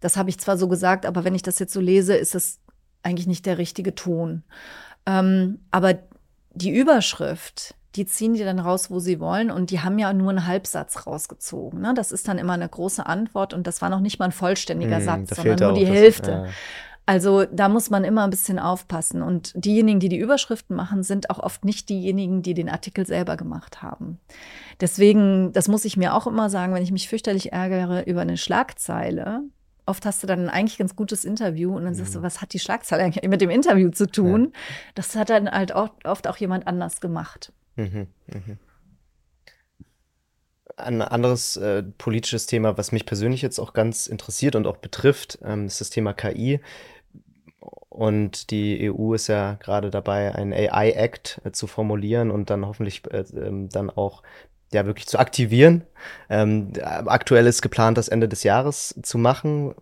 Das 0.00 0.16
habe 0.16 0.30
ich 0.30 0.38
zwar 0.38 0.56
so 0.56 0.68
gesagt, 0.68 1.06
aber 1.06 1.24
wenn 1.24 1.34
ich 1.34 1.42
das 1.42 1.58
jetzt 1.58 1.72
so 1.72 1.80
lese, 1.80 2.14
ist 2.14 2.34
das 2.34 2.58
eigentlich 3.02 3.26
nicht 3.26 3.46
der 3.46 3.58
richtige 3.58 3.94
Ton. 3.94 4.42
Ähm, 5.06 5.60
aber 5.70 5.98
die 6.54 6.70
Überschrift, 6.70 7.74
die 7.96 8.06
ziehen 8.06 8.34
die 8.34 8.44
dann 8.44 8.58
raus, 8.60 8.90
wo 8.90 8.98
sie 9.00 9.18
wollen. 9.20 9.50
Und 9.50 9.70
die 9.70 9.80
haben 9.80 9.98
ja 9.98 10.12
nur 10.12 10.30
einen 10.30 10.46
Halbsatz 10.46 11.06
rausgezogen. 11.06 11.80
Ne? 11.80 11.92
Das 11.94 12.12
ist 12.12 12.28
dann 12.28 12.38
immer 12.38 12.52
eine 12.52 12.68
große 12.68 13.04
Antwort. 13.06 13.52
Und 13.54 13.66
das 13.66 13.82
war 13.82 13.88
noch 13.90 14.00
nicht 14.00 14.18
mal 14.18 14.26
ein 14.26 14.32
vollständiger 14.32 15.00
Mm, 15.00 15.04
Satz, 15.04 15.36
sondern 15.36 15.58
nur 15.58 15.72
die 15.74 15.84
das- 15.86 15.94
Hälfte. 15.94 16.30
ja. 16.30 16.44
Also 17.06 17.44
da 17.46 17.68
muss 17.68 17.90
man 17.90 18.04
immer 18.04 18.22
ein 18.22 18.30
bisschen 18.30 18.60
aufpassen. 18.60 19.22
Und 19.22 19.52
diejenigen, 19.56 19.98
die 19.98 20.08
die 20.08 20.18
Überschriften 20.18 20.76
machen, 20.76 21.02
sind 21.02 21.28
auch 21.30 21.40
oft 21.40 21.64
nicht 21.64 21.88
diejenigen, 21.88 22.42
die 22.42 22.54
den 22.54 22.68
Artikel 22.68 23.04
selber 23.04 23.36
gemacht 23.36 23.82
haben. 23.82 24.20
Deswegen, 24.80 25.52
das 25.52 25.66
muss 25.66 25.84
ich 25.84 25.96
mir 25.96 26.14
auch 26.14 26.26
immer 26.28 26.48
sagen, 26.50 26.72
wenn 26.72 26.82
ich 26.82 26.92
mich 26.92 27.08
fürchterlich 27.08 27.52
ärgere 27.52 28.06
über 28.06 28.20
eine 28.20 28.36
Schlagzeile. 28.36 29.40
Oft 29.86 30.06
hast 30.06 30.22
du 30.22 30.28
dann 30.28 30.40
ein 30.40 30.48
eigentlich 30.50 30.78
ganz 30.78 30.94
gutes 30.94 31.24
Interview 31.24 31.74
und 31.74 31.84
dann 31.84 31.94
sagst 31.94 32.14
du, 32.14 32.22
was 32.22 32.40
hat 32.40 32.52
die 32.52 32.60
Schlagzeile 32.60 33.02
eigentlich 33.02 33.28
mit 33.28 33.40
dem 33.40 33.50
Interview 33.50 33.90
zu 33.90 34.06
tun? 34.06 34.52
Das 34.94 35.16
hat 35.16 35.30
dann 35.30 35.50
halt 35.50 35.72
oft 35.74 36.28
auch 36.28 36.36
jemand 36.36 36.68
anders 36.68 37.00
gemacht. 37.00 37.52
Mhm, 37.76 38.06
mhm. 38.26 38.58
Ein 40.76 41.02
anderes 41.02 41.56
äh, 41.56 41.82
politisches 41.82 42.46
Thema, 42.46 42.78
was 42.78 42.92
mich 42.92 43.04
persönlich 43.04 43.42
jetzt 43.42 43.58
auch 43.58 43.72
ganz 43.74 44.06
interessiert 44.06 44.56
und 44.56 44.66
auch 44.66 44.78
betrifft, 44.78 45.38
ähm, 45.44 45.66
ist 45.66 45.80
das 45.80 45.90
Thema 45.90 46.14
KI. 46.14 46.60
Und 47.90 48.50
die 48.50 48.90
EU 48.90 49.14
ist 49.14 49.26
ja 49.26 49.54
gerade 49.54 49.90
dabei, 49.90 50.34
einen 50.34 50.52
AI-Act 50.52 51.42
äh, 51.44 51.52
zu 51.52 51.66
formulieren 51.66 52.30
und 52.30 52.48
dann 52.48 52.66
hoffentlich 52.66 53.02
äh, 53.10 53.24
ähm, 53.36 53.68
dann 53.68 53.90
auch 53.90 54.22
ja 54.72 54.86
wirklich 54.86 55.06
zu 55.06 55.18
aktivieren. 55.18 55.82
Ähm, 56.30 56.72
aktuell 56.80 57.46
ist 57.46 57.62
geplant, 57.62 57.98
das 57.98 58.08
Ende 58.08 58.28
des 58.28 58.44
Jahres 58.44 58.94
zu 59.02 59.18
machen. 59.18 59.74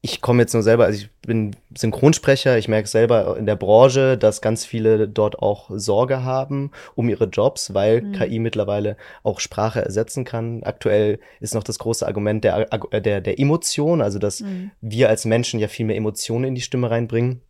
Ich 0.00 0.20
komme 0.20 0.42
jetzt 0.42 0.52
nur 0.52 0.62
selber, 0.62 0.84
also 0.84 1.00
ich 1.00 1.10
bin 1.26 1.56
Synchronsprecher, 1.76 2.56
ich 2.56 2.68
merke 2.68 2.86
selber 2.88 3.36
in 3.36 3.46
der 3.46 3.56
Branche, 3.56 4.16
dass 4.16 4.40
ganz 4.40 4.64
viele 4.64 5.08
dort 5.08 5.40
auch 5.40 5.70
Sorge 5.74 6.22
haben 6.22 6.70
um 6.94 7.08
ihre 7.08 7.24
Jobs, 7.24 7.74
weil 7.74 8.02
Mhm. 8.02 8.12
KI 8.12 8.38
mittlerweile 8.38 8.96
auch 9.24 9.40
Sprache 9.40 9.84
ersetzen 9.84 10.24
kann. 10.24 10.62
Aktuell 10.62 11.18
ist 11.40 11.52
noch 11.54 11.64
das 11.64 11.80
große 11.80 12.06
Argument 12.06 12.44
der, 12.44 12.72
äh, 12.72 13.02
der, 13.02 13.20
der 13.20 13.40
Emotion, 13.40 14.00
also 14.00 14.20
dass 14.20 14.40
Mhm. 14.40 14.70
wir 14.80 15.08
als 15.08 15.24
Menschen 15.24 15.58
ja 15.58 15.66
viel 15.66 15.84
mehr 15.86 15.96
Emotionen 15.96 16.44
in 16.44 16.54
die 16.54 16.60
Stimme 16.60 16.90
reinbringen. 16.90 17.40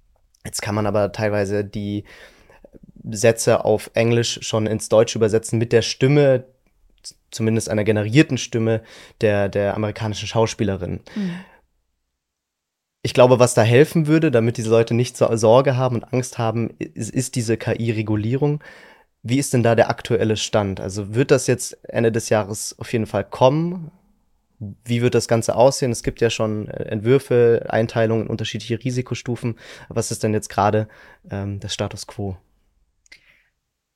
Jetzt 0.46 0.62
kann 0.62 0.74
man 0.74 0.86
aber 0.86 1.12
teilweise 1.12 1.64
die 1.64 2.04
Sätze 3.10 3.64
auf 3.64 3.90
Englisch 3.92 4.38
schon 4.42 4.66
ins 4.66 4.88
Deutsche 4.88 5.18
übersetzen 5.18 5.58
mit 5.58 5.72
der 5.72 5.82
Stimme, 5.82 6.44
zumindest 7.30 7.68
einer 7.68 7.84
generierten 7.84 8.38
Stimme 8.38 8.82
der, 9.20 9.50
der 9.50 9.74
amerikanischen 9.74 10.26
Schauspielerin. 10.26 11.00
Mhm. 11.14 11.34
Ich 13.08 13.14
glaube, 13.14 13.38
was 13.38 13.54
da 13.54 13.62
helfen 13.62 14.06
würde, 14.06 14.30
damit 14.30 14.58
diese 14.58 14.68
Leute 14.68 14.92
nicht 14.92 15.16
so 15.16 15.34
Sorge 15.34 15.78
haben 15.78 15.96
und 15.96 16.12
Angst 16.12 16.36
haben, 16.36 16.68
ist, 16.78 17.10
ist 17.10 17.36
diese 17.36 17.56
KI-Regulierung. 17.56 18.62
Wie 19.22 19.38
ist 19.38 19.54
denn 19.54 19.62
da 19.62 19.74
der 19.74 19.88
aktuelle 19.88 20.36
Stand? 20.36 20.78
Also 20.78 21.14
wird 21.14 21.30
das 21.30 21.46
jetzt 21.46 21.78
Ende 21.84 22.12
des 22.12 22.28
Jahres 22.28 22.78
auf 22.78 22.92
jeden 22.92 23.06
Fall 23.06 23.24
kommen? 23.24 23.90
Wie 24.84 25.00
wird 25.00 25.14
das 25.14 25.26
Ganze 25.26 25.56
aussehen? 25.56 25.90
Es 25.90 26.02
gibt 26.02 26.20
ja 26.20 26.28
schon 26.28 26.68
äh, 26.68 26.82
Entwürfe, 26.82 27.64
Einteilungen 27.70 28.24
in 28.24 28.28
unterschiedliche 28.28 28.84
Risikostufen. 28.84 29.56
Was 29.88 30.10
ist 30.10 30.22
denn 30.22 30.34
jetzt 30.34 30.50
gerade 30.50 30.86
ähm, 31.30 31.60
der 31.60 31.68
Status 31.68 32.06
quo? 32.06 32.36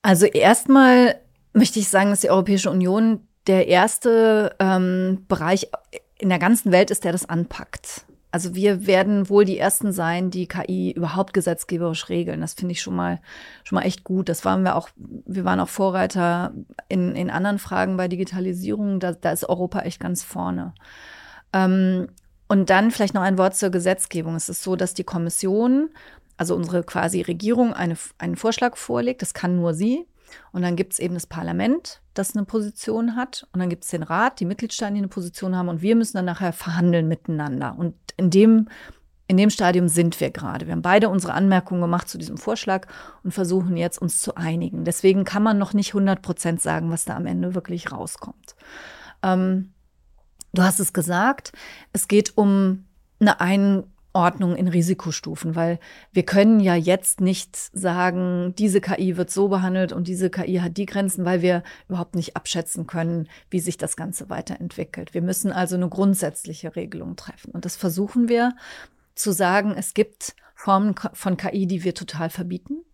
Also 0.01 0.25
erstmal 0.25 1.17
möchte 1.53 1.81
ich 1.81 1.89
sagen, 1.91 2.09
dass 2.09 2.23
die 2.23 2.31
Europäische 2.31 2.71
Union 2.71 3.29
der 3.47 3.69
erste 3.69 4.57
ähm, 4.59 5.27
Bereich 5.29 5.69
in 6.19 6.31
der 6.31 6.39
ganzen 6.39 6.73
Welt 6.73 6.91
ist, 6.91 7.05
der 7.05 7.13
das 7.13 7.29
anpackt. 7.29 8.07
Also 8.33 8.55
wir 8.55 8.87
werden 8.87 9.29
wohl 9.29 9.45
die 9.45 9.59
ersten 9.59 9.93
sein, 9.93 10.31
die 10.31 10.49
KI 10.49 10.93
überhaupt 10.93 11.35
gesetzgeberisch 11.35 12.09
regeln. 12.09 12.41
Das 12.41 12.55
finde 12.55 12.73
ich 12.73 12.81
schon 12.81 12.97
mal 12.97 13.21
schon 13.63 13.77
mal 13.77 13.83
echt 13.85 14.05
gut. 14.05 14.31
Das 14.31 14.45
waren 14.47 14.65
wir 14.65 14.75
auch. 14.75 14.89
Wir 14.97 15.45
waren 15.45 15.61
auch 15.61 15.69
Vorreiter 15.69 16.53
in, 16.89 17.15
in 17.15 17.31
anderen 17.31 17.59
Fragen 17.59 17.99
bei 17.99 18.09
Digitalisierung. 18.09 19.01
Da, 19.01 19.13
da 19.13 19.33
ist 19.33 19.47
Europa 19.47 19.81
echt 19.81 20.01
ganz 20.01 20.25
vorne. 20.25 20.73
Ähm, 21.53 22.09
und 22.49 22.71
dann 22.71 22.91
vielleicht 22.91 23.15
noch 23.15 23.23
ein 23.23 23.39
Wort 23.39 23.55
zur 23.55 23.71
Gesetzgebung. 23.71 24.35
Es 24.35 24.49
ist 24.49 24.63
so, 24.63 24.77
dass 24.77 24.95
die 24.95 25.05
Kommission, 25.05 25.91
also 26.39 26.55
unsere 26.55 26.83
quasi 26.85 27.21
Regierung, 27.21 27.75
eine, 27.75 27.97
einen 28.19 28.37
Vorschlag 28.37 28.77
vorlegt. 28.77 29.21
Das 29.21 29.35
kann 29.35 29.57
nur 29.57 29.75
sie. 29.75 30.07
Und 30.53 30.63
dann 30.63 30.77
gibt 30.77 30.95
es 30.95 30.99
eben 30.99 31.15
das 31.15 31.27
Parlament, 31.27 32.01
das 32.15 32.35
eine 32.35 32.45
Position 32.45 33.17
hat. 33.17 33.47
Und 33.53 33.61
dann 33.61 33.69
gibt 33.69 33.85
es 33.85 33.91
den 33.91 34.03
Rat, 34.03 34.41
die 34.41 34.45
Mitgliedstaaten, 34.45 34.95
die 34.95 35.01
eine 35.01 35.09
Position 35.09 35.57
haben. 35.57 35.69
Und 35.69 35.83
wir 35.83 35.97
müssen 35.97 36.17
dann 36.17 36.25
nachher 36.25 36.53
verhandeln 36.53 37.09
miteinander. 37.09 37.75
Und 37.77 37.95
in 38.17 38.31
dem, 38.31 38.69
in 39.29 39.37
dem 39.37 39.51
Stadium 39.51 39.89
sind 39.89 40.21
wir 40.21 40.31
gerade. 40.31 40.67
Wir 40.67 40.73
haben 40.73 40.83
beide 40.83 41.09
unsere 41.09 41.33
Anmerkungen 41.35 41.81
gemacht 41.81 42.09
zu 42.09 42.19
diesem 42.19 42.37
Vorschlag 42.37 42.87
und 43.23 43.33
versuchen 43.33 43.77
jetzt 43.77 43.99
uns 43.99 44.21
zu 44.21 44.35
einigen. 44.35 44.85
Deswegen 44.85 45.25
kann 45.25 45.43
man 45.43 45.59
noch 45.59 45.73
nicht 45.73 45.91
100 45.91 46.23
Prozent 46.23 46.61
sagen, 46.61 46.91
was 46.91 47.05
da 47.05 47.17
am 47.17 47.27
Ende 47.27 47.55
wirklich 47.55 47.93
rauskommt. 47.93 48.57
Ähm, 49.23 49.73
du 50.53 50.63
hast 50.63 50.81
es 50.81 50.93
gesagt, 50.93 51.53
es 51.93 52.09
geht 52.09 52.37
um 52.37 52.85
eine 53.21 53.41
Einordnung 54.13 54.57
in 54.57 54.69
Risikostufen, 54.69 55.57
weil 55.57 55.79
wir 56.13 56.25
können 56.25 56.61
ja 56.61 56.75
jetzt 56.75 57.21
nicht 57.21 57.57
sagen, 57.57 58.55
diese 58.59 58.81
KI 58.81 59.17
wird 59.17 59.31
so 59.31 59.49
behandelt 59.49 59.93
und 59.93 60.07
diese 60.07 60.31
KI 60.31 60.57
hat 60.57 60.77
die 60.77 60.87
Grenzen, 60.87 61.25
weil 61.25 61.43
wir 61.43 61.63
überhaupt 61.89 62.15
nicht 62.15 62.37
abschätzen 62.37 62.87
können, 62.87 63.29
wie 63.51 63.61
sich 63.61 63.79
das 63.79 63.97
Ganze 63.97 64.29
weiterentwickelt. 64.29 65.15
Wir 65.15 65.23
müssen 65.23 65.53
also 65.53 65.77
eine 65.77 65.89
grundsätzliche 65.89 66.77
Regelung 66.77 67.17
treffen. 67.17 67.53
Und 67.53 67.65
das 67.65 67.77
versuchen 67.77 68.29
wir 68.29 68.55
zu 69.15 69.33
sagen, 69.33 69.75
es 69.77 69.95
gibt 69.95 70.35
Formen 70.55 70.95
von 71.13 71.37
KI, 71.37 71.67
die 71.67 71.85
wir 71.85 71.95
total 71.95 72.31
verbieten. 72.31 72.85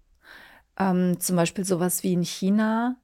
Ähm, 0.79 1.19
zum 1.19 1.37
Beispiel 1.37 1.65
sowas 1.65 2.03
wie 2.03 2.13
in 2.13 2.23
China, 2.23 2.97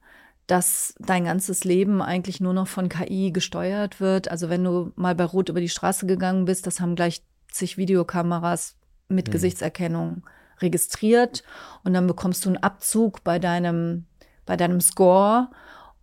dass 0.46 0.94
dein 0.98 1.24
ganzes 1.24 1.64
Leben 1.64 2.02
eigentlich 2.02 2.40
nur 2.40 2.52
noch 2.52 2.68
von 2.68 2.88
KI 2.88 3.32
gesteuert 3.32 4.00
wird. 4.00 4.30
Also 4.30 4.50
wenn 4.50 4.62
du 4.62 4.92
mal 4.94 5.14
bei 5.14 5.24
Rot 5.24 5.48
über 5.48 5.60
die 5.60 5.68
Straße 5.68 6.06
gegangen 6.06 6.44
bist, 6.44 6.66
das 6.66 6.80
haben 6.80 6.96
gleich 6.96 7.22
zig 7.54 7.76
Videokameras 7.76 8.76
mit 9.08 9.28
Mhm. 9.28 9.32
Gesichtserkennung 9.32 10.22
registriert 10.60 11.42
und 11.82 11.94
dann 11.94 12.06
bekommst 12.06 12.44
du 12.44 12.50
einen 12.50 12.62
Abzug 12.62 13.24
bei 13.24 13.38
deinem, 13.38 14.06
bei 14.46 14.56
deinem 14.56 14.80
Score 14.80 15.48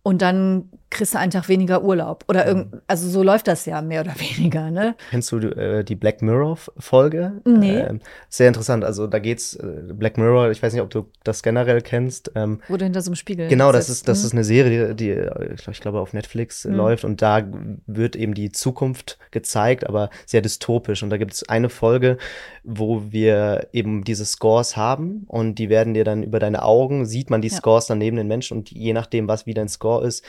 und 0.02 0.22
dann 0.22 0.70
kriegst 0.92 1.14
du 1.14 1.18
einen 1.18 1.30
Tag 1.32 1.48
weniger 1.48 1.82
Urlaub. 1.82 2.24
Oder 2.28 2.46
irgend, 2.46 2.82
also 2.86 3.08
so 3.08 3.22
läuft 3.22 3.48
das 3.48 3.66
ja 3.66 3.82
mehr 3.82 4.02
oder 4.02 4.14
weniger, 4.18 4.70
ne? 4.70 4.94
Kennst 5.10 5.32
du 5.32 5.38
äh, 5.38 5.82
die 5.84 5.96
Black 5.96 6.22
Mirror-Folge? 6.22 7.32
Nee. 7.44 7.80
Ähm, 7.80 8.00
sehr 8.28 8.48
interessant. 8.48 8.84
Also 8.84 9.06
da 9.06 9.18
geht's, 9.18 9.54
äh, 9.56 9.82
Black 9.92 10.18
Mirror, 10.18 10.50
ich 10.50 10.62
weiß 10.62 10.72
nicht, 10.72 10.82
ob 10.82 10.90
du 10.90 11.06
das 11.24 11.42
generell 11.42 11.80
kennst. 11.80 12.30
Ähm, 12.34 12.60
Wo 12.68 12.76
du 12.76 12.84
hinter 12.84 13.00
so 13.02 13.10
einem 13.10 13.16
Spiegel 13.16 13.48
Genau, 13.48 13.72
das 13.72 13.88
ist, 13.88 14.06
das 14.08 14.20
ne? 14.20 14.26
ist 14.26 14.32
eine 14.32 14.44
Serie, 14.44 14.94
die, 14.94 15.10
äh, 15.10 15.54
ich 15.70 15.80
glaube, 15.80 16.00
auf 16.00 16.12
Netflix 16.12 16.64
äh, 16.64 16.68
Mhm. 16.68 16.74
läuft 16.76 17.04
und 17.04 17.22
da 17.22 17.42
wird 17.86 18.14
eben 18.16 18.34
die 18.34 18.52
Zukunft 18.52 19.18
gezeigt, 19.30 19.86
aber 19.88 20.10
sehr 20.26 20.42
dystopisch. 20.42 21.02
Und 21.02 21.10
da 21.10 21.16
gibt 21.16 21.32
es 21.32 21.48
eine 21.48 21.68
Folge, 21.68 22.18
wo 22.64 23.02
wir 23.10 23.68
eben 23.72 24.04
diese 24.04 24.24
Scores 24.24 24.76
haben 24.76 25.24
und 25.26 25.56
die 25.56 25.68
werden 25.68 25.94
dir 25.94 26.04
dann 26.04 26.22
über 26.22 26.38
deine 26.38 26.62
Augen, 26.62 27.06
sieht 27.06 27.30
man 27.30 27.42
die 27.42 27.48
Ja. 27.48 27.56
Scores 27.56 27.86
dann 27.86 27.98
neben 27.98 28.16
den 28.16 28.28
Menschen 28.28 28.58
und 28.58 28.70
je 28.70 28.92
nachdem, 28.92 29.28
was 29.28 29.46
wie 29.46 29.54
dein 29.54 29.68
Score 29.68 30.06
ist, 30.06 30.24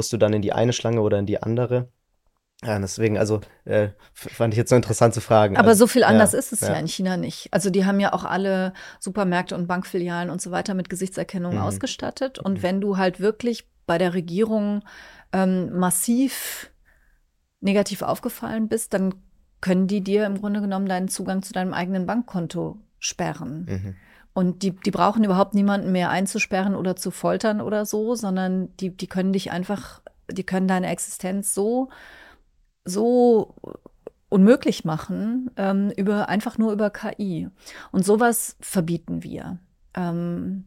musst 0.00 0.14
du 0.14 0.16
dann 0.16 0.32
in 0.32 0.40
die 0.40 0.54
eine 0.54 0.72
Schlange 0.72 1.02
oder 1.02 1.18
in 1.18 1.26
die 1.26 1.42
andere. 1.42 1.90
Ja, 2.64 2.78
deswegen, 2.78 3.18
also 3.18 3.42
äh, 3.66 3.88
fand 4.14 4.54
ich 4.54 4.58
jetzt 4.58 4.70
so 4.70 4.76
interessant 4.76 5.12
zu 5.12 5.20
fragen. 5.20 5.58
Aber 5.58 5.68
also, 5.68 5.80
so 5.80 5.86
viel 5.86 6.04
anders 6.04 6.32
ist 6.32 6.54
es 6.54 6.62
ja. 6.62 6.70
ja. 6.72 6.78
in 6.78 6.88
China 6.88 7.18
nicht. 7.18 7.52
Also 7.52 7.68
die 7.68 7.84
haben 7.84 8.00
ja 8.00 8.14
auch 8.14 8.24
alle 8.24 8.72
Supermärkte 8.98 9.54
und 9.54 9.66
Bankfilialen 9.66 10.30
und 10.30 10.40
so 10.40 10.52
weiter 10.52 10.72
mit 10.72 10.88
Gesichtserkennung 10.88 11.56
Mhm. 11.56 11.60
ausgestattet. 11.60 12.38
Und 12.38 12.62
wenn 12.62 12.80
du 12.80 12.96
halt 12.96 13.20
wirklich 13.20 13.68
bei 13.84 13.98
der 13.98 14.14
Regierung 14.14 14.82
ähm, 15.34 15.78
massiv 15.78 16.70
negativ 17.60 18.00
aufgefallen 18.00 18.68
bist, 18.68 18.94
dann 18.94 19.14
können 19.60 19.86
die 19.86 20.00
dir 20.00 20.24
im 20.24 20.38
Grunde 20.38 20.62
genommen 20.62 20.86
deinen 20.86 21.08
Zugang 21.08 21.42
zu 21.42 21.52
deinem 21.52 21.74
eigenen 21.74 22.06
Bankkonto 22.06 22.78
sperren. 22.98 23.66
Mhm. 23.68 23.96
Und 24.40 24.62
die, 24.62 24.70
die 24.70 24.90
brauchen 24.90 25.22
überhaupt 25.22 25.52
niemanden 25.52 25.92
mehr 25.92 26.08
einzusperren 26.08 26.74
oder 26.74 26.96
zu 26.96 27.10
foltern 27.10 27.60
oder 27.60 27.84
so, 27.84 28.14
sondern 28.14 28.74
die, 28.78 28.88
die 28.88 29.06
können 29.06 29.34
dich 29.34 29.50
einfach, 29.50 30.00
die 30.30 30.44
können 30.44 30.66
deine 30.66 30.88
Existenz 30.88 31.52
so, 31.52 31.90
so 32.86 33.54
unmöglich 34.30 34.86
machen, 34.86 35.50
ähm, 35.58 35.92
über, 35.94 36.30
einfach 36.30 36.56
nur 36.56 36.72
über 36.72 36.88
KI. 36.88 37.50
Und 37.92 38.06
sowas 38.06 38.56
verbieten 38.62 39.22
wir. 39.22 39.58
Ähm, 39.92 40.64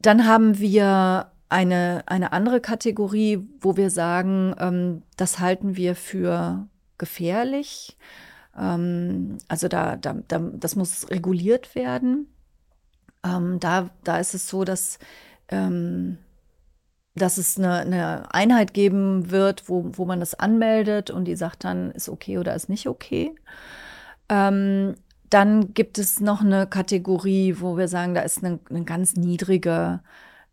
dann 0.00 0.26
haben 0.26 0.58
wir 0.58 1.30
eine, 1.48 2.02
eine 2.06 2.32
andere 2.32 2.60
Kategorie, 2.60 3.46
wo 3.60 3.76
wir 3.76 3.88
sagen, 3.88 4.56
ähm, 4.58 5.02
das 5.16 5.38
halten 5.38 5.76
wir 5.76 5.94
für 5.94 6.66
gefährlich. 6.98 7.96
Ähm, 8.56 9.38
also 9.48 9.68
da, 9.68 9.96
da, 9.96 10.14
da, 10.28 10.38
das 10.38 10.76
muss 10.76 11.10
reguliert 11.10 11.74
werden. 11.74 12.28
Ähm, 13.24 13.60
da, 13.60 13.90
da 14.04 14.18
ist 14.18 14.34
es 14.34 14.48
so, 14.48 14.64
dass 14.64 14.98
ähm, 15.48 16.18
dass 17.14 17.36
es 17.36 17.58
eine, 17.58 17.80
eine 17.80 18.34
Einheit 18.34 18.72
geben 18.74 19.30
wird, 19.30 19.68
wo, 19.68 19.90
wo 19.92 20.04
man 20.04 20.20
das 20.20 20.34
anmeldet 20.34 21.10
und 21.10 21.26
die 21.26 21.36
sagt 21.36 21.64
dann, 21.64 21.90
ist 21.90 22.08
okay 22.08 22.38
oder 22.38 22.54
ist 22.54 22.68
nicht 22.68 22.88
okay. 22.88 23.34
Ähm, 24.28 24.94
dann 25.28 25.74
gibt 25.74 25.98
es 25.98 26.20
noch 26.20 26.42
eine 26.42 26.66
Kategorie, 26.66 27.56
wo 27.58 27.76
wir 27.76 27.88
sagen, 27.88 28.14
da 28.14 28.22
ist 28.22 28.42
eine, 28.44 28.60
eine 28.70 28.84
ganz 28.84 29.14
niedrige, 29.16 30.00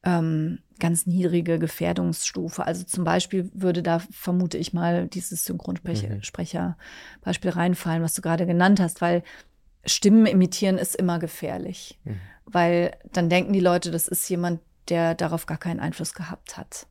ähm, 0.04 0.60
ganz 0.80 1.06
niedrige 1.06 1.60
Gefährdungsstufe. 1.60 2.66
Also 2.66 2.84
zum 2.84 3.04
Beispiel 3.04 3.50
würde 3.54 3.84
da, 3.84 4.00
vermute 4.12 4.58
ich 4.58 4.74
mal, 4.74 5.08
dieses 5.08 5.46
Synchronsprecher-Beispiel 5.46 7.52
mhm. 7.52 7.58
reinfallen, 7.58 8.04
was 8.04 8.14
du 8.14 8.22
gerade 8.22 8.46
genannt 8.46 8.80
hast, 8.80 9.02
weil 9.02 9.24
Stimmen 9.86 10.26
imitieren 10.26 10.78
ist 10.78 10.96
immer 10.96 11.20
gefährlich. 11.20 12.00
Mhm. 12.04 12.20
Weil 12.46 12.98
dann 13.14 13.30
denken 13.30 13.54
die 13.54 13.60
Leute, 13.60 13.92
das 13.92 14.08
ist 14.08 14.28
jemand, 14.30 14.60
der 14.90 15.16
darauf 15.16 15.46
gar 15.46 15.58
keinen 15.58 15.80
Einfluss 15.80 16.14
gehabt 16.14 16.58
hat. 16.58 16.88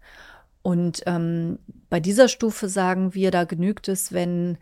Und 0.63 1.03
ähm, 1.07 1.59
bei 1.89 2.01
dieser 2.01 2.29
Stufe 2.29 2.69
sagen 2.69 3.15
wir, 3.15 3.31
da 3.31 3.45
genügt 3.45 3.89
es, 3.89 4.13
wenn 4.13 4.59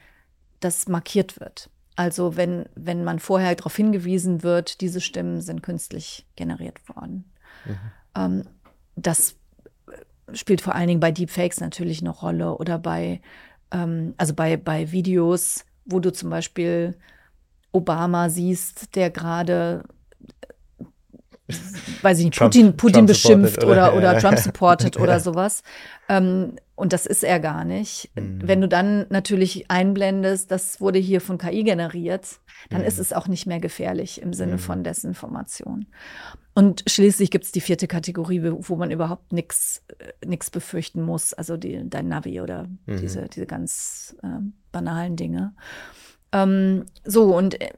das 0.60 0.88
markiert 0.88 1.40
wird. 1.40 1.70
Also 1.96 2.36
wenn, 2.36 2.66
wenn 2.74 3.04
man 3.04 3.18
vorher 3.18 3.54
darauf 3.54 3.74
hingewiesen 3.74 4.42
wird, 4.42 4.80
diese 4.80 5.00
Stimmen 5.00 5.40
sind 5.40 5.62
künstlich 5.62 6.26
generiert 6.36 6.88
worden. 6.88 7.24
Mhm. 7.64 7.78
Ähm, 8.14 8.44
das 8.96 9.36
spielt 10.32 10.60
vor 10.60 10.74
allen 10.74 10.88
Dingen 10.88 11.00
bei 11.00 11.12
Deepfakes 11.12 11.60
natürlich 11.60 12.00
eine 12.00 12.10
Rolle 12.10 12.56
oder 12.56 12.78
bei, 12.78 13.20
ähm, 13.70 14.14
also 14.16 14.34
bei, 14.34 14.56
bei 14.56 14.90
Videos, 14.90 15.64
wo 15.84 16.00
du 16.00 16.12
zum 16.12 16.30
Beispiel 16.30 16.96
Obama 17.72 18.28
siehst, 18.28 18.96
der 18.96 19.10
gerade 19.10 19.84
weiß 22.02 22.18
ich 22.18 22.24
nicht, 22.24 22.38
Putin, 22.38 22.76
Putin 22.76 22.94
Trump 22.94 23.08
beschimpft 23.08 23.64
oder, 23.64 23.94
oder, 23.94 23.96
oder 23.96 24.18
Trump 24.18 24.38
supportet 24.38 24.96
oder 25.00 25.20
sowas. 25.20 25.62
Ähm, 26.08 26.56
und 26.74 26.92
das 26.92 27.06
ist 27.06 27.22
er 27.22 27.40
gar 27.40 27.64
nicht. 27.64 28.10
Mhm. 28.16 28.40
Wenn 28.42 28.60
du 28.60 28.68
dann 28.68 29.06
natürlich 29.10 29.70
einblendest, 29.70 30.50
das 30.50 30.80
wurde 30.80 30.98
hier 30.98 31.20
von 31.20 31.38
KI 31.38 31.62
generiert, 31.62 32.40
dann 32.70 32.80
mhm. 32.80 32.86
ist 32.86 32.98
es 32.98 33.12
auch 33.12 33.28
nicht 33.28 33.46
mehr 33.46 33.60
gefährlich 33.60 34.20
im 34.20 34.32
Sinne 34.32 34.54
mhm. 34.54 34.58
von 34.58 34.84
Desinformation. 34.84 35.86
Und 36.56 36.84
schließlich 36.86 37.30
gibt 37.30 37.44
es 37.44 37.52
die 37.52 37.60
vierte 37.60 37.86
Kategorie, 37.86 38.40
wo 38.42 38.76
man 38.76 38.90
überhaupt 38.90 39.30
nichts 39.30 39.84
äh, 39.98 40.36
befürchten 40.50 41.02
muss, 41.02 41.34
also 41.34 41.58
die, 41.58 41.82
dein 41.84 42.08
Navi 42.08 42.40
oder 42.40 42.66
mhm. 42.86 42.96
diese, 42.96 43.28
diese 43.28 43.44
ganz 43.44 44.16
äh, 44.22 44.40
banalen 44.72 45.16
Dinge. 45.16 45.54
Ähm, 46.32 46.86
so, 47.04 47.36
und 47.36 47.60
äh, 47.60 47.74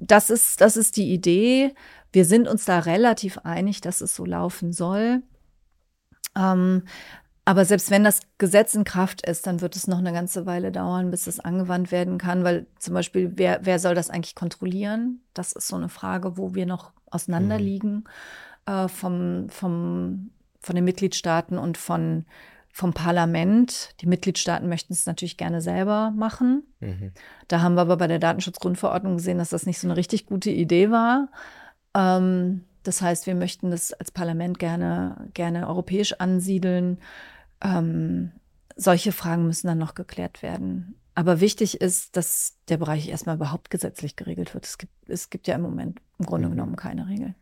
das 0.00 0.30
ist, 0.30 0.60
das 0.60 0.76
ist 0.76 0.96
die 0.96 1.12
Idee. 1.12 1.72
Wir 2.10 2.24
sind 2.24 2.48
uns 2.48 2.64
da 2.64 2.80
relativ 2.80 3.38
einig, 3.38 3.80
dass 3.80 4.00
es 4.00 4.16
so 4.16 4.24
laufen 4.24 4.72
soll. 4.72 5.22
Ähm, 6.36 6.82
aber 7.48 7.64
selbst 7.64 7.92
wenn 7.92 8.02
das 8.02 8.22
Gesetz 8.38 8.74
in 8.74 8.82
Kraft 8.82 9.24
ist, 9.24 9.46
dann 9.46 9.60
wird 9.60 9.76
es 9.76 9.86
noch 9.86 9.98
eine 9.98 10.12
ganze 10.12 10.46
Weile 10.46 10.72
dauern, 10.72 11.12
bis 11.12 11.28
es 11.28 11.38
angewandt 11.38 11.92
werden 11.92 12.18
kann, 12.18 12.42
weil 12.42 12.66
zum 12.76 12.92
Beispiel, 12.92 13.34
wer, 13.36 13.60
wer 13.62 13.78
soll 13.78 13.94
das 13.94 14.10
eigentlich 14.10 14.34
kontrollieren? 14.34 15.20
Das 15.32 15.52
ist 15.52 15.68
so 15.68 15.76
eine 15.76 15.88
Frage, 15.88 16.36
wo 16.36 16.56
wir 16.56 16.66
noch 16.66 16.90
auseinanderliegen 17.08 18.04
mhm. 18.66 18.74
äh, 18.74 18.88
vom, 18.88 19.48
vom, 19.48 20.32
von 20.60 20.74
den 20.74 20.84
Mitgliedstaaten 20.84 21.56
und 21.56 21.78
von, 21.78 22.24
vom 22.72 22.92
Parlament. 22.92 23.90
Die 24.00 24.06
Mitgliedstaaten 24.06 24.68
möchten 24.68 24.92
es 24.92 25.06
natürlich 25.06 25.36
gerne 25.36 25.60
selber 25.60 26.12
machen. 26.16 26.64
Mhm. 26.80 27.12
Da 27.46 27.60
haben 27.60 27.76
wir 27.76 27.82
aber 27.82 27.96
bei 27.96 28.08
der 28.08 28.18
Datenschutzgrundverordnung 28.18 29.18
gesehen, 29.18 29.38
dass 29.38 29.50
das 29.50 29.66
nicht 29.66 29.78
so 29.78 29.86
eine 29.86 29.96
richtig 29.96 30.26
gute 30.26 30.50
Idee 30.50 30.90
war. 30.90 31.28
Ähm, 31.94 32.64
das 32.82 33.02
heißt, 33.02 33.28
wir 33.28 33.36
möchten 33.36 33.70
das 33.70 33.92
als 33.92 34.10
Parlament 34.10 34.58
gerne, 34.58 35.28
gerne 35.32 35.68
europäisch 35.68 36.14
ansiedeln. 36.14 36.98
Ähm, 37.62 38.32
solche 38.76 39.12
Fragen 39.12 39.46
müssen 39.46 39.66
dann 39.66 39.78
noch 39.78 39.94
geklärt 39.94 40.42
werden. 40.42 40.96
Aber 41.14 41.40
wichtig 41.40 41.80
ist, 41.80 42.16
dass 42.16 42.58
der 42.68 42.76
Bereich 42.76 43.08
erstmal 43.08 43.36
überhaupt 43.36 43.70
gesetzlich 43.70 44.16
geregelt 44.16 44.52
wird. 44.52 44.66
Es 44.66 44.76
gibt, 44.76 44.92
es 45.08 45.30
gibt 45.30 45.48
ja 45.48 45.54
im 45.54 45.62
Moment 45.62 46.00
im 46.18 46.26
Grunde 46.26 46.48
mhm. 46.48 46.52
genommen 46.52 46.76
keine 46.76 47.08
Regeln. 47.08 47.34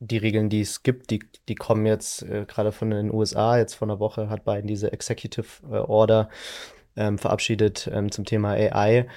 Die 0.00 0.18
Regeln, 0.18 0.48
die 0.48 0.60
es 0.60 0.82
gibt, 0.82 1.10
die, 1.10 1.20
die 1.48 1.54
kommen 1.54 1.86
jetzt 1.86 2.22
äh, 2.22 2.44
gerade 2.46 2.70
von 2.70 2.90
den 2.90 3.12
USA. 3.12 3.58
Jetzt 3.58 3.74
vor 3.74 3.88
einer 3.88 3.98
Woche 3.98 4.28
hat 4.28 4.44
Biden 4.44 4.66
diese 4.66 4.92
Executive 4.92 5.46
äh, 5.70 5.76
Order 5.76 6.28
ähm, 6.94 7.18
verabschiedet 7.18 7.90
ähm, 7.92 8.12
zum 8.12 8.24
Thema 8.24 8.50
AI, 8.50 9.08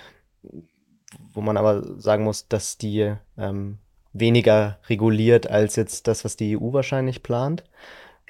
wo 1.34 1.42
man 1.42 1.58
aber 1.58 2.00
sagen 2.00 2.24
muss, 2.24 2.48
dass 2.48 2.78
die 2.78 3.14
ähm, 3.38 3.80
weniger 4.14 4.80
reguliert 4.88 5.50
als 5.50 5.76
jetzt 5.76 6.08
das, 6.08 6.24
was 6.24 6.38
die 6.38 6.58
EU 6.58 6.74
wahrscheinlich 6.74 7.22
plant. 7.22 7.64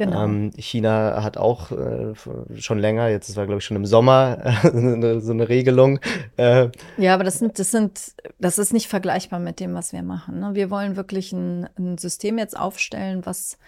Genau. 0.02 0.24
Ähm, 0.24 0.52
China 0.58 1.22
hat 1.22 1.38
auch 1.38 1.72
äh, 1.72 2.16
schon 2.58 2.80
länger, 2.80 3.10
jetzt 3.10 3.36
war 3.36 3.46
glaube 3.46 3.60
ich 3.60 3.66
schon 3.66 3.78
im 3.78 3.86
Sommer 3.86 4.40
äh, 4.64 5.20
so 5.20 5.32
eine 5.32 5.48
Regelung. 5.48 6.00
Äh, 6.38 6.70
ja, 6.98 7.14
aber 7.14 7.24
das 7.24 7.38
sind, 7.38 7.60
das 7.60 7.70
sind, 7.70 8.16
das 8.40 8.58
ist 8.58 8.74
nicht 8.74 8.88
vergleichbar 8.88 9.40
mit 9.40 9.60
dem, 9.60 9.76
was 9.76 9.94
wir 9.94 10.02
machen. 10.02 10.40
Ne? 10.40 10.56
Wir 10.56 10.72
wollen 10.72 10.96
wirklich 10.96 11.34
ein, 11.34 11.70
ein 11.78 12.00
System 12.00 12.40
jetzt 12.40 12.58
aufstellen, 12.58 13.28
was 13.28 13.60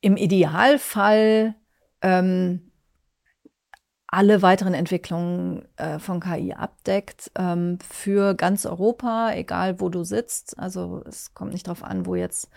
im 0.00 0.16
Idealfall 0.16 1.54
ähm, 2.00 2.72
alle 4.06 4.40
weiteren 4.40 4.72
Entwicklungen 4.72 5.68
äh, 5.76 5.98
von 5.98 6.20
KI 6.20 6.54
abdeckt 6.54 7.30
ähm, 7.38 7.78
für 7.86 8.32
ganz 8.34 8.64
Europa, 8.64 9.32
egal 9.34 9.80
wo 9.80 9.90
du 9.90 10.02
sitzt. 10.02 10.58
Also 10.58 11.02
es 11.06 11.34
kommt 11.34 11.52
nicht 11.52 11.66
darauf 11.66 11.84
an, 11.84 12.06
wo 12.06 12.14
jetzt 12.14 12.48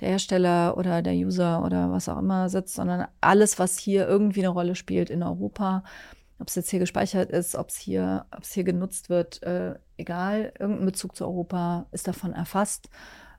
der 0.00 0.08
Hersteller 0.08 0.76
oder 0.76 1.02
der 1.02 1.14
User 1.14 1.64
oder 1.64 1.90
was 1.90 2.08
auch 2.08 2.18
immer 2.18 2.48
sitzt, 2.48 2.74
sondern 2.74 3.06
alles, 3.20 3.58
was 3.58 3.78
hier 3.78 4.06
irgendwie 4.06 4.40
eine 4.40 4.48
Rolle 4.48 4.74
spielt 4.74 5.10
in 5.10 5.22
Europa, 5.22 5.84
ob 6.38 6.48
es 6.48 6.54
jetzt 6.54 6.70
hier 6.70 6.80
gespeichert 6.80 7.30
ist, 7.30 7.54
ob 7.54 7.68
es 7.68 7.76
hier, 7.76 8.26
ob 8.34 8.42
es 8.42 8.52
hier 8.52 8.64
genutzt 8.64 9.10
wird, 9.10 9.42
äh, 9.42 9.74
egal, 9.96 10.52
irgendein 10.58 10.86
Bezug 10.86 11.14
zu 11.14 11.24
Europa 11.24 11.86
ist 11.92 12.08
davon 12.08 12.32
erfasst. 12.32 12.88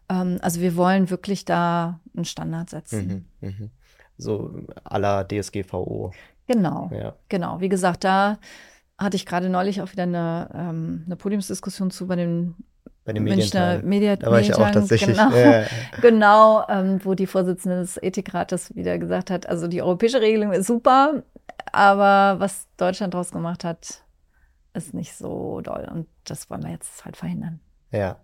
Ähm, 0.10 0.40
also 0.42 0.62
wir 0.62 0.76
wollen 0.76 1.10
wirklich 1.10 1.46
da 1.46 2.00
einen 2.16 2.26
Standard 2.26 2.70
setzen. 2.70 3.28
Mhm, 3.42 3.50
mh. 3.50 3.70
So 4.18 4.60
aller 4.84 5.28
DSGVO. 5.28 6.12
Genau, 6.48 6.90
ja. 6.94 7.16
genau. 7.30 7.60
Wie 7.62 7.70
gesagt, 7.70 8.04
da 8.04 8.38
hatte 8.98 9.16
ich 9.16 9.26
gerade 9.26 9.50
neulich 9.50 9.82
auch 9.82 9.92
wieder 9.92 10.04
eine, 10.04 10.50
ähm, 10.54 11.04
eine 11.06 11.16
Podiumsdiskussion 11.16 11.92
zu 11.92 12.08
bei 12.08 12.16
den 12.16 12.56
bei 13.06 13.14
den 13.14 13.24
Münchner 13.24 13.82
Media 13.84 14.16
Da 14.16 14.32
war 14.32 14.40
ich 14.40 14.54
auch 14.54 14.72
tatsächlich. 14.72 15.18
Genau, 15.18 15.36
ja. 15.36 15.66
genau 16.02 16.66
ähm, 16.70 17.00
wo 17.04 17.16
die 17.16 17.28
Vorsitzende 17.28 17.80
des 17.80 17.98
Ethikrates 18.02 18.76
wieder 18.76 18.98
gesagt 18.98 19.30
hat, 19.30 19.48
also 19.48 19.68
die 19.68 19.82
europäische 19.82 20.22
Regelung 20.22 20.54
ist 20.54 20.68
super, 20.68 21.24
aber 21.72 22.40
was 22.40 22.68
Deutschland 22.78 23.14
daraus 23.14 23.32
gemacht 23.32 23.64
hat, 23.64 24.04
ist 24.74 24.94
nicht 24.94 25.16
so 25.16 25.62
doll. 25.62 25.90
Und 25.92 26.08
das 26.24 26.50
wollen 26.50 26.64
wir 26.64 26.72
jetzt 26.72 27.06
halt 27.06 27.18
verhindern. 27.18 27.60
Ja. 27.92 28.18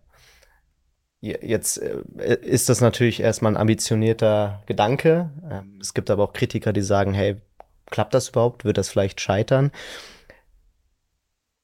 Jetzt 1.22 1.78
äh, 1.82 2.38
ist 2.42 2.70
das 2.70 2.80
natürlich 2.80 3.20
erstmal 3.20 3.52
ein 3.52 3.58
ambitionierter 3.58 4.64
Gedanke. 4.66 5.30
Ähm, 5.52 5.78
es 5.82 5.94
gibt 5.94 6.10
aber 6.10 6.24
auch 6.24 6.34
Kritiker, 6.34 6.72
die 6.72 6.82
sagen, 6.82 7.14
hey, 7.14 7.42
klappt 7.88 8.14
das 8.14 8.30
überhaupt? 8.30 8.64
Wird 8.64 8.78
das 8.78 8.90
vielleicht 8.90 9.20
scheitern? 9.20 9.72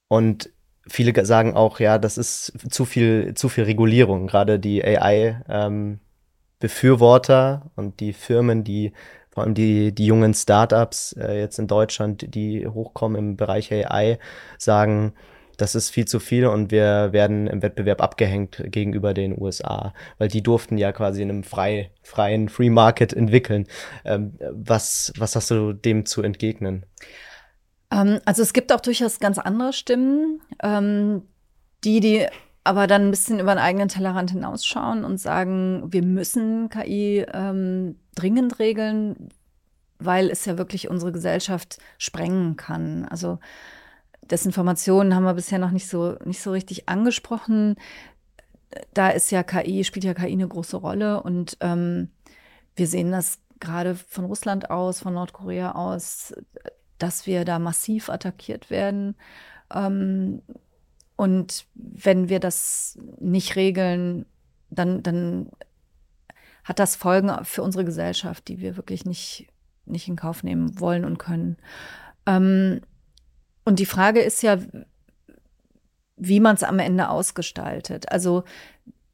Und 0.10 0.50
viele 0.88 1.26
sagen 1.26 1.56
auch, 1.56 1.80
ja, 1.80 1.98
das 1.98 2.18
ist 2.18 2.54
zu 2.70 2.86
viel, 2.86 3.34
zu 3.36 3.50
viel 3.50 3.66
Regulierung. 3.66 4.28
Gerade 4.28 4.60
die 4.60 4.84
AI-Befürworter 4.84 7.62
ähm, 7.64 7.72
und 7.76 8.00
die 8.00 8.14
Firmen, 8.14 8.64
die 8.64 8.94
vor 9.32 9.44
allem 9.44 9.54
die, 9.54 9.94
die 9.94 10.06
jungen 10.06 10.34
Startups 10.34 11.14
äh, 11.14 11.40
jetzt 11.40 11.60
in 11.60 11.68
Deutschland, 11.68 12.34
die 12.34 12.66
hochkommen 12.68 13.18
im 13.18 13.36
Bereich 13.36 13.72
AI, 13.72 14.18
sagen, 14.58 15.14
das 15.58 15.76
ist 15.76 15.90
viel 15.90 16.06
zu 16.06 16.20
viel 16.20 16.48
und 16.48 16.72
wir 16.72 17.12
werden 17.12 17.48
im 17.48 17.62
Wettbewerb 17.62 18.02
abgehängt 18.02 18.64
gegenüber 18.68 19.14
den 19.14 19.40
USA, 19.40 19.94
weil 20.18 20.28
die 20.28 20.42
durften 20.42 20.78
ja 20.78 20.92
quasi 20.92 21.22
in 21.22 21.30
einem 21.30 21.44
frei, 21.44 21.92
freien 22.02 22.50
Free 22.50 22.70
Market 22.70 23.14
entwickeln. 23.14 23.68
Ähm, 24.04 24.38
was, 24.52 25.14
was 25.18 25.36
hast 25.36 25.52
du 25.52 25.74
dem 25.74 26.06
zu 26.06 26.22
entgegnen? 26.22 26.86
Ähm, 27.96 28.20
also 28.26 28.42
es 28.42 28.54
gibt 28.54 28.72
auch 28.72 28.82
durchaus 28.82 29.20
ganz 29.20 29.38
andere 29.38 29.74
Stimmen, 29.74 30.42
ähm, 30.62 31.24
die, 31.84 32.00
die 32.00 32.28
aber 32.64 32.88
dann 32.88 33.04
ein 33.04 33.12
bisschen 33.12 33.40
über 33.40 33.54
den 33.54 33.60
eigenen 33.60 33.88
Tellerrand 33.88 34.32
hinausschauen 34.32 35.06
und 35.06 35.18
sagen, 35.20 35.84
wir 35.88 36.04
müssen 36.04 36.70
KI 36.70 37.26
ähm, 37.32 37.98
dringend 38.16 38.60
regeln, 38.60 39.30
weil 40.00 40.30
es 40.30 40.46
ja 40.46 40.58
wirklich 40.58 40.90
unsere 40.90 41.12
Gesellschaft 41.12 41.78
sprengen 42.00 42.58
kann. 42.58 43.06
Also 43.06 43.40
Desinformationen 44.24 45.14
haben 45.14 45.26
wir 45.26 45.36
bisher 45.36 45.60
noch 45.60 45.72
nicht 45.72 45.88
so, 45.88 46.18
nicht 46.26 46.42
so 46.42 46.52
richtig 46.52 46.90
angesprochen. 46.90 47.76
Da 48.96 49.10
ist 49.10 49.32
ja 49.32 49.44
KI, 49.44 49.84
spielt 49.84 50.04
ja 50.04 50.16
KI 50.16 50.32
eine 50.32 50.48
große 50.48 50.78
Rolle 50.78 51.22
und 51.22 51.58
ähm, 51.62 52.10
wir 52.76 52.88
sehen 52.88 53.12
das 53.12 53.40
gerade 53.60 53.96
von 53.96 54.26
Russland 54.26 54.72
aus, 54.72 55.00
von 55.00 55.14
Nordkorea 55.14 55.74
aus, 55.74 56.34
dass 56.98 57.26
wir 57.26 57.46
da 57.46 57.60
massiv 57.60 58.10
attackiert 58.10 58.70
werden. 58.70 59.16
Ähm, 59.74 60.42
und 61.16 61.66
wenn 61.76 62.30
wir 62.30 62.40
das 62.40 62.98
nicht 63.20 63.56
regeln, 63.56 64.26
dann, 64.70 65.02
dann 65.04 65.50
hat 66.64 66.80
das 66.80 66.96
Folgen 66.96 67.32
für 67.44 67.64
unsere 67.64 67.86
Gesellschaft, 67.86 68.48
die 68.48 68.60
wir 68.60 68.76
wirklich 68.76 69.06
nicht, 69.06 69.48
nicht 69.86 70.08
in 70.08 70.16
Kauf 70.16 70.44
nehmen 70.44 70.80
wollen 70.80 71.06
und 71.06 71.18
können. 71.18 71.58
Ähm, 72.26 72.82
und 73.64 73.80
die 73.80 73.86
Frage 73.86 74.22
ist 74.22 74.44
ja, 74.44 74.58
wie 76.18 76.40
man 76.40 76.56
es 76.56 76.64
am 76.64 76.80
Ende 76.80 77.10
ausgestaltet. 77.10 78.12
Also 78.12 78.44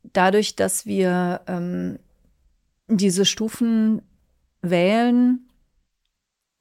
dadurch, 0.04 0.56
dass 0.56 0.86
wir 0.86 1.42
ähm, 1.48 2.00
diese 2.88 3.26
Stufen 3.26 4.02
wählen 4.62 5.48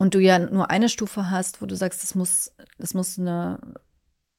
und 0.01 0.15
du 0.15 0.19
ja 0.19 0.39
nur 0.39 0.71
eine 0.71 0.89
Stufe 0.89 1.31
hast, 1.31 1.61
wo 1.61 1.67
du 1.67 1.77
sagst, 1.77 2.03
das 2.03 2.15
muss, 2.15 2.55
das 2.79 2.95
muss 2.95 3.19
eine, 3.19 3.59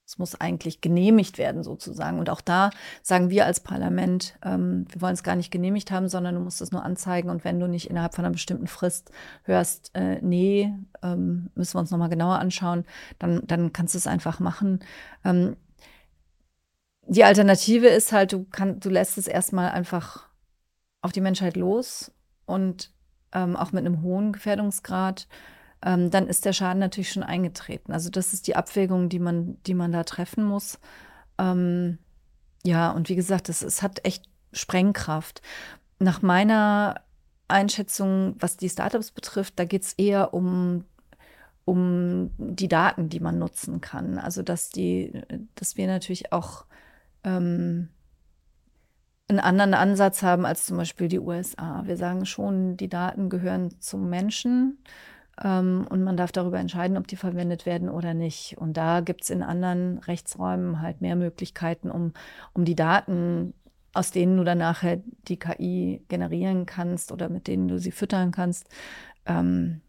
es 0.08 0.18
muss 0.18 0.34
eigentlich 0.34 0.82
genehmigt 0.82 1.38
werden 1.38 1.62
sozusagen. 1.62 2.18
Und 2.18 2.32
auch 2.32 2.42
da 2.42 2.72
sagen 3.04 3.30
wir 3.30 3.46
als 3.46 3.60
Parlament, 3.60 4.40
ähm, 4.44 4.88
wir 4.90 5.02
wollen 5.02 5.14
es 5.14 5.22
gar 5.22 5.36
nicht 5.36 5.52
genehmigt 5.52 5.92
haben, 5.92 6.10
sondern 6.10 6.34
du 6.34 6.42
musst 6.42 6.62
es 6.62 6.72
nur 6.72 6.84
anzeigen. 6.84 7.30
Und 7.30 7.46
wenn 7.46 7.60
du 7.60 7.68
nicht 7.68 7.92
innerhalb 7.92 8.16
von 8.16 8.26
einer 8.26 8.32
bestimmten 8.32 8.66
Frist 8.66 9.12
hörst, 9.44 9.92
äh, 9.94 10.20
nee, 10.24 10.74
ähm, 11.04 11.52
müssen 11.54 11.76
wir 11.76 11.82
uns 11.82 11.92
nochmal 11.92 12.10
genauer 12.10 12.40
anschauen, 12.40 12.84
dann, 13.20 13.46
dann 13.46 13.72
kannst 13.72 13.94
du 13.94 14.00
es 14.00 14.08
einfach 14.08 14.40
machen. 14.40 14.80
Ähm, 15.24 15.58
die 17.06 17.24
Alternative 17.24 17.86
ist 17.86 18.12
halt, 18.12 18.34
du, 18.34 18.46
kann, 18.46 18.80
du 18.80 18.90
lässt 18.90 19.20
es 19.20 19.28
erstmal 19.28 19.70
einfach 19.70 20.28
auf 21.04 21.12
die 21.12 21.22
Menschheit 21.22 21.56
los 21.56 22.12
und 22.48 22.92
ähm, 23.34 23.56
auch 23.56 23.72
mit 23.72 23.86
einem 23.86 24.02
hohen 24.02 24.34
Gefährdungsgrad, 24.34 25.28
ähm, 25.84 26.12
dann 26.12 26.28
ist 26.28 26.46
der 26.46 26.54
Schaden 26.54 26.80
natürlich 26.80 27.12
schon 27.12 27.24
eingetreten. 27.24 27.92
Also 27.92 28.10
das 28.10 28.34
ist 28.34 28.48
die 28.48 28.56
Abwägung, 28.56 29.10
die 29.10 29.20
man, 29.20 29.58
die 29.64 29.74
man 29.74 29.92
da 29.92 30.04
treffen 30.04 30.44
muss. 30.44 30.80
Ähm, 31.38 31.98
ja, 32.64 32.92
und 32.92 33.10
wie 33.10 33.16
gesagt, 33.16 33.50
es, 33.50 33.62
es 33.62 33.82
hat 33.82 34.06
echt 34.06 34.26
Sprengkraft. 34.54 35.42
Nach 36.00 36.22
meiner 36.22 37.02
Einschätzung, 37.48 38.36
was 38.40 38.58
die 38.58 38.70
Startups 38.70 39.12
betrifft, 39.12 39.58
da 39.58 39.66
geht 39.66 39.84
es 39.84 39.94
eher 39.94 40.34
um, 40.34 40.86
um 41.66 42.32
die 42.38 42.68
Daten, 42.68 43.10
die 43.10 43.20
man 43.20 43.40
nutzen 43.40 43.82
kann. 43.82 44.18
Also 44.18 44.44
dass 44.44 44.70
die, 44.70 45.22
dass 45.56 45.78
wir 45.78 45.88
natürlich 45.88 46.32
auch 46.32 46.66
ähm, 47.24 47.90
einen 49.32 49.40
anderen 49.40 49.74
Ansatz 49.74 50.24
haben 50.24 50.46
als 50.46 50.66
zum 50.66 50.78
Beispiel 50.78 51.08
die 51.08 51.20
USA. 51.20 51.84
Wir 51.86 51.98
sagen 51.98 52.26
schon, 52.26 52.78
die 52.78 52.90
Daten 52.90 53.30
gehören 53.30 53.80
zum 53.80 54.10
Menschen 54.10 54.78
ähm, 55.44 55.88
und 55.90 56.04
man 56.04 56.18
darf 56.18 56.32
darüber 56.32 56.60
entscheiden, 56.60 56.98
ob 56.98 57.08
die 57.08 57.16
verwendet 57.16 57.66
werden 57.66 57.90
oder 57.90 58.14
nicht. 58.14 58.58
Und 58.58 58.78
da 58.78 59.02
gibt 59.02 59.24
es 59.24 59.30
in 59.30 59.44
anderen 59.44 60.00
Rechtsräumen 60.00 60.82
halt 60.82 61.02
mehr 61.02 61.16
Möglichkeiten, 61.16 61.90
um, 61.90 62.14
um 62.54 62.66
die 62.66 62.76
Daten, 62.76 63.54
aus 63.94 64.12
denen 64.12 64.38
du 64.38 64.44
dann 64.44 64.60
nachher 64.60 65.02
die 65.28 65.38
KI 65.38 66.04
generieren 66.08 66.66
kannst 66.66 67.12
oder 67.12 67.30
mit 67.30 67.48
denen 67.48 67.68
du 67.68 67.78
sie 67.78 67.92
füttern 67.92 68.32
kannst, 68.32 68.68
ähm, 69.26 69.82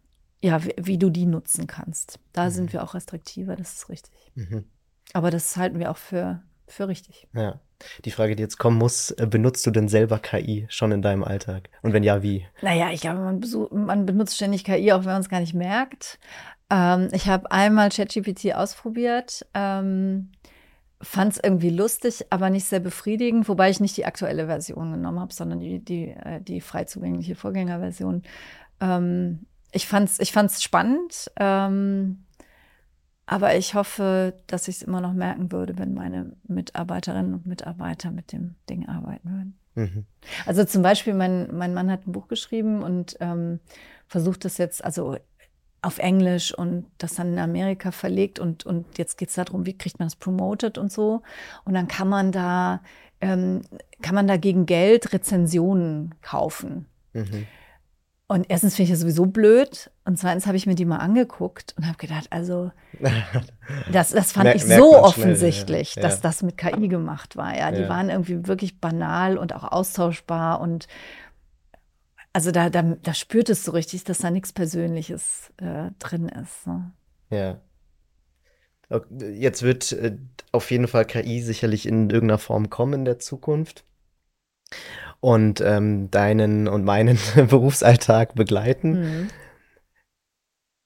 ja, 0.43 0.65
wie, 0.65 0.75
wie, 0.77 0.99
du 0.99 1.11
die 1.11 1.27
nutzen 1.27 1.67
kannst. 1.67 2.19
Da 2.33 2.47
mhm. 2.47 2.51
sind 2.51 2.73
wir 2.73 2.83
auch 2.83 2.95
restriktiver, 2.95 3.55
das 3.55 3.75
ist 3.75 3.89
richtig. 3.89 4.33
Mhm. 4.35 4.65
Aber 5.13 5.31
das 5.31 5.57
halten 5.57 5.79
wir 5.79 5.91
auch 5.91 5.97
für, 5.97 6.43
für 6.67 6.89
richtig. 6.89 7.29
Ja. 7.35 7.61
Die 8.05 8.11
Frage, 8.11 8.37
die 8.37 8.43
jetzt 8.43 8.59
kommen 8.59 8.79
muss, 8.79 9.11
äh, 9.13 9.27
benutzt 9.27 9.67
du 9.67 9.71
denn 9.71 9.89
selber 9.89 10.19
KI 10.19 10.67
schon 10.69 10.93
in 10.93 11.03
deinem 11.03 11.25
Alltag? 11.25 11.69
Und 11.83 11.93
wenn 11.93 12.03
ja, 12.03 12.23
wie? 12.23 12.47
Naja, 12.61 12.91
ich 12.91 13.01
glaube, 13.01 13.21
man, 13.21 13.43
man 13.87 14.07
benutzt 14.07 14.37
ständig 14.37 14.65
KI, 14.65 14.93
auch 14.93 15.01
wenn 15.01 15.13
man 15.13 15.21
es 15.21 15.29
gar 15.29 15.41
nicht 15.41 15.55
merkt. 15.55 16.19
Ähm, 16.71 17.09
ich 17.13 17.29
habe 17.29 17.51
einmal 17.51 17.91
ChatGPT 17.91 18.55
ausprobiert. 18.55 19.47
Ähm, 19.55 20.31
fand 21.03 21.33
es 21.33 21.41
irgendwie 21.43 21.71
lustig, 21.71 22.25
aber 22.31 22.49
nicht 22.49 22.65
sehr 22.65 22.81
befriedigend, 22.81 23.49
wobei 23.49 23.71
ich 23.71 23.81
nicht 23.81 23.97
die 23.97 24.07
aktuelle 24.07 24.47
Version 24.47 24.93
genommen 24.93 25.21
habe, 25.21 25.35
sondern 25.35 25.59
die, 25.59 25.85
die, 25.85 26.09
äh, 26.11 26.41
die 26.41 26.61
frei 26.61 26.85
zugängliche 26.85 27.35
Vorgängerversion. 27.35 28.23
Ähm, 28.81 29.47
ich 29.73 29.87
fand 29.87 30.09
es 30.09 30.21
ich 30.21 30.33
fand's 30.33 30.63
spannend. 30.63 31.31
Ähm, 31.37 32.25
aber 33.27 33.57
ich 33.57 33.75
hoffe, 33.75 34.35
dass 34.47 34.69
ich 34.69 34.77
es 34.77 34.83
immer 34.83 35.01
noch 35.01 35.13
merken 35.13 35.53
würde, 35.53 35.79
wenn 35.79 35.95
meine 35.95 36.33
Mitarbeiterinnen 36.49 37.35
und 37.35 37.47
Mitarbeiter 37.47 38.11
mit 38.11 38.33
dem 38.33 38.57
Ding 38.69 38.89
arbeiten 38.89 39.31
würden. 39.31 39.59
Mhm. 39.75 40.07
Also 40.45 40.65
zum 40.65 40.83
Beispiel, 40.83 41.15
mein, 41.15 41.55
mein 41.55 41.73
Mann 41.75 41.91
hat 41.91 42.07
ein 42.07 42.13
Buch 42.13 42.29
geschrieben 42.29 42.83
und 42.83 43.17
ähm, 43.21 43.61
versucht 44.07 44.45
das 44.45 44.59
jetzt, 44.59 44.85
also 44.85 45.17
auf 45.83 45.99
Englisch 45.99 46.57
und 46.57 46.87
das 46.99 47.15
dann 47.15 47.33
in 47.33 47.39
Amerika 47.39 47.91
verlegt 47.91 48.39
und, 48.39 48.65
und 48.65 48.99
jetzt 48.99 49.19
geht 49.19 49.31
es 49.31 49.35
darum, 49.35 49.67
wie 49.67 49.77
kriegt 49.77 49.99
man 49.99 50.07
das 50.07 50.17
promoted 50.17 50.79
und 50.79 50.93
so. 50.93 51.23
Und 51.65 51.75
dann 51.75 51.89
kann 51.89 52.09
man 52.09 52.31
da, 52.31 52.83
ähm, 53.21 53.63
kann 54.01 54.15
man 54.15 54.29
da 54.29 54.37
gegen 54.37 54.65
Geld 54.67 55.13
Rezensionen 55.13 56.15
kaufen. 56.23 56.87
Mhm. 57.15 57.47
Und 58.33 58.47
erstens 58.49 58.77
finde 58.77 58.85
ich 58.85 58.91
das 58.93 59.01
sowieso 59.01 59.27
blöd. 59.27 59.91
Und 60.07 60.19
zweitens 60.19 60.47
habe 60.47 60.57
ich 60.57 60.67
mir 60.67 60.75
die 60.75 60.87
mal 60.87 60.97
angeguckt 60.97 61.75
und 61.77 61.87
habe 61.87 61.99
gedacht, 61.99 62.29
also 62.31 62.73
das, 63.93 64.13
das 64.13 64.33
fand 64.33 64.45
Mer 64.45 64.55
ich 64.55 64.65
so 64.65 64.97
offensichtlich, 64.97 65.91
schnell, 65.91 66.05
ja. 66.05 66.09
dass 66.09 66.23
das 66.23 66.43
mit 66.43 66.57
KI 66.57 66.89
gemacht 66.89 67.37
war. 67.37 67.55
Ja, 67.55 67.71
die 67.71 67.83
ja. 67.83 67.91
waren 67.91 68.09
irgendwie 68.09 68.47
wirklich 68.47 68.81
banal 68.81 69.37
und 69.37 69.55
auch 69.55 69.65
austauschbar 69.65 70.63
und 70.63 70.89
also 72.33 72.53
da, 72.53 72.71
da, 72.71 72.81
da 73.03 73.13
spürt 73.13 73.51
es 73.51 73.67
so 73.67 73.73
richtig, 73.73 74.05
dass 74.05 74.21
da 74.21 74.31
nichts 74.31 74.55
Persönliches 74.55 75.53
äh, 75.59 75.91
drin 75.99 76.31
ist. 76.31 76.67
Ne? 76.67 76.91
Ja. 77.29 77.61
Jetzt 79.11 79.63
wird 79.63 79.93
äh, 79.93 80.17
auf 80.53 80.71
jeden 80.71 80.89
Fall 80.89 81.05
KI 81.05 81.43
sicherlich 81.43 81.85
in 81.85 82.09
irgendeiner 82.09 82.39
Form 82.39 82.71
kommen 82.71 82.95
in 82.95 83.05
der 83.05 83.19
Zukunft 83.19 83.85
und 85.23 85.61
ähm, 85.61 86.11
deinen 86.11 86.67
und 86.67 86.85
meinen 86.85 87.17
Berufsalltag 87.49 88.35
begleiten. 88.35 88.91
Mhm. 88.91 89.29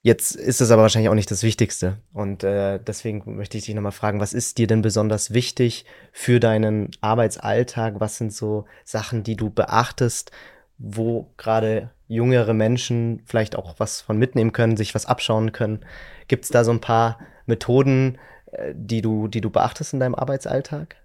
Jetzt 0.03 0.37
ist 0.37 0.61
es 0.61 0.71
aber 0.71 0.83
wahrscheinlich 0.83 1.09
auch 1.09 1.15
nicht 1.15 1.31
das 1.31 1.43
Wichtigste. 1.43 1.97
Und 2.13 2.45
äh, 2.45 2.79
deswegen 2.79 3.37
möchte 3.37 3.57
ich 3.57 3.65
dich 3.65 3.75
nochmal 3.75 3.93
fragen, 3.93 4.21
was 4.21 4.35
ist 4.35 4.59
dir 4.59 4.67
denn 4.67 4.83
besonders 4.83 5.33
wichtig 5.33 5.87
für 6.13 6.39
deinen 6.39 6.91
Arbeitsalltag? 7.01 7.99
Was 7.99 8.19
sind 8.19 8.33
so 8.33 8.67
Sachen, 8.85 9.25
die 9.25 9.37
du 9.37 9.49
beachtest, 9.49 10.33
wo 10.77 11.33
gerade 11.39 11.91
jüngere 12.07 12.53
Menschen 12.53 13.23
vielleicht 13.25 13.57
auch 13.57 13.77
was 13.79 14.03
von 14.03 14.19
mitnehmen 14.19 14.53
können, 14.53 14.77
sich 14.77 14.95
was 14.95 15.07
abschauen 15.07 15.53
können? 15.53 15.81
Gibt 16.29 16.45
es 16.45 16.51
da 16.51 16.63
so 16.63 16.73
ein 16.73 16.83
paar 16.83 17.19
Methoden, 17.47 18.19
äh, 18.53 18.75
die 18.77 19.01
du, 19.01 19.29
die 19.29 19.41
du 19.41 19.49
beachtest 19.49 19.95
in 19.95 20.01
deinem 20.01 20.15
Arbeitsalltag? 20.15 20.97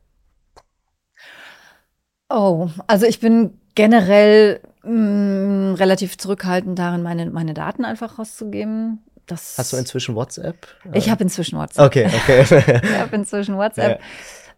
Oh, 2.32 2.70
also 2.88 3.06
ich 3.06 3.20
bin 3.20 3.58
generell 3.76 4.62
mh, 4.84 4.92
mm, 4.92 5.74
relativ 5.76 6.18
zurückhaltend 6.18 6.78
darin, 6.78 7.04
meine, 7.04 7.30
meine 7.30 7.54
Daten 7.54 7.86
einfach 7.86 8.20
rauszugeben. 8.20 9.00
Das 9.28 9.58
Hast 9.58 9.74
du 9.74 9.78
inzwischen 9.78 10.16
WhatsApp? 10.16 10.68
Ich 10.94 11.10
habe 11.10 11.24
inzwischen 11.24 11.58
WhatsApp. 11.58 11.86
Okay, 11.86 12.08
okay. 12.08 12.42
ich 12.84 13.00
habe 13.00 13.16
inzwischen 13.16 13.56
WhatsApp. 13.58 14.00
Ja. 14.00 14.06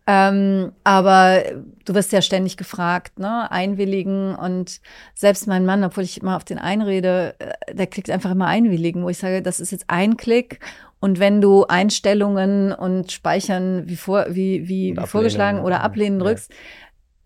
Ähm, 0.05 0.74
aber 0.84 1.43
du 1.86 1.93
wirst 1.93 2.11
ja 2.11 2.21
ständig 2.21 2.57
gefragt, 2.57 3.19
ne? 3.19 3.49
Einwilligen 3.49 4.36
und 4.36 4.82
selbst 5.13 5.47
mein 5.47 5.65
Mann, 5.65 5.84
obwohl 5.84 6.03
ich 6.03 6.21
immer 6.21 6.36
auf 6.36 6.43
den 6.43 6.59
einrede, 6.59 7.36
äh, 7.39 7.74
der 7.74 7.88
klickt 7.88 8.09
einfach 8.09 8.32
immer 8.32 8.47
einwilligen, 8.47 9.03
wo 9.03 9.09
ich 9.09 9.17
sage, 9.17 9.41
das 9.41 9.61
ist 9.61 9.71
jetzt 9.71 9.86
ein 9.88 10.17
Klick 10.17 10.59
und 11.03 11.19
wenn 11.19 11.41
du 11.41 11.65
Einstellungen 11.65 12.71
und 12.71 13.11
Speichern 13.11 13.89
wie 13.89 13.97
vor, 13.97 14.26
wie, 14.30 14.69
wie, 14.69 14.95
wie 14.95 15.05
vorgeschlagen 15.05 15.59
oder 15.59 15.82
ablehnen 15.82 16.17
drückst, 16.17 16.49
ja 16.49 16.57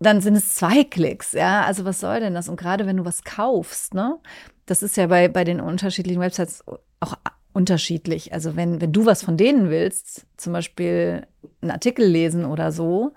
dann 0.00 0.20
sind 0.20 0.36
es 0.36 0.54
zwei 0.54 0.84
Klicks, 0.84 1.32
ja. 1.32 1.64
Also 1.64 1.84
was 1.84 2.00
soll 2.00 2.20
denn 2.20 2.34
das? 2.34 2.48
Und 2.48 2.56
gerade 2.56 2.86
wenn 2.86 2.98
du 2.98 3.04
was 3.04 3.24
kaufst, 3.24 3.94
ne? 3.94 4.18
Das 4.66 4.82
ist 4.82 4.96
ja 4.96 5.06
bei, 5.06 5.28
bei 5.28 5.44
den 5.44 5.60
unterschiedlichen 5.60 6.20
Websites 6.20 6.64
auch 7.00 7.16
unterschiedlich. 7.52 8.32
Also 8.32 8.54
wenn, 8.54 8.80
wenn 8.80 8.92
du 8.92 9.06
was 9.06 9.22
von 9.22 9.36
denen 9.36 9.70
willst, 9.70 10.26
zum 10.36 10.52
Beispiel 10.52 11.26
einen 11.60 11.70
Artikel 11.70 12.06
lesen 12.06 12.44
oder 12.44 12.70
so, 12.70 13.14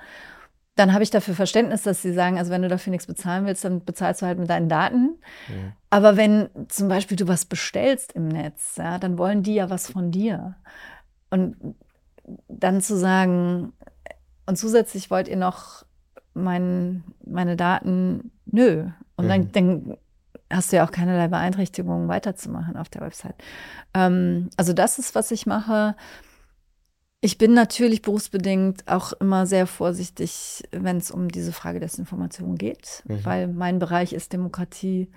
dann 0.75 0.93
habe 0.93 1.03
ich 1.03 1.11
dafür 1.11 1.35
Verständnis, 1.35 1.83
dass 1.83 2.01
sie 2.01 2.13
sagen, 2.13 2.37
also 2.37 2.49
wenn 2.49 2.61
du 2.61 2.69
dafür 2.69 2.91
nichts 2.91 3.05
bezahlen 3.05 3.45
willst, 3.45 3.63
dann 3.65 3.83
bezahlst 3.83 4.21
du 4.21 4.25
halt 4.25 4.39
mit 4.39 4.49
deinen 4.49 4.69
Daten. 4.69 5.19
Ja. 5.49 5.73
Aber 5.89 6.17
wenn 6.17 6.49
zum 6.69 6.87
Beispiel 6.87 7.17
du 7.17 7.27
was 7.27 7.45
bestellst 7.45 8.13
im 8.13 8.29
Netz, 8.29 8.77
ja, 8.77 8.97
dann 8.97 9.17
wollen 9.17 9.43
die 9.43 9.55
ja 9.55 9.69
was 9.69 9.91
von 9.91 10.11
dir. 10.11 10.55
Und 11.29 11.75
dann 12.47 12.81
zu 12.81 12.97
sagen, 12.97 13.73
und 14.45 14.57
zusätzlich 14.57 15.11
wollt 15.11 15.27
ihr 15.27 15.37
noch 15.37 15.85
mein, 16.33 17.03
meine 17.25 17.55
Daten, 17.55 18.31
nö. 18.45 18.87
Und 19.15 19.25
mhm. 19.25 19.29
dann, 19.29 19.51
dann 19.51 19.97
hast 20.51 20.71
du 20.71 20.77
ja 20.77 20.85
auch 20.85 20.91
keinerlei 20.91 21.27
Beeinträchtigungen 21.27 22.07
weiterzumachen 22.07 22.77
auf 22.77 22.89
der 22.89 23.01
Website. 23.01 23.35
Ähm, 23.93 24.49
also 24.57 24.73
das 24.73 24.99
ist, 24.99 25.15
was 25.15 25.31
ich 25.31 25.45
mache. 25.45 25.95
Ich 27.21 27.37
bin 27.37 27.53
natürlich 27.53 28.01
berufsbedingt 28.01 28.87
auch 28.87 29.13
immer 29.13 29.45
sehr 29.45 29.67
vorsichtig, 29.67 30.63
wenn 30.71 30.97
es 30.97 31.11
um 31.11 31.29
diese 31.29 31.51
Frage 31.51 31.79
Desinformation 31.79 32.55
geht, 32.55 33.03
mhm. 33.05 33.25
weil 33.25 33.47
mein 33.47 33.79
Bereich 33.79 34.13
ist 34.13 34.33
Demokratie 34.33 35.09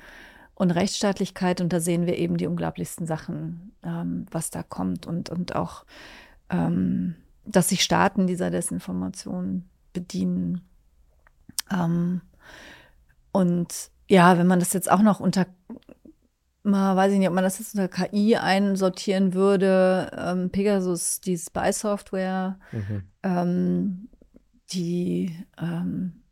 und 0.54 0.70
Rechtsstaatlichkeit 0.70 1.60
und 1.60 1.72
da 1.72 1.80
sehen 1.80 2.06
wir 2.06 2.18
eben 2.18 2.36
die 2.36 2.46
unglaublichsten 2.46 3.06
Sachen, 3.06 3.72
ähm, 3.82 4.26
was 4.30 4.50
da 4.50 4.62
kommt 4.62 5.06
und, 5.06 5.30
und 5.30 5.56
auch, 5.56 5.84
ähm, 6.50 7.16
dass 7.46 7.70
sich 7.70 7.82
Staaten 7.82 8.26
dieser 8.26 8.50
Desinformation 8.50 9.64
bedienen. 9.92 10.60
Ähm, 11.70 12.20
und 13.32 13.90
ja, 14.08 14.38
wenn 14.38 14.46
man 14.46 14.60
das 14.60 14.72
jetzt 14.72 14.90
auch 14.90 15.02
noch 15.02 15.20
unter, 15.20 15.46
mal 16.62 16.96
weiß 16.96 17.12
ich 17.12 17.18
nicht, 17.18 17.28
ob 17.28 17.34
man 17.34 17.44
das 17.44 17.58
jetzt 17.58 17.74
unter 17.74 17.88
KI 17.88 18.36
einsortieren 18.36 19.34
würde, 19.34 20.10
ähm, 20.16 20.50
Pegasus, 20.50 21.20
die 21.20 21.36
Spy-Software, 21.36 22.58
mhm. 22.72 23.02
ähm, 23.22 24.08
die, 24.72 25.36
ähm, 25.58 26.22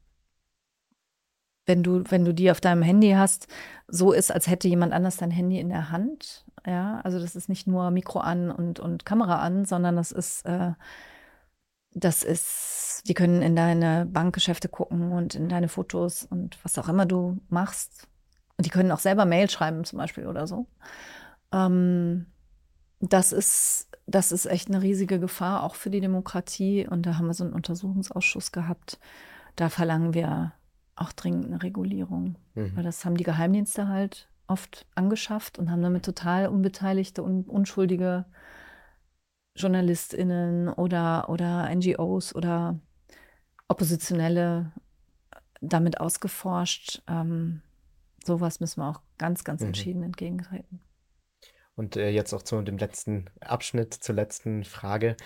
wenn 1.66 1.82
du, 1.82 2.02
wenn 2.08 2.24
du 2.24 2.34
die 2.34 2.50
auf 2.50 2.60
deinem 2.60 2.82
Handy 2.82 3.12
hast, 3.12 3.46
so 3.88 4.12
ist, 4.12 4.32
als 4.32 4.48
hätte 4.48 4.68
jemand 4.68 4.92
anders 4.92 5.16
dein 5.16 5.30
Handy 5.30 5.58
in 5.58 5.68
der 5.68 5.90
Hand. 5.90 6.44
Ja, 6.66 7.00
also 7.02 7.18
das 7.18 7.36
ist 7.36 7.48
nicht 7.48 7.66
nur 7.66 7.90
Mikro 7.90 8.20
an 8.20 8.50
und, 8.50 8.80
und 8.80 9.04
Kamera 9.04 9.40
an, 9.40 9.64
sondern 9.64 9.96
das 9.96 10.12
ist, 10.12 10.44
äh, 10.46 10.72
das 11.94 12.22
ist, 12.22 13.02
die 13.06 13.14
können 13.14 13.42
in 13.42 13.56
deine 13.56 14.06
Bankgeschäfte 14.06 14.68
gucken 14.68 15.12
und 15.12 15.34
in 15.34 15.48
deine 15.48 15.68
Fotos 15.68 16.24
und 16.24 16.58
was 16.64 16.78
auch 16.78 16.88
immer 16.88 17.06
du 17.06 17.38
machst. 17.48 18.08
Und 18.56 18.66
die 18.66 18.70
können 18.70 18.92
auch 18.92 18.98
selber 18.98 19.24
Mail 19.24 19.50
schreiben 19.50 19.84
zum 19.84 19.98
Beispiel 19.98 20.26
oder 20.26 20.46
so. 20.46 20.66
Ähm, 21.52 22.26
das 23.00 23.32
ist, 23.32 23.88
das 24.06 24.32
ist 24.32 24.46
echt 24.46 24.68
eine 24.68 24.82
riesige 24.82 25.18
Gefahr, 25.18 25.64
auch 25.64 25.74
für 25.74 25.90
die 25.90 26.00
Demokratie. 26.00 26.86
Und 26.86 27.04
da 27.06 27.18
haben 27.18 27.26
wir 27.26 27.34
so 27.34 27.44
einen 27.44 27.52
Untersuchungsausschuss 27.52 28.52
gehabt. 28.52 28.98
Da 29.56 29.68
verlangen 29.68 30.14
wir 30.14 30.52
auch 30.94 31.12
dringend 31.12 31.46
eine 31.46 31.62
Regulierung. 31.62 32.36
Mhm. 32.54 32.76
Weil 32.76 32.84
das 32.84 33.04
haben 33.04 33.16
die 33.16 33.24
Geheimdienste 33.24 33.88
halt 33.88 34.28
oft 34.46 34.86
angeschafft 34.94 35.58
und 35.58 35.70
haben 35.70 35.82
damit 35.82 36.04
total 36.04 36.48
unbeteiligte 36.48 37.22
und 37.22 37.48
unschuldige 37.48 38.26
JournalistInnen 39.56 40.68
oder, 40.68 41.28
oder 41.28 41.68
NGOs 41.74 42.34
oder 42.34 42.78
Oppositionelle 43.68 44.72
damit 45.60 46.00
ausgeforscht. 46.00 47.02
Ähm, 47.08 47.62
sowas 48.24 48.60
müssen 48.60 48.80
wir 48.80 48.88
auch 48.88 49.00
ganz, 49.18 49.44
ganz 49.44 49.60
mhm. 49.60 49.68
entschieden 49.68 50.02
entgegentreten. 50.02 50.80
Und 51.74 51.96
äh, 51.96 52.10
jetzt 52.10 52.32
auch 52.34 52.42
zu 52.42 52.60
dem 52.62 52.78
letzten 52.78 53.26
Abschnitt, 53.40 53.94
zur 53.94 54.14
letzten 54.14 54.64
Frage. 54.64 55.16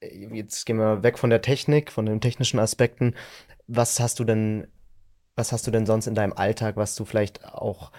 Äh, 0.00 0.28
jetzt 0.34 0.64
gehen 0.66 0.78
wir 0.78 1.02
weg 1.02 1.18
von 1.18 1.30
der 1.30 1.42
Technik, 1.42 1.92
von 1.92 2.06
den 2.06 2.20
technischen 2.20 2.58
Aspekten. 2.58 3.14
Was 3.66 4.00
hast 4.00 4.18
du 4.18 4.24
denn, 4.24 4.68
was 5.34 5.52
hast 5.52 5.66
du 5.66 5.70
denn 5.70 5.86
sonst 5.86 6.06
in 6.06 6.14
deinem 6.14 6.32
Alltag, 6.32 6.76
was 6.76 6.94
du 6.96 7.04
vielleicht 7.04 7.44
auch 7.44 7.92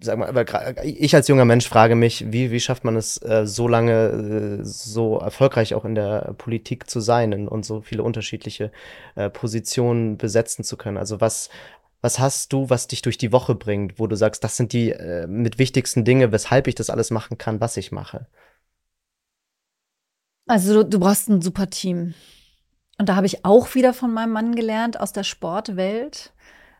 sag 0.00 0.18
mal, 0.18 0.82
ich 0.84 1.14
als 1.14 1.28
junger 1.28 1.44
Mensch 1.44 1.68
frage 1.68 1.94
mich, 1.94 2.30
wie, 2.30 2.50
wie 2.50 2.60
schafft 2.60 2.84
man 2.84 2.96
es, 2.96 3.20
äh, 3.22 3.46
so 3.46 3.66
lange 3.68 4.60
äh, 4.60 4.64
so 4.64 5.18
erfolgreich 5.18 5.74
auch 5.74 5.84
in 5.84 5.94
der 5.94 6.34
Politik 6.38 6.90
zu 6.90 7.00
sein 7.00 7.48
und 7.48 7.64
so 7.64 7.80
viele 7.80 8.02
unterschiedliche 8.02 8.72
äh, 9.14 9.30
Positionen 9.30 10.18
besetzen 10.18 10.64
zu 10.64 10.76
können? 10.76 10.98
Also 10.98 11.20
was, 11.20 11.48
was 12.02 12.18
hast 12.18 12.52
du, 12.52 12.68
was 12.68 12.88
dich 12.88 13.02
durch 13.02 13.18
die 13.18 13.32
Woche 13.32 13.54
bringt, 13.54 13.98
wo 13.98 14.06
du 14.06 14.16
sagst, 14.16 14.44
das 14.44 14.56
sind 14.56 14.72
die 14.72 14.94
mit 15.26 15.58
wichtigsten 15.58 16.04
Dinge, 16.04 16.30
weshalb 16.30 16.68
ich 16.68 16.74
das 16.74 16.90
alles 16.90 17.10
machen 17.10 17.38
kann, 17.38 17.60
was 17.60 17.76
ich 17.76 17.90
mache? 17.90 18.26
Also 20.46 20.74
du, 20.74 20.88
du 20.88 21.00
brauchst 21.00 21.28
ein 21.28 21.42
super 21.42 21.68
Team. 21.70 22.14
Und 22.98 23.08
da 23.08 23.16
habe 23.16 23.26
ich 23.26 23.44
auch 23.44 23.74
wieder 23.74 23.92
von 23.92 24.12
meinem 24.12 24.32
Mann 24.32 24.54
gelernt 24.54 25.00
aus 25.00 25.12
der 25.12 25.24
Sportwelt 25.24 26.32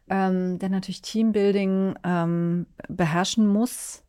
ähm, 0.09 0.59
der 0.59 0.69
natürlich 0.69 1.03
Teambuilding 1.03 1.95
ähm, 2.05 2.67
beherrschen 2.89 3.47
muss. 3.47 4.03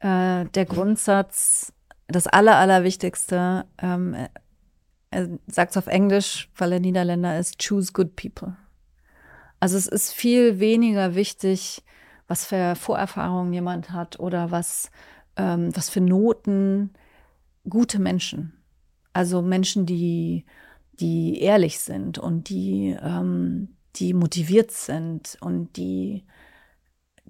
Äh, 0.00 0.46
der 0.46 0.64
Grundsatz, 0.66 1.72
das 2.08 2.26
Aller, 2.26 2.56
Allerwichtigste, 2.56 3.64
ähm, 3.78 4.14
er 5.10 5.28
sagt 5.46 5.70
es 5.70 5.76
auf 5.76 5.86
Englisch, 5.86 6.50
weil 6.56 6.72
er 6.72 6.80
Niederländer 6.80 7.38
ist, 7.38 7.64
choose 7.64 7.92
good 7.92 8.16
people. 8.16 8.56
Also 9.60 9.76
es 9.76 9.86
ist 9.86 10.12
viel 10.12 10.58
weniger 10.58 11.14
wichtig, 11.14 11.82
was 12.26 12.44
für 12.44 12.74
Vorerfahrungen 12.74 13.52
jemand 13.52 13.90
hat 13.90 14.18
oder 14.18 14.50
was, 14.50 14.90
ähm, 15.36 15.74
was 15.74 15.88
für 15.88 16.00
Noten 16.00 16.90
gute 17.68 17.98
Menschen. 17.98 18.52
Also 19.12 19.40
Menschen, 19.40 19.86
die, 19.86 20.44
die 20.94 21.40
ehrlich 21.40 21.78
sind 21.78 22.18
und 22.18 22.48
die, 22.48 22.96
ähm, 23.00 23.73
die 23.96 24.14
motiviert 24.14 24.70
sind 24.70 25.36
und 25.40 25.76
die, 25.76 26.24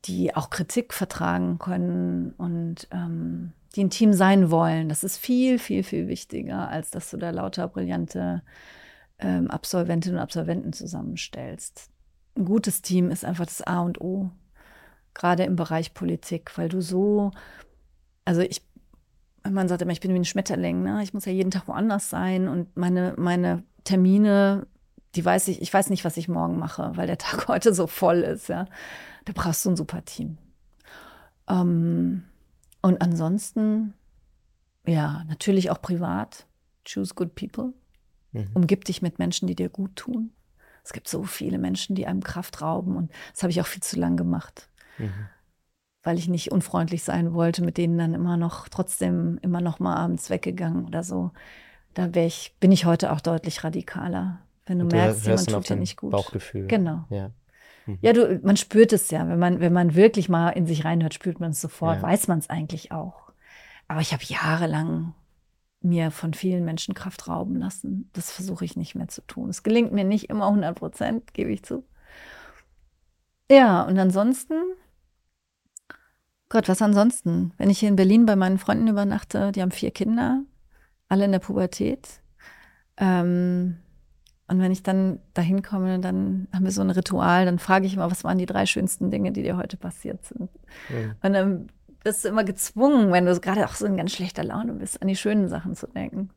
die 0.05 0.35
auch 0.35 0.51
Kritik 0.51 0.95
vertragen 0.95 1.59
können 1.59 2.33
und 2.37 2.89
ähm, 2.91 3.53
die 3.75 3.85
ein 3.85 3.91
Team 3.91 4.13
sein 4.13 4.51
wollen. 4.51 4.89
Das 4.89 5.05
ist 5.05 5.19
viel, 5.19 5.59
viel, 5.59 5.83
viel 5.83 6.09
wichtiger, 6.09 6.69
als 6.69 6.91
dass 6.91 7.11
du 7.11 7.17
da 7.17 7.31
lauter 7.31 7.69
brillante 7.69 8.43
ähm, 9.19 9.51
Absolventinnen 9.51 10.17
und 10.19 10.23
Absolventen 10.23 10.73
zusammenstellst. 10.73 11.91
Ein 12.37 12.45
gutes 12.45 12.83
Team 12.83 13.11
ist 13.11 13.25
einfach 13.25 13.47
das 13.47 13.63
A 13.63 13.81
und 13.81 14.01
O, 14.01 14.31
gerade 15.13 15.45
im 15.45 15.57
Bereich 15.57 15.95
Politik, 15.95 16.57
weil 16.57 16.69
du 16.69 16.81
so, 16.81 17.31
also 18.25 18.41
ich, 18.41 18.63
man 19.49 19.69
sagt 19.69 19.83
immer, 19.83 19.93
ich 19.93 20.01
bin 20.01 20.13
wie 20.13 20.19
ein 20.19 20.25
Schmetterling, 20.25 20.83
ne? 20.83 21.03
ich 21.03 21.15
muss 21.15 21.27
ja 21.27 21.33
jeden 21.33 21.51
Tag 21.51 21.69
woanders 21.69 22.11
sein 22.11 22.49
und 22.49 22.77
meine, 22.77 23.15
meine 23.17 23.63
Termine 23.85 24.67
die 25.15 25.25
weiß 25.25 25.49
ich, 25.49 25.63
ich 25.63 25.73
weiß 25.73 25.91
nicht, 25.91 26.05
was 26.05 26.17
ich 26.17 26.29
morgen 26.29 26.59
mache, 26.59 26.93
weil 26.95 27.07
der 27.07 27.19
Tag 27.19 27.49
heute 27.49 27.75
so 27.75 27.87
voll 27.87 28.19
ist, 28.19 28.49
ja. 28.49 28.67
Da 29.25 29.33
brauchst 29.35 29.65
du 29.65 29.71
ein 29.71 29.77
super 29.77 30.05
Team. 30.05 30.39
Ähm, 31.49 32.25
und 32.83 33.01
ansonsten, 33.01 33.95
ja, 34.87 35.25
natürlich 35.25 35.71
auch 35.71 35.81
privat. 35.81 36.47
Choose 36.87 37.15
good 37.15 37.35
people. 37.35 37.73
Mhm. 38.33 38.51
Umgib 38.55 38.85
dich 38.85 39.01
mit 39.01 39.19
Menschen, 39.19 39.47
die 39.47 39.55
dir 39.55 39.71
gut 39.71 39.97
tun. 39.97 40.33
Es 40.83 40.93
gibt 40.93 41.09
so 41.09 41.23
viele 41.23 41.59
Menschen, 41.59 41.97
die 41.97 42.07
einem 42.07 42.23
Kraft 42.23 42.61
rauben 42.61 42.97
und 42.97 43.11
das 43.33 43.43
habe 43.43 43.51
ich 43.51 43.61
auch 43.63 43.67
viel 43.67 43.83
zu 43.83 43.99
lang 43.99 44.19
gemacht. 44.19 44.69
Mhm. 44.99 45.29
Weil 46.03 46.19
ich 46.19 46.29
nicht 46.29 46.53
unfreundlich 46.53 47.03
sein 47.03 47.33
wollte, 47.33 47.65
mit 47.65 47.79
denen 47.79 47.97
dann 47.97 48.13
immer 48.13 48.37
noch, 48.37 48.69
trotzdem 48.69 49.39
immer 49.41 49.63
noch 49.63 49.81
mal 49.81 49.97
abends 49.97 50.29
weggegangen 50.29 50.85
oder 50.85 51.03
so. 51.03 51.33
Da 51.95 52.09
ich, 52.15 52.55
bin 52.61 52.71
ich 52.71 52.85
heute 52.85 53.13
auch 53.13 53.21
deutlich 53.21 53.65
radikaler. 53.65 54.43
Wenn 54.67 54.79
du, 54.79 54.87
du 54.87 54.97
merkst, 54.97 55.27
jemand 55.27 55.51
tut 55.51 55.69
dir 55.69 55.77
nicht 55.77 55.97
gut. 55.97 56.13
Bauchgefühl. 56.13 56.67
Genau. 56.67 57.05
Ja. 57.11 57.31
Mhm. 57.87 57.99
Ja, 58.01 58.13
du, 58.13 58.41
man 58.43 58.57
spürt 58.57 58.93
es 58.93 59.11
ja. 59.11 59.29
Wenn 59.29 59.39
man, 59.39 59.61
wenn 59.61 59.73
man 59.73 59.95
wirklich 59.95 60.29
mal 60.29 60.51
in 60.51 60.67
sich 60.67 60.85
reinhört, 60.85 61.15
spürt 61.15 61.41
man 61.41 61.51
es 61.51 61.61
sofort, 61.61 61.97
ja. 61.97 62.03
weiß 62.03 62.29
man 62.29 62.39
es 62.39 62.49
eigentlich 62.49 62.93
auch. 62.93 63.33
Aber 63.89 64.01
ich 64.01 64.13
habe 64.13 64.23
jahrelang 64.25 65.15
mir 65.81 66.11
von 66.11 66.33
vielen 66.33 66.65
Menschen 66.65 66.95
Kraft 66.95 67.29
rauben 67.29 67.57
lassen. 67.57 68.09
Das 68.15 68.33
versuche 68.33 68.65
ich 68.65 68.77
nicht 68.77 68.95
mehr 68.95 69.09
zu 69.09 69.21
tun. 69.27 69.51
Es 69.51 69.63
gelingt 69.63 69.93
mir 69.93 70.05
nicht 70.05 70.31
immer 70.31 70.47
100 70.47 70.77
Prozent, 70.77 71.35
gebe 71.35 71.53
ich 71.53 71.63
zu. 71.63 71.85
Ja, 73.51 73.83
und 73.83 73.99
ansonsten, 73.99 74.55
Gott, 76.49 76.69
was 76.69 76.81
ansonsten? 76.81 77.53
Wenn 77.59 77.69
ich 77.69 77.81
hier 77.81 77.91
in 77.91 77.97
Berlin 77.97 78.25
bei 78.25 78.37
meinen 78.37 78.59
Freunden 78.59 78.89
übernachte, 78.89 79.53
die 79.53 79.61
haben 79.61 79.71
vier 79.71 79.91
Kinder, 79.91 80.43
alle 81.09 81.27
in 81.27 81.33
der 81.33 81.39
Pubertät. 81.39 82.23
Ähm, 82.97 83.77
und 84.47 84.61
wenn 84.61 84.73
ich 84.73 84.83
dann 84.83 85.21
dahin 85.33 85.63
komme, 85.63 86.01
dann 86.01 86.49
haben 86.53 86.65
wir 86.65 86.71
so 86.71 86.83
ein 86.83 86.91
Ritual, 86.91 87.47
dann 87.47 87.59
frage 87.59 87.87
ich 87.87 87.95
immer, 87.95 88.11
was 88.11 88.25
waren 88.25 88.37
die 88.37 88.47
drei 88.47 88.67
schönsten 88.67 89.11
Dinge, 89.11 89.33
die 89.33 89.43
dir 89.43 89.57
heute 89.57 89.77
passiert 89.77 90.25
sind. 90.25 90.51
Mhm. 90.91 91.15
Und 91.23 91.33
dann 91.33 91.69
bist 92.03 92.25
du 92.25 92.29
immer 92.29 92.45
gezwungen, 92.45 93.11
wenn 93.11 93.25
du 93.25 93.41
gerade 93.41 93.65
auch 93.65 93.75
so 93.75 93.87
in 93.87 93.97
ganz 93.97 94.13
schlechter 94.13 94.45
Laune 94.45 94.75
bist, 94.75 95.01
an 95.01 95.09
die 95.09 95.17
schönen 95.17 95.49
Sachen 95.49 95.75
zu 95.75 95.87
denken. 95.87 96.31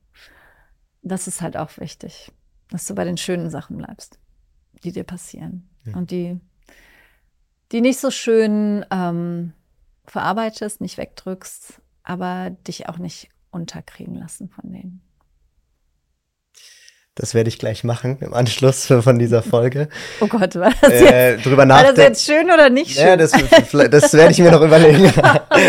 Das 1.01 1.27
ist 1.27 1.41
halt 1.41 1.57
auch 1.57 1.77
wichtig, 1.77 2.31
dass 2.69 2.85
du 2.85 2.95
bei 2.95 3.03
den 3.03 3.17
schönen 3.17 3.49
Sachen 3.49 3.77
bleibst, 3.77 4.19
die 4.83 4.93
dir 4.93 5.03
passieren. 5.03 5.69
Mhm. 5.83 5.93
Und 5.95 6.11
die, 6.11 6.39
die 7.73 7.81
nicht 7.81 7.99
so 7.99 8.09
schön 8.09 8.85
ähm, 8.89 9.51
verarbeitest, 10.05 10.79
nicht 10.79 10.97
wegdrückst, 10.97 11.81
aber 12.03 12.51
dich 12.51 12.87
auch 12.87 12.99
nicht 12.99 13.29
unterkriegen 13.51 14.15
lassen 14.15 14.47
von 14.47 14.71
denen. 14.71 15.01
Das 17.17 17.33
werde 17.33 17.49
ich 17.49 17.57
gleich 17.57 17.83
machen 17.83 18.17
im 18.21 18.33
Anschluss 18.33 18.85
von 18.85 19.19
dieser 19.19 19.41
Folge. 19.41 19.89
Oh 20.19 20.27
Gott, 20.27 20.55
war 20.55 20.71
das 20.81 20.91
jetzt, 20.91 21.11
äh, 21.11 21.37
drüber 21.37 21.67
war 21.67 21.83
das 21.83 21.97
jetzt 21.97 22.25
schön 22.25 22.45
oder 22.45 22.69
nicht 22.69 22.91
schön? 22.91 23.07
Ja, 23.07 23.17
das, 23.17 23.31
das 23.31 24.13
werde 24.13 24.31
ich 24.31 24.39
mir 24.39 24.51
noch 24.51 24.61
überlegen. 24.63 25.11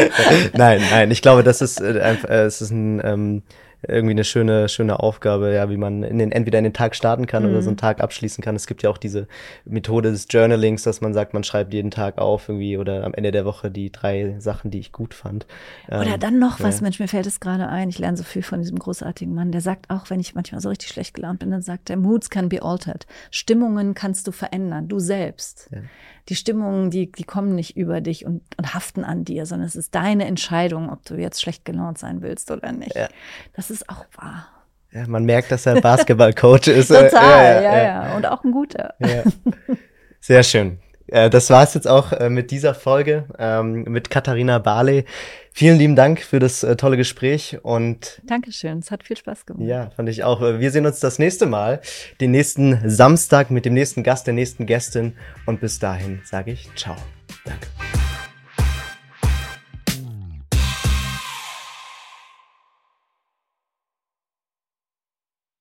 nein, 0.55 0.83
nein, 0.91 1.11
ich 1.11 1.23
glaube, 1.23 1.43
das 1.43 1.61
ist, 1.61 1.81
äh, 1.81 2.15
äh, 2.29 2.35
es 2.45 2.61
ist 2.61 2.71
ein 2.71 3.01
ähm, 3.05 3.43
irgendwie 3.87 4.13
eine 4.13 4.25
schöne, 4.25 4.69
schöne 4.69 4.99
Aufgabe, 5.01 5.55
ja, 5.55 5.71
wie 5.71 5.77
man 5.77 6.03
in 6.03 6.19
den, 6.19 6.33
entweder 6.33 6.59
in 6.59 6.65
den 6.65 6.73
Tag 6.73 6.97
starten 6.97 7.27
kann 7.27 7.45
mhm. 7.45 7.51
oder 7.51 7.63
so 7.63 7.69
einen 7.69 7.77
mhm. 7.77 7.81
Tag 7.81 8.01
abschließen 8.01 8.43
kann. 8.43 8.57
Es 8.57 8.67
gibt 8.67 8.83
ja 8.83 8.91
auch 8.91 8.99
diese 8.99 9.29
Methode 9.65 10.11
des 10.11 10.27
Journalings, 10.29 10.83
dass 10.83 11.01
man 11.01 11.15
sagt, 11.15 11.33
man 11.33 11.45
schreibt 11.45 11.73
jeden 11.73 11.91
Tag 11.91 12.19
auf 12.19 12.49
irgendwie 12.49 12.77
oder 12.77 13.05
am 13.05 13.15
Ende 13.15 13.31
der 13.31 13.45
Woche 13.45 13.71
die 13.71 13.93
drei 13.93 14.35
Sachen, 14.39 14.71
die 14.71 14.81
ich 14.81 14.91
gut 14.91 15.15
fand. 15.15 15.47
Oder 15.87 16.15
ähm, 16.15 16.21
dann 16.21 16.39
noch 16.39 16.61
was, 16.61 16.81
ja. 16.81 16.83
Mensch, 16.83 16.99
mir 16.99 17.09
fällt 17.09 17.27
es 17.27 17.39
gerade 17.39 17.69
ein. 17.69 17.89
Ich 17.89 17.99
lerne 17.99 18.17
so 18.17 18.25
viel 18.25 18.43
von 18.43 18.61
diesem 18.61 18.79
großartigen 18.79 19.33
Mann. 19.33 19.53
Der 19.53 19.61
sagt 19.61 19.91
auch, 19.91 20.11
wenn 20.11 20.19
ich 20.19 20.35
manchmal 20.35 20.61
so 20.61 20.69
richtig 20.69 20.89
schlecht 20.89 21.15
gelaunt 21.15 21.39
bin, 21.39 21.51
dann 21.51 21.63
sagt 21.63 21.89
er, 21.89 21.97
Moods 21.97 22.31
can 22.31 22.49
be 22.49 22.63
altered. 22.63 23.07
Stimmungen 23.31 23.95
kannst 23.95 24.27
du 24.27 24.33
verändern, 24.33 24.89
du 24.89 24.99
selbst. 24.99 25.69
Ja 25.73 25.79
die 26.29 26.37
Stimmungen, 26.37 26.91
die, 26.91 27.11
die 27.11 27.25
kommen 27.25 27.55
nicht 27.55 27.77
über 27.77 28.01
dich 28.01 28.27
und, 28.27 28.43
und 28.57 28.75
haften 28.75 29.05
an 29.05 29.25
dir, 29.25 29.47
sondern 29.47 29.67
es 29.67 29.77
ist 29.77 29.95
deine 29.95 30.27
Entscheidung, 30.27 30.91
ob 30.91 31.05
du 31.05 31.15
jetzt 31.15 31.41
schlecht 31.41 31.65
gelaunt 31.65 31.99
sein 31.99 32.21
willst 32.23 32.51
oder 32.51 32.73
nicht. 32.73 32.95
Ja. 32.95 33.09
Das 33.55 33.71
ist 33.71 33.89
auch 33.89 34.05
wahr. 34.17 34.49
Ja, 34.93 35.07
man 35.07 35.25
merkt, 35.25 35.51
dass 35.51 35.67
er 35.67 35.81
Basketballcoach 35.81 36.69
ist. 36.69 36.89
Total, 36.89 37.13
ja 37.13 37.61
ja, 37.61 37.77
ja, 37.77 37.83
ja, 37.83 38.17
Und 38.17 38.27
auch 38.27 38.45
ein 38.45 38.53
guter. 38.53 38.95
Sehr 40.21 40.43
schön. 40.43 40.79
Äh, 41.09 41.31
das 41.31 41.51
war 41.51 41.63
es 41.63 41.75
jetzt 41.75 41.89
auch 41.89 42.13
äh, 42.13 42.31
mit 42.31 42.51
dieser 42.51 42.75
Folge 42.75 43.25
ähm, 43.39 43.85
mit 43.85 44.11
Katharina 44.11 44.59
Barley. 44.59 45.05
Vielen 45.53 45.79
lieben 45.79 45.97
Dank 45.97 46.21
für 46.21 46.39
das 46.39 46.63
äh, 46.63 46.77
tolle 46.77 46.97
Gespräch 46.97 47.59
und 47.63 48.21
Dankeschön, 48.25 48.79
es 48.79 48.91
hat 48.91 49.03
viel 49.03 49.17
Spaß 49.17 49.45
gemacht. 49.45 49.67
Ja, 49.67 49.91
fand 49.91 50.09
ich 50.09 50.23
auch. 50.23 50.41
Wir 50.41 50.71
sehen 50.71 50.87
uns 50.87 51.01
das 51.01 51.19
nächste 51.19 51.47
Mal, 51.47 51.81
den 52.21 52.31
nächsten 52.31 52.79
Samstag 52.89 53.51
mit 53.51 53.65
dem 53.65 53.75
nächsten 53.75 54.05
Gast, 54.05 54.27
der 54.27 54.35
nächsten 54.35 54.67
Gästin 54.67 55.15
und 55.47 55.61
bis 55.61 55.79
dahin 55.79 56.21
sage 56.25 56.53
ich 56.53 56.69
ciao. 56.77 56.97
Danke. 57.45 57.88